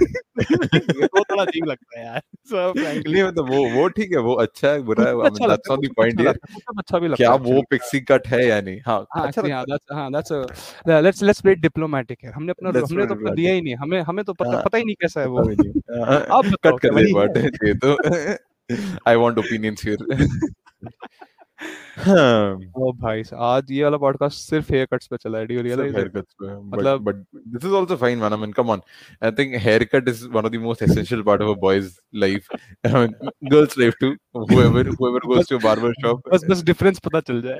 वो 1.04 1.24
थोड़ा 1.24 1.44
अजीब 1.44 1.66
लगता 1.66 2.00
है 2.00 2.06
यार 2.06 2.22
frankly. 2.52 3.14
नहीं 3.14 3.24
मतलब 3.24 3.50
वो 3.50 3.70
वो 3.70 3.88
ठीक 3.88 4.12
है 4.12 4.18
वो 4.18 4.34
अच्छा 4.34 4.68
है 4.68 4.82
बुरा 4.82 5.06
है 5.08 5.14
कुछ 5.14 5.26
अच्छा 5.26 5.48
दैट्स 5.48 5.52
लगता 5.52 5.74
है 5.74 5.78
नॉट 5.78 5.86
द 5.86 5.96
पॉइंट 5.96 6.14
अच्छा 6.14 6.24
हियर 6.24 6.32
लगता 6.32 6.56
है 6.56 6.76
अच्छा 6.78 7.00
भी 7.00 7.08
लगता 7.08 7.16
क्या 7.16 7.34
वो 7.34 7.62
पिक्सी 7.70 8.00
कट 8.00 8.28
है 8.28 8.48
या 8.48 8.62
नहीं? 8.62 8.80
हाँ 8.86 9.06
हाँ 9.16 9.28
अच्छा 9.28 9.42
actually, 9.42 9.94
हाँ 9.94 10.12
हाँ 10.12 10.12
a 10.12 11.04
let's 11.04 11.24
let's 11.24 11.42
play 11.46 11.62
diplomatic 11.66 12.18
है 12.24 12.32
हमने 12.32 12.52
अपना 12.52 12.70
हमने 12.70 13.08
तो 13.08 13.16
अपना 13.16 13.32
दिया 13.32 13.54
ही 13.54 13.62
नहीं। 13.62 13.76
हमें 13.76 14.02
हमें 14.02 14.26
तो 14.26 14.34
पता 14.34 14.52
हाँ। 14.52 14.64
पता 14.64 14.78
ही 14.78 14.84
नहीं 14.84 14.96
कैसा 14.96 15.22
है 15.22 15.28
वो। 15.28 15.38
हाँ, 15.38 16.26
आप 16.32 16.46
कट 16.46 16.80
कर 16.80 16.96
दे 16.96 17.14
बात 17.14 17.38
है? 17.38 17.44
है 17.44 17.48
ये 17.48 17.74
तो। 17.74 17.98
आई 19.08 19.16
वांट 19.16 19.38
ओपिनियंस 19.38 19.82
हियर 19.86 19.98
हाँ 20.14 21.31
ओ 21.62 22.92
भाई 22.94 23.24
आज 23.46 23.72
ये 23.72 23.84
वाला 23.84 23.98
पॉडकास्ट 23.98 24.50
सिर्फ़ 24.50 24.72
हेयर 24.74 24.86
कट्स 24.86 25.08
पे 25.08 25.18
चला 25.18 25.38
है 25.38 25.46
डियर 25.48 25.64
रियलाइज़ 25.64 25.96
मतलब 25.96 27.02
but 27.04 27.16
this 27.16 27.66
is 27.66 27.76
also 27.76 27.96
fine 27.96 28.20
man 28.20 28.34
I 28.34 28.40
mean 28.40 28.52
come 28.52 28.70
on 28.70 28.82
I 29.24 29.32
think 29.32 29.56
haircut 29.84 30.08
is 30.08 30.28
one 30.28 30.46
of 30.46 30.52
the 30.52 30.56
most 30.56 30.84
essential 30.84 31.22
part 31.22 31.42
of 31.42 31.58
a 31.58 31.60
boys 31.62 31.98
life 32.16 32.48
girls 32.86 33.78
life 33.80 33.94
too 34.02 34.10
whoever 34.52 34.88
whoever 34.88 35.28
goes 35.28 35.50
to 35.50 35.60
barber 35.60 35.94
shop 35.94 36.34
बस 36.34 36.46
बस 36.50 36.64
difference 36.64 37.00
पता 37.00 37.20
चल 37.20 37.42
जाए। 37.42 37.60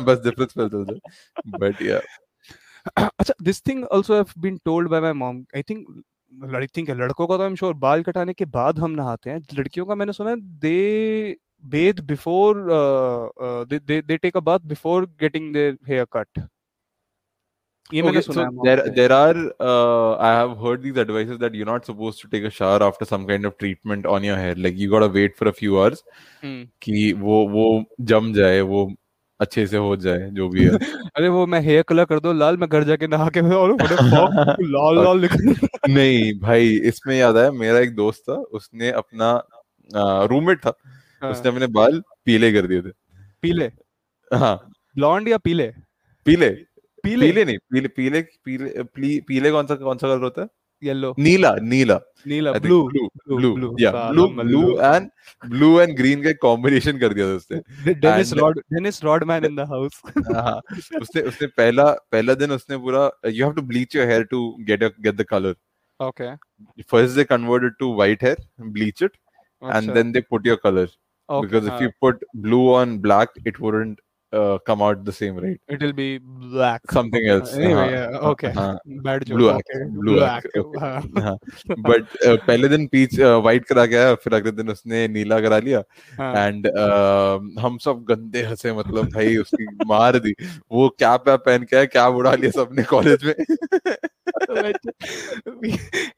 बस 0.00 0.22
difference 0.24 0.52
पता 0.52 0.68
चल 0.68 0.84
जाए। 0.84 1.58
But 1.58 1.82
या 1.82 2.00
अच्छा 2.96 3.34
this 3.42 3.62
thing 3.66 3.84
also 3.92 4.14
have 4.14 4.26
been 4.38 4.56
told 4.64 4.88
by 4.88 5.00
my 5.00 5.12
mom 5.12 5.44
I 5.56 5.62
think 5.62 6.02
लड़की 6.32 6.82
लड़कों 6.82 7.26
का 7.26 7.36
तो 7.36 7.42
आई 7.42 7.48
एम 7.48 7.54
श्योर 7.54 7.74
बाल 7.74 8.02
कटाने 8.02 8.32
के 8.32 8.44
बाद 8.44 8.78
हम 8.78 8.90
नहाते 8.90 9.30
हैं। 9.30 9.40
लड़कियों 9.54 9.86
का 9.86 9.94
मैंने 9.94 10.12
सुना 10.12 10.30
है 10.30 10.36
दे 10.40 11.36
bathe 11.62 12.06
before 12.06 12.70
uh, 12.70 13.28
uh, 13.40 13.64
they, 13.64 13.78
they 13.78 14.00
they 14.00 14.18
take 14.18 14.34
a 14.34 14.40
bath 14.40 14.66
before 14.66 15.06
getting 15.18 15.52
their 15.52 15.76
hair 15.86 16.06
cut 16.06 16.28
okay. 17.92 18.20
So 18.22 18.32
है 18.32 18.64
there 18.64 18.90
there 18.90 19.12
are 19.12 19.36
uh, 19.60 20.16
I 20.16 20.32
have 20.32 20.56
heard 20.58 20.82
these 20.82 20.96
advices 20.96 21.38
that 21.38 21.54
you're 21.54 21.66
not 21.66 21.84
supposed 21.84 22.20
to 22.20 22.28
take 22.28 22.44
a 22.44 22.50
shower 22.50 22.82
after 22.82 23.04
some 23.04 23.26
kind 23.26 23.44
of 23.44 23.58
treatment 23.58 24.06
on 24.06 24.24
your 24.24 24.36
hair. 24.36 24.54
Like 24.54 24.76
you 24.76 24.90
gotta 24.90 25.08
wait 25.08 25.36
for 25.36 25.48
a 25.48 25.52
few 25.52 25.78
hours 25.78 26.02
हम्म 26.44 26.66
कि 26.82 27.12
वो 27.12 27.48
वो 27.48 27.84
जम 28.00 28.32
जाए 28.32 28.60
वो 28.60 28.92
अच्छे 29.40 29.66
से 29.66 29.76
हो 29.76 29.96
जाए 29.96 30.30
जो 30.30 30.48
भी 30.48 30.64
है 30.64 30.70
अरे 31.16 31.28
वो 31.28 31.46
मैं 31.46 31.60
हेयर 31.60 31.82
कलर 31.82 32.04
कर 32.04 32.20
दो 32.20 32.32
लाल 32.32 32.56
मैं 32.56 32.68
घर 32.68 32.84
जाके 32.84 33.06
नहा 33.06 33.28
के 33.28 33.40
और 33.40 33.76
लाल 34.62 35.04
लाल 35.04 35.28
नहीं 35.88 36.38
भाई 36.40 36.68
इसमें 36.90 37.18
याद 37.18 37.36
आया 37.36 37.52
मेरा 37.52 37.78
एक 37.78 37.94
दोस्त 37.94 38.20
था 38.20 38.32
उसने 38.32 38.90
अपना 38.90 39.42
रूममेट 40.30 40.58
था 40.58 40.76
हाँ, 41.22 41.30
उसने 41.30 41.50
अपने 41.50 41.66
बाल 41.68 42.02
पीले 42.24 42.52
कर 42.52 42.66
दिए 42.66 42.82
थे। 42.82 42.90
पीले? 43.42 43.70
हाँ। 44.30 44.56
ब्लॉन्ड 44.96 45.28
या 45.28 45.38
पीले? 45.38 45.66
पीले। 46.26 46.48
पीले? 47.04 47.26
पीले 47.26 47.44
नहीं 47.44 47.58
पीले 47.72 47.88
पीले 47.88 48.20
पीले 48.44 48.82
पीले, 48.84 49.20
पीले 49.28 49.50
कौन 49.50 49.66
सा 49.66 49.74
कौन 49.74 49.98
सा 49.98 50.06
कलर 50.08 50.22
होता 50.22 50.42
है? 50.42 50.48
येलो 50.82 51.14
नीला 51.18 51.54
नीला। 51.62 51.98
नीला 52.26 52.52
ब्लू 52.52 52.76
yeah 53.80 53.90
साला 53.92 54.10
blue 54.10 54.28
मल्लू। 54.36 54.60
blue 54.60 54.76
and 54.90 55.08
blue 55.44 55.72
and 55.82 55.96
green 55.98 56.22
का 56.24 56.32
कॉम्बिनेशन 56.42 56.98
कर 56.98 57.14
दिया 57.14 57.26
था 57.26 57.36
उसने। 57.36 57.94
Dennis 57.94 58.32
Rod 58.32 58.58
Dennis 58.58 59.02
Rodman 59.04 59.44
in 59.44 59.56
the 59.56 59.66
house 59.70 60.00
उसने 61.00 61.22
उसने 61.22 61.46
पहला 61.46 61.90
पहला 62.12 62.34
दिन 62.34 62.50
उसने 62.52 62.76
पूरा 62.84 63.10
you 63.26 63.44
have 63.44 63.54
to 63.54 63.62
bleach 63.62 63.96
your 63.96 64.06
hair 64.08 64.22
to 64.30 64.40
get 64.68 64.84
get 64.84 65.14
the 65.14 65.26
colour 65.30 65.54
okay 66.00 66.34
first 66.90 67.16
they 67.16 67.24
converted 67.24 67.72
to 67.78 67.94
white 67.94 68.24
hair 68.24 68.36
bleach 68.60 69.02
it 69.02 69.16
अच्छा, 69.62 69.78
and 69.78 69.90
then 69.96 70.12
they 70.12 70.20
put 70.32 70.46
your 70.48 70.56
color 71.30 71.48
because 71.48 71.72
if 71.72 71.80
you 71.86 71.90
put 72.06 72.30
blue 72.34 72.62
on 72.74 72.98
black 73.08 73.42
it 73.44 73.60
wouldn't 73.66 74.06
uh, 74.32 74.58
come 74.58 74.82
out 74.82 75.04
the 75.04 75.12
same, 75.12 75.36
right? 75.36 75.60
It 75.68 75.80
will 75.80 75.92
be 75.92 76.18
black. 76.18 76.82
Something 76.90 77.26
else. 77.28 77.54
Uh, 77.54 77.60
Anyway, 77.60 77.74
हाँ, 77.74 77.90
yeah, 77.90 78.18
okay. 78.30 78.52
हाँ, 78.52 78.78
Bad 79.06 79.26
joke. 79.26 79.36
blue 79.36 79.50
okay. 79.50 79.78
blue 79.88 80.16
black. 80.16 80.44
axe, 80.44 80.56
okay. 80.56 80.80
हाँ, 80.80 81.02
हाँ. 81.18 81.38
But 81.88 82.06
uh, 82.26 82.36
पहले 82.46 82.68
दिन 82.68 82.86
peach 82.92 83.18
white 83.20 83.64
करा 83.72 83.82
आया 83.82 84.14
फिर 84.24 84.34
अगले 84.34 84.50
दिन 84.52 84.70
उसने 84.70 85.06
नीला 85.08 85.40
करा 85.40 85.58
लिया 85.58 85.82
हाँ. 86.18 86.46
एंड 86.46 86.66
हम 87.60 87.78
सब 87.84 88.04
गंदे 88.08 88.42
हंसे 88.42 88.72
मतलब 88.72 89.12
भाई 89.14 89.36
उसकी 89.36 89.66
मार 89.86 90.18
दी 90.18 90.34
वो 90.72 90.88
कैप 90.98 91.28
वैप 91.28 91.42
पहन 91.46 91.62
के 91.72 91.86
कैप 91.86 92.14
उड़ा 92.14 92.34
लिया 92.34 92.50
सबने 92.50 92.82
कॉलेज 92.94 93.24
में 93.24 93.34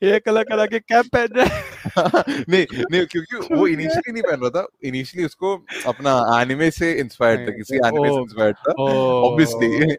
ये 0.02 0.18
कला 0.20 0.42
कला 0.42 0.66
के 0.66 0.78
कैप 0.78 1.06
पहन 1.12 1.28
रहा 1.36 1.46
है 1.46 1.71
नहीं 2.48 2.66
नहीं 2.92 3.06
क्योंकि 3.06 3.54
वो 3.54 3.66
इनिशियली 3.66 4.12
नहीं 4.12 4.22
पहन 4.22 4.40
रहा 4.40 4.50
था 4.50 4.66
इनिशियली 4.84 5.26
उसको 5.26 5.66
अपना 5.86 6.40
एनिमे 6.42 6.70
से 6.70 6.92
इंस्पायर्ड 6.92 7.40
था 7.40 7.52
किसी 7.52 7.76
एनिमे 7.76 8.08
से. 8.08 8.20
इंस्पायर्ड 8.20 8.56
था 8.56 8.72
obviously 8.82 9.94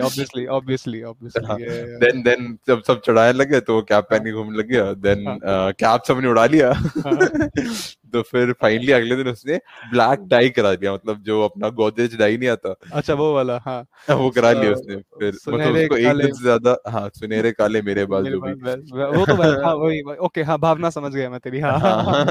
obviously 0.00 0.46
obviously 0.46 1.02
obviously 1.02 1.46
yeah. 1.46 2.00
Then 2.00 2.22
then 2.22 2.58
जब 2.68 2.82
सब 2.82 3.00
चढ़ाने 3.06 3.32
लगे 3.32 3.60
तो 3.60 3.74
वो 3.74 3.82
कैप 3.82 4.04
पहन 4.10 4.20
के 4.20 4.32
घूमने 4.32 4.58
लग 4.58 4.68
गया 4.68 4.92
देन 4.92 5.28
हाँ। 5.28 5.72
कैप 5.72 6.02
सबने 6.08 6.28
उड़ा 6.28 6.46
लिया 6.46 6.72
हाँ। 6.72 7.50
तो 8.16 8.22
फिर 8.22 8.52
फाइनली 8.52 8.92
अगले 8.92 9.16
दिन 9.16 9.28
उसने 9.28 9.56
ब्लैक 9.90 10.20
डाई 10.20 10.50
करा 10.50 10.74
दिया 10.74 10.94
मतलब 10.94 11.22
जो 11.22 11.42
अपना 11.42 11.68
गोदरेज 11.68 12.16
डाई 12.16 12.36
नहीं 12.36 12.48
आता। 12.48 12.74
अच्छा 12.92 13.14
वो 13.14 13.34
वाला 13.34 13.58
हाँ। 13.64 13.86
वो 14.10 14.30
करा 14.30 14.52
लिया 14.52 14.72
उसने 14.72 14.96
फिर। 14.96 15.32
मतलब 15.32 15.74
उसको 15.74 15.96
एक 15.96 16.16
दिन 16.16 16.32
से 16.34 16.42
ज़्यादा 16.42 16.76
हाँ 16.88 17.10
सुनहरे 17.14 17.52
काले 17.52 17.82
मेरे 17.82 18.06
बाल 18.06 18.30
जो 18.30 18.40
भी। 18.40 18.52
वै- 18.52 19.26
तो 19.26 19.64
हाँ 19.64 19.74
वही 19.74 20.02
ओके 20.16 20.42
हाँ 20.42 20.58
भावना 20.58 20.90
समझ 20.90 21.12
गया 21.12 21.30
मैं 21.30 21.40
तेरी 21.40 21.60
हाँ। 21.60 21.78
हाँ, 21.80 22.04
हाँ, 22.04 22.26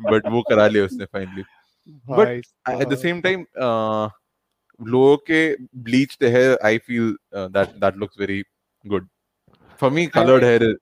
बट 0.00 0.26
वो 0.26 0.42
करा 0.42 0.66
लिया 0.66 0.84
उसने 0.84 1.04
फाइनली 1.04 1.42
the 2.10 2.96
साहब। 2.96 2.98
same 2.98 3.22
time 3.22 3.44
uh, 3.62 4.08
लोगों 4.80 5.16
के 5.30 5.54
I 6.64 6.78
feel 6.78 7.08
uh, 7.36 7.48
that 7.48 7.80
that 7.80 7.96
looks 7.96 8.16
very 8.16 8.44
good 8.84 9.06
for 9.80 9.90
me 9.90 10.06
colored 10.06 10.42
hair 10.42 10.62
is 10.62 10.76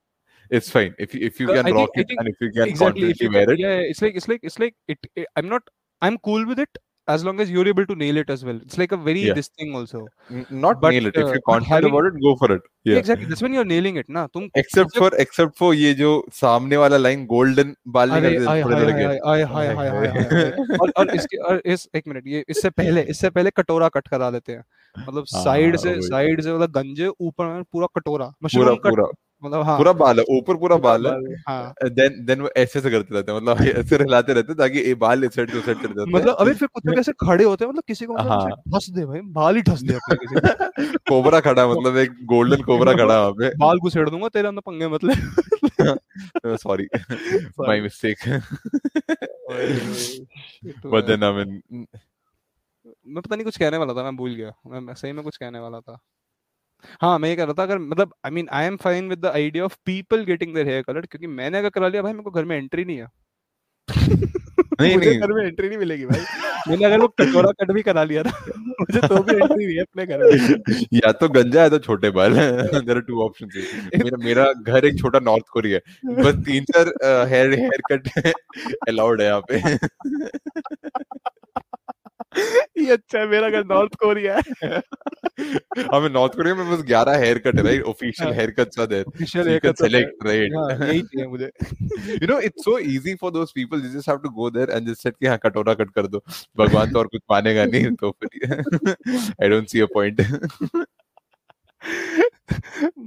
it's 0.50 0.70
fine 0.70 0.92
if 0.98 1.14
if 1.28 1.40
you 1.40 1.48
Uh, 1.50 1.54
can 1.56 1.66
I 1.66 1.76
rock 1.78 1.96
I 1.96 2.00
it 2.00 2.08
think 2.08 2.20
and 2.20 2.28
if 2.34 2.40
you 2.46 2.50
can 2.58 2.68
exactly 2.74 3.10
if 3.14 3.20
you 3.24 3.30
wear 3.38 3.50
it 3.54 3.58
yeah, 3.64 3.78
it's 3.92 4.02
like 4.06 4.14
it's 4.22 4.28
like 4.34 4.44
it's 4.50 4.58
like 4.64 4.74
it, 4.88 4.98
it 5.14 5.26
i'm 5.36 5.48
not 5.54 5.62
i'm 6.02 6.18
cool 6.28 6.46
with 6.52 6.58
it 6.64 6.78
as 7.08 7.22
long 7.26 7.38
as 7.42 7.50
you're 7.52 7.66
able 7.70 7.86
to 7.90 7.94
nail 8.00 8.18
it 8.22 8.30
as 8.32 8.40
well 8.46 8.56
it's 8.64 8.78
like 8.80 8.90
a 8.92 8.98
very 9.04 9.20
Yeah. 9.26 9.36
this 9.38 9.46
thing 9.60 9.70
also 9.78 10.00
N- 10.38 10.46
not 10.64 10.80
but, 10.82 10.90
nail 10.96 11.06
it 11.10 11.14
if 11.16 11.22
uh, 11.22 11.28
you're 11.28 11.36
but 11.36 11.44
confident 11.50 11.74
having- 11.74 11.94
about 11.94 12.08
it 12.10 12.18
go 12.24 12.32
for 12.42 12.48
it 12.56 12.62
yeah. 12.62 12.92
yeah 12.94 12.98
exactly 13.02 13.28
that's 13.30 13.44
when 13.46 13.54
you're 13.58 13.68
nailing 13.70 14.00
it 14.02 14.10
ना 14.16 14.24
तुम 14.34 14.48
except 14.62 14.90
मतलब- 14.90 14.98
for 15.04 15.20
except 15.24 15.54
for 15.62 15.70
ये 15.74 15.92
जो 16.00 16.10
सामने 16.40 16.76
वाला 16.84 16.96
line 17.04 17.26
golden 17.32 17.72
बाल 17.98 18.10
निकल 18.16 18.48
आय 18.54 18.62
थोड़े 18.64 18.80
थोड़े 18.82 18.92
हाय 19.04 19.18
आय 19.34 19.42
हाय 19.54 19.74
हाय 19.78 19.88
हाय। 19.88 20.76
और 20.80 20.92
और 21.02 21.14
इसके 21.14 21.36
और 21.52 21.62
इस 21.76 21.88
एक 22.00 22.08
मिनट 22.08 22.26
ये 22.34 22.44
इससे 22.56 22.70
पहले 22.82 23.02
इससे 23.14 23.30
पहले 23.38 23.50
कटोरा 23.60 23.88
कट 23.96 24.08
करा 24.16 24.30
देते 24.36 24.52
हैं 24.52 24.62
मतलब 25.08 25.24
हाँ, 25.34 25.42
साइड 25.44 25.76
से। 25.86 26.00
साइड 26.08 26.40
से 26.42 26.52
मतलब 26.54 26.70
गंजे 26.80 27.06
ऊपर 27.20 27.62
पूरा 27.72 27.86
कटोरा 27.98 28.26
पूरा 28.54 28.74
पूरा 28.90 29.06
मतलब 29.42 29.62
हाँ। 29.62 29.76
पूरा 29.78 29.92
बाल 29.92 30.18
है 30.18 30.24
ऊपर 30.30 30.56
पूरा 30.56 30.76
बाल 30.76 31.06
है। 31.06 31.12
हाँ 31.48 31.88
देन 31.90 32.24
देन 32.26 32.40
वो 32.40 32.48
ऐसे 32.56 32.80
से 32.80 32.90
करते 32.90 33.14
रहते 33.14 33.32
हैं 33.32 33.38
मतलब 33.40 33.56
ऐसे 33.78 33.96
हिलाते 33.96 34.32
रहते 34.32 34.52
हैं 34.52 34.58
ताकि 34.58 34.78
ये 34.78 34.94
बाल 35.02 35.24
इस 35.24 35.34
साइड 35.34 35.50
से 35.50 35.60
साइड 35.60 35.78
चले 35.78 35.94
जाते 35.94 36.10
मतलब 36.10 36.34
अबे 36.34 36.52
फिर 36.54 36.98
ऐसे 36.98 37.12
खड़े 37.20 37.44
होते 37.44 37.64
हैं 37.64 37.70
मतलब 37.70 37.82
किसी 37.88 38.06
को 38.06 38.14
मतलब 38.14 38.30
हाँ। 38.30 38.48
ऐसे 38.48 38.70
ठस 38.70 38.90
दे 38.90 39.04
भाई 39.06 39.20
बाल 39.38 39.56
ही 39.56 39.62
ठस 39.62 39.82
दे 39.82 39.94
अपने 39.94 40.16
किसी 40.16 40.96
कोबरा 41.08 41.40
खड़ा 41.40 41.66
मतलब 41.68 41.96
एक 41.96 42.12
गोल्डन 42.26 42.62
कोबरा 42.62 42.92
खड़ा 42.92 43.18
वहाँ 43.20 43.32
पे। 43.32 43.50
बाल 43.58 43.78
घुसेड़ 43.78 44.08
दूँगा 44.10 44.28
तेरे 44.28 44.48
अंदर 44.48 44.62
पंगे 44.66 44.88
मतलब। 44.88 46.56
Sorry 46.56 46.88
my 47.60 47.80
mistake 47.80 48.28
but 50.86 51.04
then 51.06 51.24
I 51.24 51.32
mean 51.32 51.60
मैं 53.06 53.22
पता 53.22 53.34
नहीं 53.36 53.44
कुछ 53.44 53.56
कहने 53.58 53.76
वाला 53.76 53.94
था 53.94 54.02
मैं 54.02 54.16
भूल 54.16 54.34
गया। 54.34 54.52
मैं 54.80 54.94
सही 54.94 55.12
में 55.12 55.22
कुछ 55.24 55.36
कहने 55.36 55.58
वाला 55.58 55.80
था। 55.80 55.98
हाँ 57.00 57.18
मैं 57.18 57.28
ये 57.28 57.36
कह 57.36 57.44
रहा 57.44 57.54
था 57.58 57.62
अगर 57.62 57.78
मतलब 57.78 58.12
I 58.26 58.30
mean 58.30 58.48
I 58.52 58.66
am 58.66 58.76
fine 58.76 59.08
with 59.08 59.18
the 59.18 59.26
idea 59.26 59.64
of 59.64 59.76
people 59.86 60.24
getting 60.24 60.54
their 60.54 60.68
hair 60.68 60.82
coloured 60.82 61.06
क्योंकि 61.06 61.26
मैंने 61.26 61.58
अगर 61.58 61.68
करा 61.68 61.88
लिया 61.88 62.02
भाई 62.02 62.12
मेरे 62.12 62.24
को 62.24 62.30
घर 62.30 62.44
में 62.44 62.56
एंट्री 62.56 62.84
नहीं 62.84 62.98
है। 62.98 63.06
नहीं, 64.80 64.94
मुझे 64.94 65.10
नहीं। 65.10 65.20
घर 65.20 65.32
में 65.32 65.44
एंट्री 65.44 65.68
नहीं 65.68 65.78
मिलेगी 65.78 66.06
भाई। 66.06 66.20
मैंने 66.68 66.84
अगर 66.84 67.00
वो 67.00 67.08
कटोरा 67.08 67.50
कट 67.60 67.70
भी 67.72 67.82
करा 67.82 68.04
लिया 68.04 68.22
था 68.22 68.30
मुझे 68.58 69.00
तो 69.08 69.22
भी 69.22 69.34
एंट्री 69.34 69.66
नहीं 69.66 69.76
है 69.76 69.82
अपने 69.82 70.06
घर 70.06 70.18
में। 70.18 70.86
या 70.94 71.12
तो 71.12 71.28
गंजा 71.28 71.62
है 71.62 71.70
तो 71.70 71.78
छोटे 71.78 72.10
बाल 72.10 72.34
है। 72.38 72.50
देयर 72.62 72.96
आर 72.96 73.00
टू 73.00 73.22
ऑप्शंस 73.24 73.54
मेरा 73.96 74.16
मेरा 74.24 74.52
घर 74.52 74.84
एक 74.84 74.98
छोटा 74.98 75.18
नॉर्थ 75.20 75.44
कोरिया 75.52 75.78
है। 75.78 76.14
बस 76.22 76.44
तीन 76.46 76.64
चार 76.64 76.92
हेयर 77.28 77.52
हेयर 77.54 77.82
कट 77.92 78.32
अलाउड 78.88 79.20
है 79.22 79.26
यहाँ 79.26 79.42
पे। 79.52 79.76
ये 82.78 82.90
अच्छा 82.92 83.18
है 83.18 83.26
मेरा 83.28 83.48
घर 83.50 83.64
नॉर्थ 83.64 83.94
कोरिया 83.94 84.40
है। 84.62 84.80
हमें 85.92 86.08
नॉर्थ 86.10 86.32
कोरिया 86.32 86.54
में 86.54 86.70
बस 86.70 86.84
11 86.88 87.16
हेयर 87.20 87.38
कट 87.38 87.56
है। 87.56 87.62
Right 87.64 87.82
official. 87.82 88.32
Haircuts 88.50 88.78
are 88.80 88.86
there 88.86 89.04
official 89.08 89.48
haircut 89.66 89.82
right? 90.26 90.56
हाँ 90.56 90.88
यही 90.88 91.02
चाहिए 91.02 91.26
मुझे। 91.26 91.50
You 92.22 92.28
know 92.30 92.38
it's 92.48 92.64
so 92.68 92.74
easy 92.94 93.14
for 93.22 93.30
those 93.36 93.52
people 93.58 93.82
they 93.84 93.92
just 93.96 94.10
have 94.12 94.22
to 94.26 94.30
go 94.40 94.50
there 94.50 94.70
and 94.76 94.90
just 94.90 95.06
say 95.06 95.12
कि 95.12 95.26
हाँ 95.26 95.38
कटोरा 95.38 95.74
कट 95.74 95.90
कर 95.90 96.06
दो। 96.06 96.22
भगवान 96.58 96.92
तो 96.92 96.98
और 96.98 97.06
कुछ 97.06 97.22
मानेगा 97.30 97.64
नहीं 97.64 97.94
तो 98.04 98.10
फिर 98.10 98.62
I 99.44 99.50
don't 99.54 99.74
see 99.74 99.84
a 99.86 99.88
point. 99.96 100.20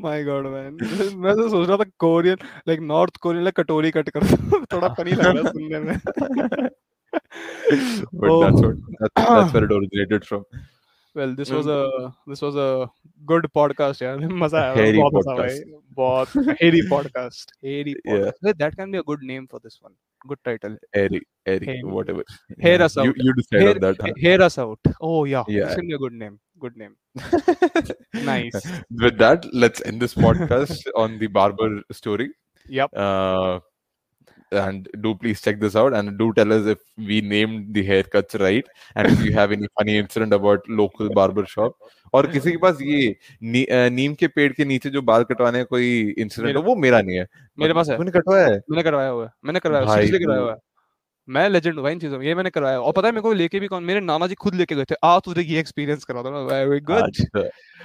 My 0.01 0.23
god 0.23 0.45
man 0.47 0.77
मैं 1.23 1.33
तो 1.35 1.49
सोच 1.49 1.67
रहा 1.67 1.77
था 1.77 1.83
Korean 1.99 2.37
like 2.67 2.79
North 2.79 3.17
Korean 3.17 3.43
like 3.43 3.55
कटोरी 3.55 3.91
कट 3.91 4.09
कर 4.09 4.23
दो। 4.23 4.65
थोड़ा 4.73 4.87
फनी 4.87 5.11
लग 5.11 5.25
रहा 5.25 5.51
सुनने 5.51 5.79
में। 5.79 5.97
but 7.12 8.40
that's 8.42 8.62
what 8.62 8.76
that's, 9.00 9.14
that's 9.16 9.52
where 9.54 9.64
it 9.64 9.76
originated 9.80 10.24
from 10.32 10.44
well 11.16 11.34
this 11.36 11.50
was 11.50 11.68
a 11.68 12.08
this 12.28 12.42
was 12.42 12.56
a 12.62 12.86
good 13.28 13.46
podcast 13.54 14.02
यार 14.02 14.18
मजा 14.42 14.60
आया 14.60 14.74
Hairy 14.74 14.98
बहुत 14.98 15.14
हंसा 15.16 15.34
भाई 15.36 15.48
podcast. 15.48 15.84
बहुत 16.00 16.56
hairy 16.62 16.80
podcast 16.90 17.52
hairy 17.64 17.94
Yeah. 17.94 18.10
Podcast 18.10 18.56
that 18.58 18.74
can 18.74 18.90
be 18.92 18.98
a 18.98 19.02
good 19.06 19.22
name 19.30 19.46
for 19.52 19.60
this 19.64 19.78
one 19.84 19.94
good 20.26 20.38
title 20.44 20.76
airy 21.00 21.20
airy 21.52 21.68
Hairy. 21.70 21.94
whatever 21.96 22.24
Hear 22.66 22.74
Yeah, 22.74 22.84
us 22.88 22.96
you, 22.98 23.06
out. 23.12 23.22
you 23.28 23.34
decide 23.40 23.62
hear, 23.62 23.74
on 23.74 23.80
that 23.86 24.02
huh? 24.06 24.12
hear 24.24 24.42
us 24.48 24.58
out 24.64 24.90
oh 25.10 25.14
yeah, 25.32 25.50
Yeah. 25.54 25.66
this 25.70 25.78
can 25.80 25.88
be 25.92 25.96
a 25.98 26.02
good 26.04 26.18
name 26.24 26.36
good 26.66 26.76
name 26.82 26.94
nice 28.30 28.68
with 29.04 29.16
that 29.24 29.48
let's 29.64 29.86
end 29.92 30.06
this 30.06 30.16
podcast 30.26 30.92
on 31.04 31.16
the 31.24 31.30
barber 31.38 31.70
story 32.00 32.28
yep 32.80 33.00
uh, 33.06 33.54
and 34.51 34.87
do 35.01 35.15
please 35.15 35.41
check 35.41 35.59
this 35.59 35.75
out 35.75 35.93
and 35.93 36.17
do 36.17 36.31
tell 36.33 36.51
us 36.51 36.65
if 36.65 36.79
we 37.09 37.21
named 37.21 37.73
the 37.73 37.83
haircuts 37.87 38.39
right 38.39 38.71
and 38.95 39.07
if 39.07 39.23
you 39.25 39.33
have 39.33 39.51
any 39.51 39.69
funny 39.79 39.97
incident 39.97 40.33
about 40.33 40.67
local 40.81 41.09
barber 41.19 41.45
shop. 41.45 41.75
और 42.13 42.27
किसी 42.31 42.51
के 42.51 42.57
पास 42.57 42.81
ये 42.81 43.15
नी, 43.43 43.65
नीम 43.69 44.13
के 44.13 44.27
पेड़ 44.27 44.51
के 44.53 44.65
नीचे 44.65 44.89
जो 44.89 45.01
बाल 45.01 45.23
कटवाने 45.23 45.59
का 45.59 45.63
कोई 45.69 46.15
इंसिडेंट 46.17 46.57
हो 46.57 46.61
वो 46.63 46.75
मेरा 46.77 47.01
नहीं 47.01 47.17
है। 47.17 47.27
मेरे 47.59 47.73
पास 47.73 47.89
है। 47.89 47.97
मैंने 47.97 48.11
कटवाया 48.11 48.47
है? 48.47 48.59
मैंने 48.69 48.83
करवाया 48.83 49.09
हुआ 49.09 49.25
है। 49.25 49.31
मैंने 49.45 49.59
करवाया 49.59 49.85
भाई 49.85 49.95
सीरियसली 49.95 50.25
करवाया 50.25 50.41
हुआ 50.41 50.51
है। 50.51 50.57
मैं 51.27 51.47
लेजेंड 51.49 51.75
हूँ 51.75 51.83
भाई 51.83 51.93
इन 51.93 51.99
चीज़ों 51.99 52.19
में 52.19 52.25
ये 52.25 52.35
मैंने 52.35 52.49
करवाया 52.49 52.79
और 52.79 52.93
पता 52.93 53.07
है 53.07 53.11
मेरे 53.13 53.21
को 53.21 53.33
लेके 53.33 53.59
भी 53.59 53.67
कौन 53.67 53.83
मेरे 53.83 53.99
नाना 54.01 54.27
जी 54.27 54.35
खुद 54.35 54.55
लेके 54.55 54.75
गए 54.75 54.85
थे। 54.91 54.95
आ 55.03 55.19
तुझे 55.25 55.41
ये 55.41 55.59
एक्सपीरियंस 55.59 56.03
करा 56.03 56.21
दो। 56.21 56.29
Very 56.45 56.79
good 56.81 57.17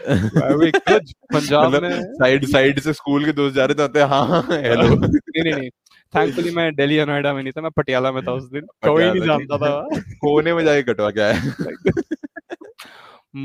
very 0.08 0.70
good 0.70 1.10
Punjab 1.34 1.74
में। 1.82 2.02
साइड 2.14 2.44
साइड 2.50 2.80
से 2.80 2.92
स्कूल 2.92 3.24
के 3.24 3.32
दोस्त 3.32 3.54
जा 3.56 3.64
रहे 3.64 3.74
थे 3.74 3.82
होते 3.82 4.00
हैं, 4.00 4.06
हाँ 4.06 4.42
हेलो 4.50 4.88
नहीं 4.88 5.42
नहीं 5.42 5.54
नहीं। 5.54 5.70
थैंकफुली 6.14 6.50
मैं 6.54 6.74
दिल्ली 6.74 6.98
या 6.98 7.04
नोएडा 7.04 7.32
में 7.34 7.42
नहीं 7.42 7.52
था 7.56 7.60
मैं 7.60 7.70
पटियाला 7.76 8.12
में 8.12 8.22
था 8.26 8.32
उस 8.32 8.44
दिन। 8.50 8.66
कोई 8.88 9.04
नहीं 9.04 9.20
जानता 9.26 9.56
था। 9.58 10.00
कोने 10.24 10.54
में 10.54 10.64
जाके 10.64 10.82
कटवा 10.92 11.10
के 11.10 11.20
आया। 11.20 11.40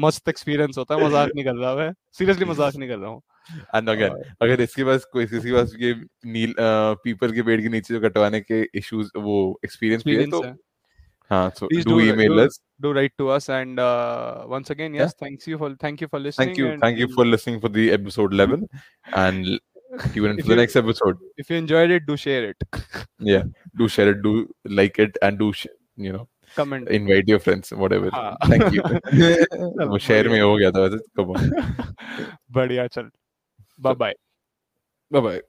मस्त 0.03 0.29
एक्सपीरियंस 0.29 0.77
होता 0.77 0.95
है 0.95 1.05
मज़ाक 1.07 1.29
नहीं 1.35 1.45
कर 1.45 1.55
रहा 1.55 1.73
मैं। 1.75 1.91
सीरियसली 2.17 2.45
मज़ाक 2.45 2.75
नहीं 2.75 2.89
कर 2.89 2.97
रहा 2.97 3.09
हूँ 3.09 3.21
एंड 3.75 3.89
अगेन 3.89 4.21
अगर 4.41 4.61
इसके 4.61 4.83
पास 4.83 5.05
कोई 5.13 5.25
किसी 5.25 5.49
के 5.49 5.53
पास 5.55 5.73
ये 5.79 5.93
नील 6.33 6.53
पीपल 7.03 7.31
के 7.33 7.41
पेड़ 7.43 7.61
के 7.61 7.69
नीचे 7.69 7.93
जो 7.93 7.99
कटवाने 8.09 8.39
के 8.41 8.61
इश्यूज़ 8.75 9.09
वो 9.17 9.37
एक्सपीरियंस 9.65 10.03
भी 10.05 10.15
है 10.15 10.29
तो 10.29 10.43
है। 10.43 10.55
हाँ 11.31 11.49
so 11.57 11.67
Please 11.71 11.85
do 11.87 11.97
do- 11.97 12.05
email 12.05 12.33
do- 12.37 12.45
us 12.45 12.55
do 12.85 12.89
write 12.95 13.13
to 13.21 13.27
us 13.33 13.45
and 13.57 13.79
uh, 13.79 14.43
once 14.53 14.71
again 14.73 14.95
yes 14.99 15.13
thanks 15.23 15.47
you 15.51 15.57
for 15.61 15.69
thank 15.83 16.01
you 16.03 16.07
for 16.13 16.19
listening 16.23 16.49
thank 16.49 16.57
you 16.61 16.65
and 16.71 16.81
thank 16.85 16.97
you 17.03 17.07
for 17.17 17.25
listening 17.25 17.59
for 17.65 17.69
the 17.77 17.85
episode 17.97 18.33
11 18.39 18.65
and 19.25 19.51
tune 20.14 20.30
in 20.30 20.38
If 20.38 20.44
for 20.44 20.48
the 20.48 20.54
you- 20.54 20.60
next 20.60 20.76
episode 20.76 21.18
if 21.44 21.50
you 21.50 21.56
enjoyed 21.56 21.90
it 21.98 22.06
do 22.06 22.16
share 22.22 22.44
it 22.50 22.64
yeah 23.32 23.44
do 23.82 23.88
share 23.96 24.10
it 24.14 24.22
do 24.22 24.32
like 24.80 24.98
it 25.06 25.18
and 25.22 25.38
do 25.44 25.52
sh- 25.52 25.66
you 26.06 26.12
know 26.16 26.24
comment 26.56 26.88
invite 27.00 27.28
your 27.34 27.38
friends 27.46 27.72
whatever 27.84 28.10
हाँ. 28.10 28.36
thank 28.52 28.72
you 28.78 28.82
वो 29.92 29.98
share 30.08 30.28
में 30.28 30.40
हो 30.40 30.54
गया 30.56 30.70
था 30.76 30.86
वैसे 30.86 30.98
come 31.20 31.34
on 31.36 31.50
बढ़िया 32.58 32.86
चल 32.98 33.10
bye 33.88 33.94
bye 34.04 34.14
bye 35.14 35.26
bye 35.28 35.40